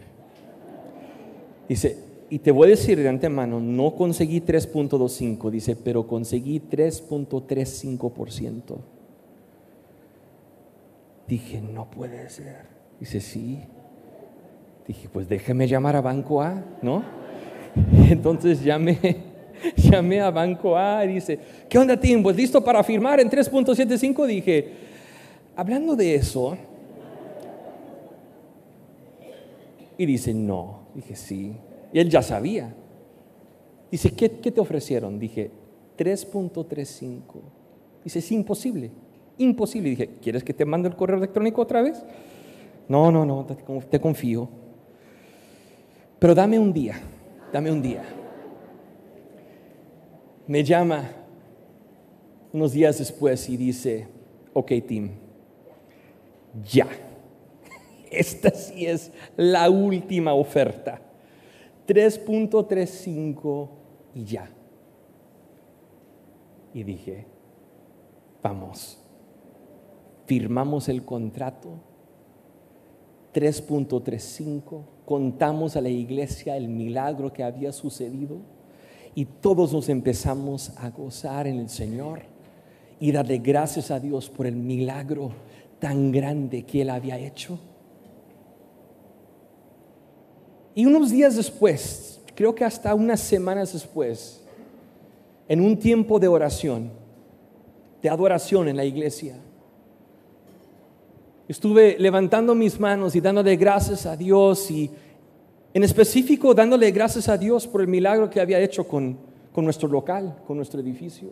Dice, 1.68 1.99
y 2.30 2.38
te 2.40 2.51
voy 2.51 2.68
a 2.68 2.70
decir 2.70 2.99
de 2.99 3.09
antemano, 3.09 3.61
no 3.61 3.94
conseguí 3.94 4.40
3.25, 4.40 5.51
dice, 5.51 5.76
pero 5.76 6.07
conseguí 6.07 6.61
3.35%. 6.61 8.78
Dije, 11.28 11.61
no 11.61 11.90
puede 11.90 12.30
ser. 12.30 12.76
Dice, 13.01 13.20
sí. 13.20 13.59
Dije, 14.86 15.09
pues 15.12 15.28
déjeme 15.28 15.66
llamar 15.66 15.97
a 15.97 16.01
Banco 16.01 16.40
A, 16.40 16.62
¿no? 16.82 17.03
Entonces 18.09 18.62
llamé, 18.62 19.16
llamé 19.76 20.20
a 20.20 20.30
Banco 20.30 20.76
A 20.76 21.05
y 21.05 21.14
dice, 21.14 21.40
¿qué 21.68 21.78
onda, 21.78 21.99
Tim? 21.99 22.22
Pues 22.22 22.36
listo 22.36 22.62
para 22.62 22.84
firmar 22.84 23.18
en 23.20 23.28
3.75. 23.28 24.26
Dije, 24.26 24.68
hablando 25.57 25.97
de 25.97 26.14
eso, 26.14 26.57
y 29.99 30.07
dice, 30.07 30.34
no. 30.34 30.88
Dije, 30.94 31.16
sí. 31.16 31.57
Y 31.92 31.99
él 31.99 32.11
ya 32.11 32.22
sabía. 32.22 32.74
Dice, 33.90 34.12
¿qué, 34.12 34.28
te 34.28 34.61
ofrecieron? 34.61 35.18
Dije, 35.18 35.51
3.35. 35.97 37.20
Dice, 38.05 38.18
es 38.18 38.32
imposible. 38.32 38.90
Imposible. 39.38 39.90
Dije, 39.90 40.11
¿quieres 40.20 40.44
que 40.44 40.55
te 40.55 40.64
mande 40.64 40.88
el 40.88 40.97
correo 40.97 41.16
electrónico 41.16 41.62
otra 41.62 41.82
vez? 41.82 42.03
No, 42.88 43.11
no, 43.11 43.24
no, 43.24 43.47
te 43.88 44.01
confío. 44.01 44.49
Pero 46.18 46.34
dame 46.34 46.59
un 46.59 46.72
día, 46.72 47.01
dame 47.53 47.70
un 47.70 47.82
día. 47.82 48.03
Me 50.47 50.62
llama 50.62 51.11
unos 52.53 52.72
días 52.72 52.99
después 52.99 53.49
y 53.49 53.57
dice, 53.57 54.07
ok, 54.53 54.72
Tim, 54.86 55.11
ya 56.64 56.86
esta 58.11 58.50
sí 58.50 58.86
es 58.86 59.12
la 59.36 59.68
última 59.70 60.34
oferta. 60.34 61.00
3.35 61.86 63.68
y 64.14 64.24
ya. 64.24 64.50
Y 66.74 66.82
dije, 66.82 67.26
vamos, 68.42 68.98
firmamos 70.26 70.88
el 70.88 71.04
contrato, 71.04 71.70
3.35, 73.34 74.82
contamos 75.04 75.76
a 75.76 75.80
la 75.80 75.88
iglesia 75.88 76.57
el 76.57 76.68
milagro 76.68 77.32
que 77.32 77.42
había 77.42 77.72
sucedido 77.72 78.38
y 79.14 79.24
todos 79.24 79.72
nos 79.72 79.88
empezamos 79.88 80.72
a 80.76 80.90
gozar 80.90 81.46
en 81.46 81.59
el 81.59 81.70
Señor 81.70 82.22
y 83.00 83.12
darle 83.12 83.38
gracias 83.38 83.90
a 83.90 84.00
Dios 84.00 84.28
por 84.28 84.46
el 84.46 84.57
milagro 84.57 85.30
tan 85.78 86.12
grande 86.12 86.64
que 86.64 86.82
Él 86.82 86.90
había 86.90 87.18
hecho. 87.18 87.59
Y 90.76 90.84
unos 90.84 91.10
días 91.10 91.34
después, 91.34 92.20
creo 92.34 92.54
que 92.54 92.62
hasta 92.62 92.94
unas 92.94 93.20
semanas 93.20 93.72
después, 93.72 94.42
en 95.48 95.62
un 95.62 95.78
tiempo 95.78 96.18
de 96.18 96.28
oración, 96.28 96.90
de 98.02 98.10
adoración 98.10 98.68
en 98.68 98.76
la 98.76 98.84
iglesia, 98.84 99.38
estuve 101.48 101.96
levantando 101.98 102.54
mis 102.54 102.78
manos 102.78 103.16
y 103.16 103.22
dándole 103.22 103.56
gracias 103.56 104.04
a 104.04 104.18
Dios 104.18 104.70
y 104.70 104.90
en 105.72 105.82
específico 105.82 106.52
dándole 106.52 106.90
gracias 106.90 107.30
a 107.30 107.38
Dios 107.38 107.66
por 107.66 107.80
el 107.80 107.88
milagro 107.88 108.28
que 108.28 108.42
había 108.42 108.60
hecho 108.60 108.86
con, 108.86 109.16
con 109.54 109.64
nuestro 109.64 109.88
local, 109.88 110.36
con 110.46 110.58
nuestro 110.58 110.78
edificio. 110.80 111.30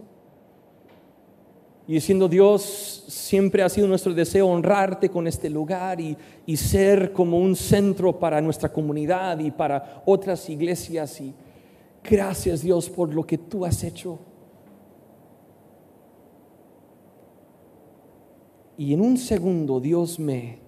Y 1.87 1.95
diciendo, 1.95 2.28
Dios, 2.28 3.05
siempre 3.09 3.62
ha 3.62 3.68
sido 3.68 3.87
nuestro 3.87 4.14
deseo 4.14 4.49
honrarte 4.49 5.11
con 5.11 5.26
este 5.26 5.51
lugar 5.51 6.01
y, 6.01 6.16
y, 6.47 6.57
ser 6.57 7.12
como 7.12 7.39
un 7.39 7.55
centro 7.55 8.18
para 8.18 8.41
nuestra 8.41 8.72
comunidad 8.72 9.39
y 9.39 9.51
para 9.51 10.03
otras 10.07 10.49
iglesias. 10.49 11.20
Y 11.20 11.35
gracias 12.03 12.62
Dios 12.62 12.89
por 12.89 13.12
lo 13.12 13.26
que 13.26 13.37
tú 13.37 13.66
has 13.66 13.85
hecho. 13.85 14.18
Y 18.78 18.95
en 18.95 19.03
un 19.03 19.18
segundo 19.18 19.78
Dios 19.78 20.18
me, 20.18 20.61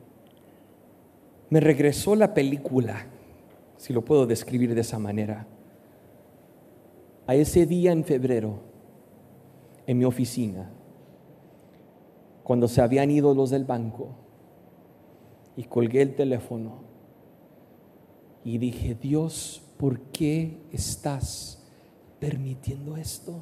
me 1.48 1.60
regresó 1.60 2.14
la 2.14 2.34
película, 2.34 3.06
si 3.78 3.94
lo 3.94 4.04
puedo 4.04 4.26
describir 4.26 4.74
de 4.74 4.82
esa 4.82 4.98
manera, 4.98 5.46
a 7.26 7.34
ese 7.34 7.64
día 7.64 7.90
en 7.90 8.04
febrero, 8.04 8.60
en 9.86 9.96
mi 9.96 10.04
oficina 10.04 10.75
cuando 12.46 12.68
se 12.68 12.80
habían 12.80 13.10
ido 13.10 13.34
los 13.34 13.50
del 13.50 13.64
banco 13.64 14.10
y 15.56 15.64
colgué 15.64 16.00
el 16.00 16.14
teléfono 16.14 16.74
y 18.44 18.58
dije, 18.58 18.94
Dios, 18.94 19.64
¿por 19.76 19.98
qué 20.12 20.60
estás 20.70 21.66
permitiendo 22.20 22.96
esto? 22.96 23.40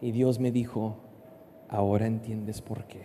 Y 0.00 0.12
Dios 0.12 0.40
me 0.40 0.50
dijo, 0.50 0.96
ahora 1.68 2.06
entiendes 2.06 2.62
por 2.62 2.86
qué. 2.86 3.04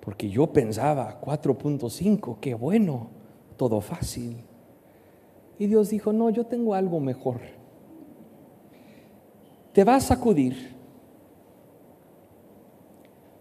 Porque 0.00 0.28
yo 0.28 0.52
pensaba, 0.52 1.18
4.5, 1.18 2.40
qué 2.40 2.52
bueno, 2.52 3.08
todo 3.56 3.80
fácil. 3.80 4.44
Y 5.58 5.66
Dios 5.66 5.88
dijo, 5.88 6.12
no, 6.12 6.28
yo 6.28 6.44
tengo 6.44 6.74
algo 6.74 7.00
mejor 7.00 7.61
te 9.72 9.84
va 9.84 9.96
a 9.96 10.00
sacudir, 10.00 10.74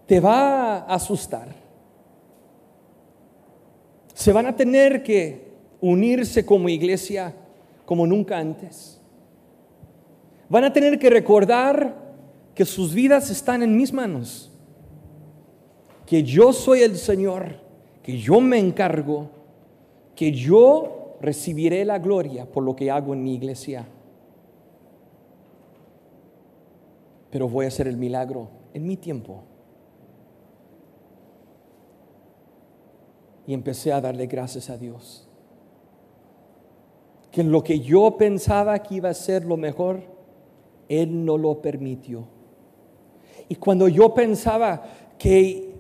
te 0.06 0.20
va 0.20 0.78
a 0.78 0.96
asustar. 0.96 1.56
Se 4.14 4.32
van 4.32 4.46
a 4.46 4.56
tener 4.56 5.04
que 5.04 5.52
unirse 5.82 6.46
como 6.46 6.70
iglesia 6.70 7.34
como 7.86 8.06
nunca 8.06 8.38
antes. 8.38 9.02
Van 10.48 10.64
a 10.64 10.74
tener 10.74 11.00
que 11.00 11.10
recordar 11.10 11.96
que 12.54 12.66
sus 12.66 12.94
vidas 12.94 13.30
están 13.30 13.64
en 13.64 13.76
mis 13.76 13.94
manos, 13.94 14.52
que 16.06 16.24
yo 16.24 16.54
soy 16.54 16.82
el 16.82 16.98
Señor, 16.98 17.56
que 18.04 18.18
yo 18.18 18.42
me 18.42 18.60
encargo, 18.60 19.30
que 20.16 20.32
yo 20.32 21.18
recibiré 21.22 21.86
la 21.86 22.00
gloria 22.00 22.46
por 22.46 22.64
lo 22.64 22.76
que 22.76 22.92
hago 22.92 23.14
en 23.14 23.24
mi 23.24 23.36
iglesia. 23.36 23.88
Pero 27.32 27.48
voy 27.48 27.66
a 27.66 27.70
hacer 27.70 27.88
el 27.88 27.98
milagro 27.98 28.50
en 28.74 28.86
mi 28.86 28.98
tiempo. 28.98 29.44
Y 33.48 33.54
empecé 33.54 33.92
a 33.92 34.02
darle 34.02 34.28
gracias 34.28 34.70
a 34.70 34.78
Dios. 34.78 35.28
Que 37.32 37.44
lo 37.44 37.64
que 37.64 37.80
yo 37.80 38.18
pensaba 38.18 38.78
que 38.80 38.96
iba 38.96 39.10
a 39.10 39.14
ser 39.14 39.46
lo 39.46 39.58
mejor, 39.58 40.02
Él 40.90 41.26
no 41.26 41.38
lo 41.38 41.62
permitió. 41.62 42.28
Y 43.48 43.56
cuando 43.56 43.88
yo 43.88 44.14
pensaba 44.14 44.84
que, 45.18 45.72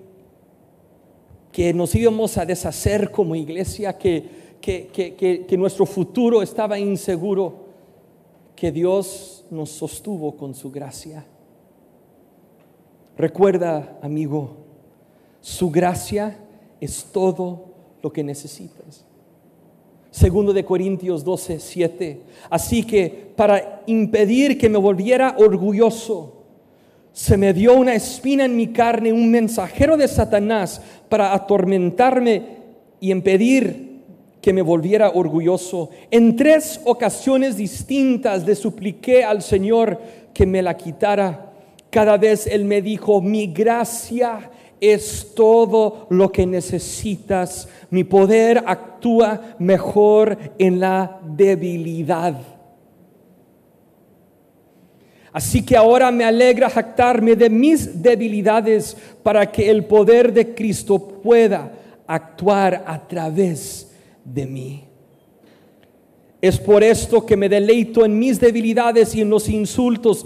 que 1.51 1.73
nos 1.73 1.93
íbamos 1.93 2.37
a 2.37 2.45
deshacer 2.45 3.11
como 3.11 3.35
iglesia, 3.35 3.97
que, 3.97 4.57
que, 4.61 5.45
que 5.47 5.57
nuestro 5.57 5.85
futuro 5.85 6.41
estaba 6.41 6.79
inseguro, 6.79 7.71
que 8.55 8.71
Dios 8.71 9.45
nos 9.49 9.69
sostuvo 9.69 10.37
con 10.37 10.53
su 10.53 10.71
gracia. 10.71 11.25
Recuerda, 13.17 13.97
amigo, 14.01 14.57
su 15.41 15.69
gracia 15.69 16.37
es 16.79 17.05
todo 17.11 17.65
lo 18.01 18.11
que 18.11 18.23
necesitas. 18.23 19.05
Segundo 20.09 20.51
de 20.51 20.65
Corintios 20.65 21.23
12, 21.23 21.59
7. 21.59 22.21
Así 22.49 22.83
que 22.83 23.31
para 23.35 23.81
impedir 23.85 24.57
que 24.57 24.69
me 24.69 24.77
volviera 24.77 25.35
orgulloso, 25.37 26.41
se 27.13 27.37
me 27.37 27.53
dio 27.53 27.75
una 27.75 27.93
espina 27.93 28.45
en 28.45 28.55
mi 28.55 28.67
carne, 28.67 29.13
un 29.13 29.29
mensajero 29.31 29.97
de 29.97 30.07
Satanás 30.07 30.81
para 31.09 31.33
atormentarme 31.33 32.57
y 32.99 33.11
impedir 33.11 33.91
que 34.41 34.53
me 34.53 34.61
volviera 34.61 35.11
orgulloso. 35.11 35.89
En 36.09 36.35
tres 36.35 36.81
ocasiones 36.83 37.57
distintas 37.57 38.45
le 38.45 38.55
supliqué 38.55 39.23
al 39.23 39.41
Señor 39.41 39.99
que 40.33 40.45
me 40.45 40.61
la 40.61 40.75
quitara. 40.75 41.50
Cada 41.91 42.17
vez 42.17 42.47
Él 42.47 42.63
me 42.65 42.81
dijo, 42.81 43.21
mi 43.21 43.47
gracia 43.47 44.49
es 44.79 45.33
todo 45.35 46.07
lo 46.09 46.31
que 46.31 46.47
necesitas. 46.47 47.67
Mi 47.91 48.05
poder 48.05 48.63
actúa 48.65 49.55
mejor 49.59 50.37
en 50.57 50.79
la 50.79 51.19
debilidad. 51.23 52.35
Así 55.33 55.63
que 55.63 55.77
ahora 55.77 56.11
me 56.11 56.23
alegra 56.23 56.69
jactarme 56.69 57.35
de 57.35 57.49
mis 57.49 58.01
debilidades 58.01 58.97
para 59.21 59.49
que 59.51 59.69
el 59.69 59.85
poder 59.85 60.33
de 60.33 60.53
Cristo 60.53 60.97
pueda 61.21 61.73
actuar 62.07 62.83
a 62.87 63.07
través 63.07 63.93
de 64.25 64.45
mí. 64.45 64.83
Es 66.41 66.57
por 66.57 66.83
esto 66.83 67.25
que 67.25 67.37
me 67.37 67.47
deleito 67.47 68.03
en 68.03 68.17
mis 68.17 68.39
debilidades 68.39 69.13
y 69.13 69.21
en 69.21 69.29
los 69.29 69.47
insultos 69.47 70.25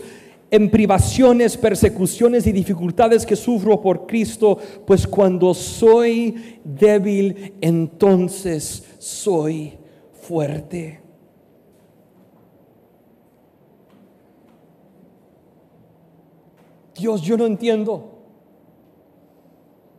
en 0.52 0.70
privaciones, 0.70 1.58
persecuciones 1.58 2.46
y 2.48 2.52
dificultades 2.52 3.26
que 3.26 3.36
sufro 3.36 3.82
por 3.82 4.06
Cristo, 4.06 4.58
pues 4.86 5.08
cuando 5.08 5.54
soy 5.54 6.60
débil, 6.64 7.56
entonces 7.62 8.84
soy 9.00 9.78
fuerte. 10.14 11.02
Dios, 16.96 17.22
yo 17.22 17.36
no 17.36 17.46
entiendo. 17.46 18.12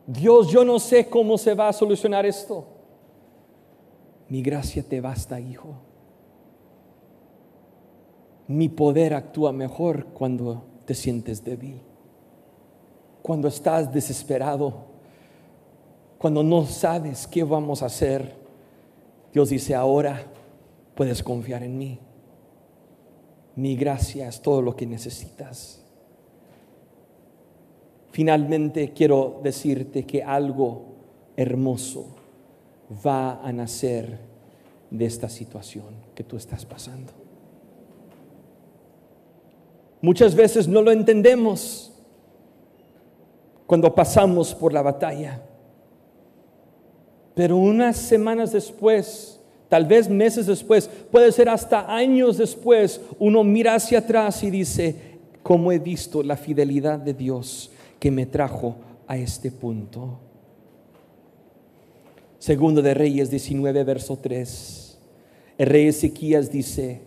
Dios, 0.06 0.48
yo 0.48 0.64
no 0.64 0.78
sé 0.78 1.06
cómo 1.06 1.36
se 1.36 1.52
va 1.52 1.68
a 1.68 1.72
solucionar 1.72 2.24
esto. 2.24 2.64
Mi 4.28 4.40
gracia 4.40 4.82
te 4.82 5.00
basta, 5.00 5.38
hijo 5.38 5.85
mi 8.48 8.68
poder 8.68 9.14
actúa 9.14 9.52
mejor 9.52 10.06
cuando 10.06 10.64
te 10.84 10.94
sientes 10.94 11.42
débil, 11.42 11.80
cuando 13.22 13.48
estás 13.48 13.92
desesperado, 13.92 14.84
cuando 16.18 16.42
no 16.42 16.64
sabes 16.64 17.26
qué 17.26 17.44
vamos 17.44 17.82
a 17.82 17.86
hacer. 17.86 18.34
Dios 19.32 19.50
dice, 19.50 19.74
ahora 19.74 20.22
puedes 20.94 21.22
confiar 21.22 21.62
en 21.62 21.76
mí. 21.76 21.98
Mi 23.56 23.76
gracia 23.76 24.28
es 24.28 24.40
todo 24.40 24.62
lo 24.62 24.76
que 24.76 24.86
necesitas. 24.86 25.82
Finalmente 28.12 28.92
quiero 28.92 29.40
decirte 29.42 30.06
que 30.06 30.22
algo 30.22 30.94
hermoso 31.36 32.16
va 33.04 33.42
a 33.42 33.52
nacer 33.52 34.18
de 34.90 35.04
esta 35.04 35.28
situación 35.28 35.96
que 36.14 36.24
tú 36.24 36.36
estás 36.36 36.64
pasando. 36.64 37.25
Muchas 40.06 40.36
veces 40.36 40.68
no 40.68 40.82
lo 40.82 40.92
entendemos 40.92 41.90
cuando 43.66 43.92
pasamos 43.92 44.54
por 44.54 44.72
la 44.72 44.80
batalla. 44.80 45.42
Pero 47.34 47.56
unas 47.56 47.96
semanas 47.96 48.52
después, 48.52 49.40
tal 49.68 49.84
vez 49.84 50.08
meses 50.08 50.46
después, 50.46 50.88
puede 51.10 51.32
ser 51.32 51.48
hasta 51.48 51.92
años 51.92 52.38
después, 52.38 53.00
uno 53.18 53.42
mira 53.42 53.74
hacia 53.74 53.98
atrás 53.98 54.44
y 54.44 54.50
dice, 54.52 54.94
¿cómo 55.42 55.72
he 55.72 55.80
visto 55.80 56.22
la 56.22 56.36
fidelidad 56.36 57.00
de 57.00 57.12
Dios 57.12 57.72
que 57.98 58.12
me 58.12 58.26
trajo 58.26 58.76
a 59.08 59.16
este 59.16 59.50
punto? 59.50 60.20
Segundo 62.38 62.80
de 62.80 62.94
Reyes 62.94 63.28
19, 63.28 63.82
verso 63.82 64.16
3. 64.16 64.98
El 65.58 65.66
rey 65.66 65.88
Ezequías 65.88 66.52
dice, 66.52 67.00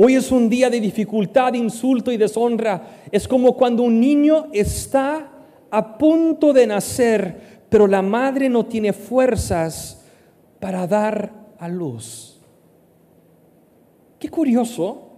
Hoy 0.00 0.14
es 0.14 0.30
un 0.30 0.48
día 0.48 0.70
de 0.70 0.80
dificultad, 0.80 1.54
insulto 1.54 2.12
y 2.12 2.16
deshonra. 2.16 3.00
Es 3.10 3.26
como 3.26 3.56
cuando 3.56 3.82
un 3.82 3.98
niño 3.98 4.46
está 4.52 5.28
a 5.72 5.98
punto 5.98 6.52
de 6.52 6.68
nacer, 6.68 7.64
pero 7.68 7.88
la 7.88 8.00
madre 8.00 8.48
no 8.48 8.64
tiene 8.64 8.92
fuerzas 8.92 10.04
para 10.60 10.86
dar 10.86 11.32
a 11.58 11.68
luz. 11.68 12.40
Qué 14.20 14.28
curioso 14.28 15.10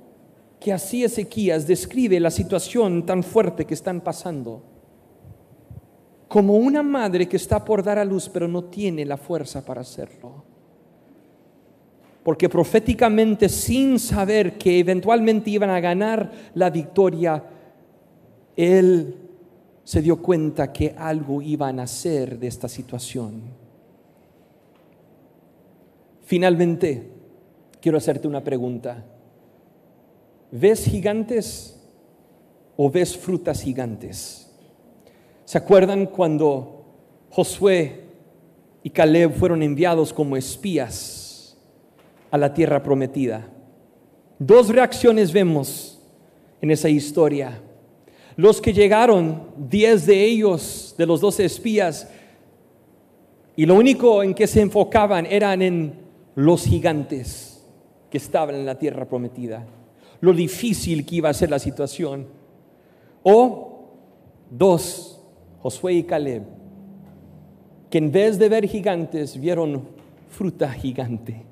que 0.59 0.72
así 0.72 1.05
Ezequías 1.05 1.66
describe 1.66 2.18
la 2.18 2.31
situación 2.31 3.05
tan 3.05 3.22
fuerte 3.22 3.66
que 3.66 3.74
están 3.74 4.01
pasando. 4.01 4.62
Como 6.26 6.57
una 6.57 6.83
madre 6.83 7.28
que 7.28 7.37
está 7.37 7.62
por 7.62 7.83
dar 7.83 7.99
a 7.99 8.05
luz, 8.07 8.31
pero 8.31 8.49
no 8.49 8.64
tiene 8.64 9.05
la 9.05 9.18
fuerza 9.18 9.62
para 9.62 9.83
hacerlo 9.83 10.50
porque 12.31 12.49
proféticamente 12.49 13.49
sin 13.49 13.99
saber 13.99 14.57
que 14.57 14.78
eventualmente 14.78 15.51
iban 15.51 15.68
a 15.68 15.81
ganar 15.81 16.31
la 16.55 16.70
victoria, 16.70 17.43
él 18.55 19.16
se 19.83 20.01
dio 20.01 20.22
cuenta 20.22 20.72
que 20.72 20.95
algo 20.97 21.43
iba 21.43 21.66
a 21.66 21.72
nacer 21.72 22.39
de 22.39 22.47
esta 22.47 22.68
situación. 22.68 23.43
Finalmente, 26.22 27.11
quiero 27.81 27.99
hacerte 27.99 28.28
una 28.28 28.45
pregunta. 28.45 29.05
¿Ves 30.53 30.85
gigantes 30.85 31.81
o 32.76 32.89
ves 32.89 33.16
frutas 33.16 33.61
gigantes? 33.61 34.49
¿Se 35.45 35.59
acuerdan 35.59 36.07
cuando 36.07 36.85
Josué 37.28 38.05
y 38.85 38.91
Caleb 38.91 39.33
fueron 39.33 39.64
enviados 39.64 40.12
como 40.12 40.37
espías? 40.37 41.20
A 42.31 42.39
la 42.39 42.55
tierra 42.55 42.83
prometida. 42.83 43.49
Dos 44.39 44.68
reacciones 44.68 45.33
vemos 45.33 46.01
en 46.61 46.70
esa 46.70 46.89
historia. 46.89 47.61
Los 48.37 48.61
que 48.61 48.72
llegaron, 48.72 49.49
diez 49.57 50.07
de 50.07 50.24
ellos, 50.24 50.95
de 50.97 51.07
los 51.07 51.20
doce 51.20 51.45
espías, 51.45 52.09
y 53.57 53.66
lo 53.66 53.74
único 53.74 54.22
en 54.22 54.33
que 54.33 54.47
se 54.47 54.62
enfocaban 54.62 55.26
eran 55.26 55.61
en 55.61 55.93
los 56.35 56.64
gigantes 56.64 57.62
que 58.09 58.18
estaban 58.18 58.55
en 58.55 58.64
la 58.64 58.78
tierra 58.78 59.07
prometida, 59.07 59.66
lo 60.20 60.33
difícil 60.33 61.05
que 61.05 61.16
iba 61.16 61.28
a 61.28 61.35
ser 61.35 61.51
la 61.51 61.59
situación. 61.59 62.26
O 63.22 63.91
dos, 64.51 65.20
Josué 65.61 65.93
y 65.95 66.03
Caleb, 66.05 66.43
que 67.91 67.99
en 67.99 68.11
vez 68.11 68.39
de 68.39 68.49
ver 68.49 68.66
gigantes 68.66 69.39
vieron 69.39 69.83
fruta 70.31 70.70
gigante. 70.72 71.50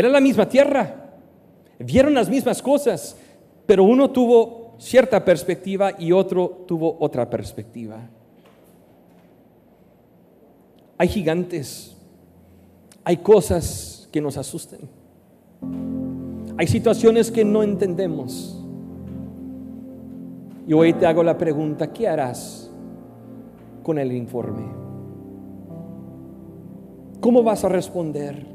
Era 0.00 0.08
la 0.08 0.20
misma 0.20 0.48
tierra, 0.48 1.12
vieron 1.78 2.14
las 2.14 2.30
mismas 2.30 2.62
cosas, 2.62 3.18
pero 3.66 3.84
uno 3.84 4.10
tuvo 4.10 4.76
cierta 4.78 5.22
perspectiva 5.22 5.92
y 5.98 6.10
otro 6.10 6.64
tuvo 6.66 6.96
otra 7.00 7.28
perspectiva. 7.28 8.08
hay 10.96 11.08
gigantes, 11.08 11.94
hay 13.04 13.18
cosas 13.18 14.08
que 14.10 14.22
nos 14.22 14.38
asustan, 14.38 14.80
hay 16.56 16.66
situaciones 16.66 17.30
que 17.30 17.44
no 17.44 17.62
entendemos. 17.62 18.58
Y 20.66 20.72
hoy 20.72 20.94
te 20.94 21.06
hago 21.06 21.22
la 21.22 21.36
pregunta, 21.36 21.92
¿qué 21.92 22.08
harás 22.08 22.70
con 23.82 23.98
el 23.98 24.12
informe? 24.12 24.64
¿Cómo 27.20 27.42
vas 27.42 27.64
a 27.64 27.68
responder 27.68 28.46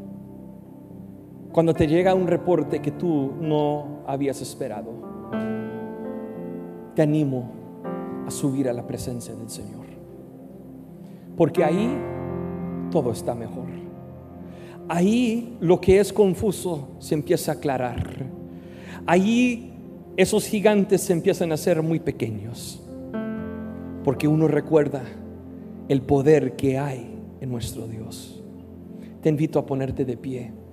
cuando 1.56 1.74
te 1.74 1.88
llega 1.88 2.14
un 2.14 2.28
reporte 2.28 2.82
que 2.82 2.92
tú 2.92 3.32
no 3.40 4.02
habías 4.06 4.42
esperado? 4.42 4.92
Te 6.94 7.02
animo 7.02 7.50
a 8.28 8.30
subir 8.30 8.68
a 8.68 8.74
la 8.74 8.86
presencia 8.86 9.34
del 9.34 9.50
Señor. 9.50 9.86
Porque 11.38 11.64
ahí 11.64 11.96
todo 12.92 13.14
está 13.14 13.36
mejor. 13.36 13.68
Ahí 14.90 15.56
lo 15.62 15.80
que 15.80 16.02
es 16.02 16.12
confuso 16.12 16.90
se 17.00 17.16
empieza 17.16 17.54
a 17.54 17.56
aclarar. 17.56 18.26
Ahí 19.06 19.72
esos 20.18 20.48
gigantes 20.48 21.04
se 21.04 21.14
empiezan 21.14 21.52
a 21.52 21.54
hacer 21.54 21.82
muy 21.82 22.02
pequeños. 22.02 22.84
Porque 24.04 24.28
uno 24.28 24.50
recuerda 24.50 25.04
el 25.88 26.02
poder 26.02 26.58
que 26.58 26.78
hay 26.78 27.18
en 27.40 27.50
nuestro 27.50 27.88
Dios. 27.88 28.44
Te 29.22 29.30
invito 29.30 29.58
a 29.58 29.66
ponerte 29.66 30.04
de 30.04 30.18
pie. 30.18 30.65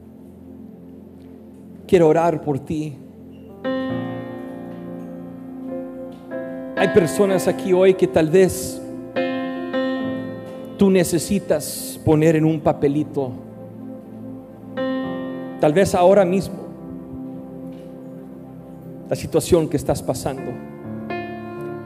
Quiero 1.87 2.09
orar 2.09 2.41
por 2.41 2.59
ti. 2.59 2.97
Hay 6.77 6.89
personas 6.89 7.47
aquí 7.47 7.73
hoy 7.73 7.95
que 7.95 8.09
tal 8.09 8.29
vez 8.29 8.83
tú 10.77 10.91
necesitas 10.91 12.01
poner 12.05 12.35
en 12.35 12.45
un 12.45 12.61
papelito, 12.61 13.31
tal 15.61 15.73
vez 15.73 15.95
ahora 15.95 16.25
mismo, 16.25 16.57
la 19.09 19.15
situación 19.15 19.69
que 19.69 19.77
estás 19.77 20.03
pasando 20.03 20.51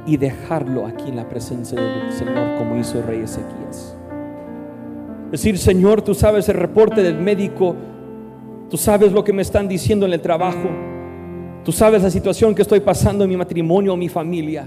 y 0.06 0.16
dejarlo 0.16 0.86
aquí 0.86 1.08
en 1.08 1.16
la 1.16 1.28
presencia 1.28 1.78
del 1.78 2.12
Señor 2.12 2.56
como 2.56 2.76
hizo 2.76 2.98
el 2.98 3.04
rey 3.04 3.20
Ezequías. 3.20 3.94
Decir, 5.30 5.58
Señor, 5.58 6.02
tú 6.02 6.14
sabes 6.14 6.48
el 6.48 6.54
reporte 6.54 7.02
del 7.02 7.18
médico, 7.18 7.74
tú 8.70 8.76
sabes 8.76 9.12
lo 9.12 9.24
que 9.24 9.32
me 9.32 9.42
están 9.42 9.68
diciendo 9.68 10.06
en 10.06 10.12
el 10.12 10.20
trabajo, 10.20 10.68
tú 11.64 11.72
sabes 11.72 12.02
la 12.02 12.10
situación 12.10 12.54
que 12.54 12.62
estoy 12.62 12.80
pasando 12.80 13.24
en 13.24 13.30
mi 13.30 13.36
matrimonio 13.36 13.92
o 13.92 13.96
mi 13.96 14.08
familia, 14.08 14.64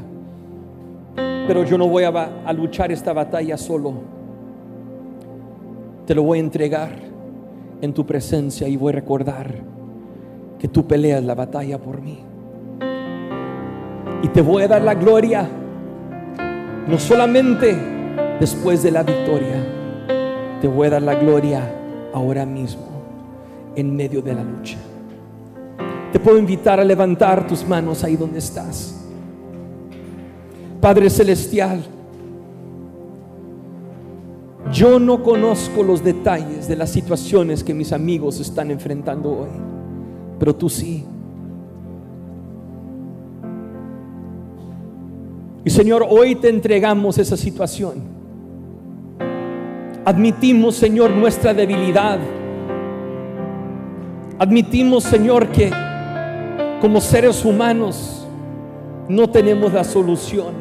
pero 1.47 1.63
yo 1.63 1.77
no 1.77 1.87
voy 1.87 2.03
a, 2.03 2.09
a 2.09 2.53
luchar 2.53 2.91
esta 2.91 3.13
batalla 3.13 3.57
solo. 3.57 3.93
Te 6.05 6.15
lo 6.15 6.23
voy 6.23 6.39
a 6.39 6.41
entregar 6.41 6.89
en 7.81 7.93
tu 7.93 8.05
presencia 8.05 8.67
y 8.67 8.77
voy 8.77 8.91
a 8.91 8.95
recordar 8.95 9.55
que 10.59 10.67
tú 10.67 10.85
peleas 10.85 11.23
la 11.23 11.35
batalla 11.35 11.77
por 11.77 12.01
mí. 12.01 12.19
Y 14.21 14.27
te 14.27 14.41
voy 14.41 14.63
a 14.63 14.67
dar 14.67 14.81
la 14.81 14.95
gloria, 14.95 15.47
no 16.87 16.97
solamente 16.99 17.75
después 18.39 18.83
de 18.83 18.91
la 18.91 19.03
victoria, 19.03 19.65
te 20.61 20.67
voy 20.67 20.87
a 20.87 20.89
dar 20.91 21.01
la 21.01 21.15
gloria 21.15 21.61
ahora 22.13 22.45
mismo, 22.45 22.88
en 23.75 23.95
medio 23.95 24.21
de 24.21 24.33
la 24.33 24.43
lucha. 24.43 24.77
Te 26.11 26.19
puedo 26.19 26.37
invitar 26.37 26.79
a 26.79 26.83
levantar 26.83 27.45
tus 27.47 27.67
manos 27.67 28.03
ahí 28.03 28.15
donde 28.15 28.39
estás. 28.39 28.95
Padre 30.81 31.09
Celestial, 31.09 31.83
yo 34.71 34.99
no 34.99 35.23
conozco 35.23 35.83
los 35.83 36.03
detalles 36.03 36.67
de 36.67 36.75
las 36.75 36.89
situaciones 36.89 37.63
que 37.63 37.73
mis 37.73 37.91
amigos 37.91 38.39
están 38.39 38.71
enfrentando 38.71 39.31
hoy, 39.31 39.49
pero 40.39 40.55
tú 40.55 40.69
sí. 40.69 41.03
Y 45.65 45.69
Señor, 45.69 46.05
hoy 46.09 46.35
te 46.35 46.49
entregamos 46.49 47.17
esa 47.17 47.35
situación. 47.35 48.01
Admitimos, 50.05 50.75
Señor, 50.75 51.11
nuestra 51.11 51.53
debilidad. 51.53 52.19
Admitimos, 54.39 55.03
Señor, 55.03 55.49
que 55.49 55.69
como 56.79 57.01
seres 57.01 57.43
humanos 57.43 58.25
no 59.09 59.29
tenemos 59.29 59.73
la 59.73 59.83
solución, 59.83 60.53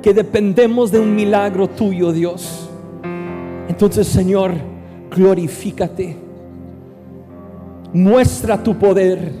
que 0.00 0.14
dependemos 0.14 0.92
de 0.92 1.00
un 1.00 1.12
milagro 1.12 1.66
tuyo, 1.66 2.12
Dios. 2.12 2.70
Entonces, 3.68 4.06
Señor, 4.06 4.52
glorifícate. 5.10 6.16
Muestra 7.92 8.62
tu 8.62 8.78
poder. 8.78 9.32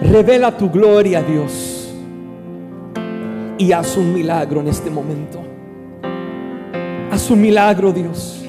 Revela 0.00 0.56
tu 0.56 0.70
gloria, 0.70 1.22
Dios. 1.22 1.92
Y 3.58 3.72
haz 3.72 3.98
un 3.98 4.14
milagro 4.14 4.60
en 4.60 4.68
este 4.68 4.88
momento. 4.88 5.40
Haz 7.10 7.30
un 7.30 7.42
milagro, 7.42 7.92
Dios. 7.92 8.47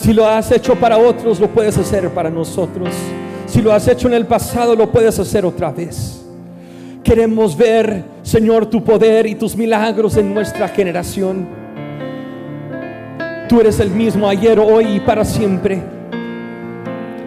Si 0.00 0.12
lo 0.12 0.28
has 0.28 0.52
hecho 0.52 0.76
para 0.76 0.96
otros, 0.96 1.40
lo 1.40 1.48
puedes 1.48 1.76
hacer 1.76 2.08
para 2.10 2.30
nosotros. 2.30 2.88
Si 3.46 3.60
lo 3.60 3.72
has 3.72 3.88
hecho 3.88 4.06
en 4.06 4.14
el 4.14 4.26
pasado, 4.26 4.76
lo 4.76 4.92
puedes 4.92 5.18
hacer 5.18 5.44
otra 5.44 5.72
vez. 5.72 6.24
Queremos 7.02 7.56
ver, 7.56 8.04
Señor, 8.22 8.66
tu 8.66 8.84
poder 8.84 9.26
y 9.26 9.34
tus 9.34 9.56
milagros 9.56 10.16
en 10.16 10.32
nuestra 10.32 10.68
generación. 10.68 11.48
Tú 13.48 13.60
eres 13.60 13.80
el 13.80 13.90
mismo 13.90 14.28
ayer, 14.28 14.60
hoy 14.60 14.86
y 14.86 15.00
para 15.00 15.24
siempre. 15.24 15.82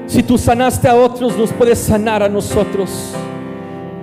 Si 0.07 0.23
tú 0.23 0.37
sanaste 0.37 0.87
a 0.87 0.95
otros, 0.95 1.37
nos 1.37 1.51
puedes 1.51 1.77
sanar 1.77 2.23
a 2.23 2.29
nosotros. 2.29 3.13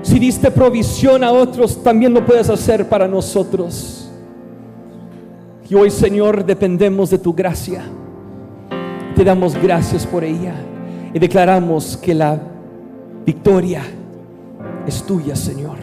Si 0.03 0.19
diste 0.19 0.51
provisión 0.51 1.25
a 1.25 1.33
otros, 1.33 1.83
también 1.83 2.13
lo 2.13 2.25
puedes 2.25 2.51
hacer 2.51 2.87
para 2.87 3.09
nosotros. 3.09 4.11
Y 5.71 5.75
hoy, 5.75 5.91
Señor, 5.91 6.45
dependemos 6.45 7.09
de 7.09 7.19
tu 7.19 7.33
gracia. 7.33 7.83
Te 9.19 9.25
damos 9.25 9.61
gracias 9.61 10.07
por 10.07 10.23
ella 10.23 10.55
y 11.13 11.19
declaramos 11.19 11.97
que 11.97 12.15
la 12.15 12.39
victoria 13.27 13.83
es 14.87 15.03
tuya, 15.03 15.35
Señor. 15.35 15.77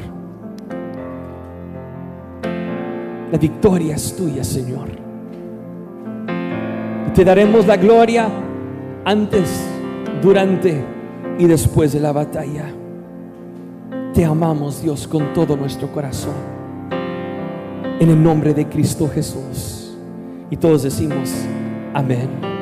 La 3.29 3.37
victoria 3.37 3.95
es 3.95 4.15
tuya, 4.15 4.41
Señor. 4.41 4.87
Te 7.13 7.25
daremos 7.25 7.67
la 7.67 7.75
gloria 7.75 8.29
antes, 9.03 9.67
durante 10.21 10.81
y 11.37 11.43
después 11.43 11.91
de 11.91 11.99
la 11.99 12.13
batalla. 12.13 12.73
Te 14.13 14.23
amamos, 14.23 14.81
Dios, 14.81 15.09
con 15.09 15.33
todo 15.33 15.57
nuestro 15.57 15.91
corazón. 15.91 16.35
En 17.99 18.09
el 18.09 18.23
nombre 18.23 18.53
de 18.53 18.69
Cristo 18.69 19.09
Jesús. 19.13 19.93
Y 20.49 20.55
todos 20.55 20.83
decimos, 20.83 21.33
amén. 21.93 22.54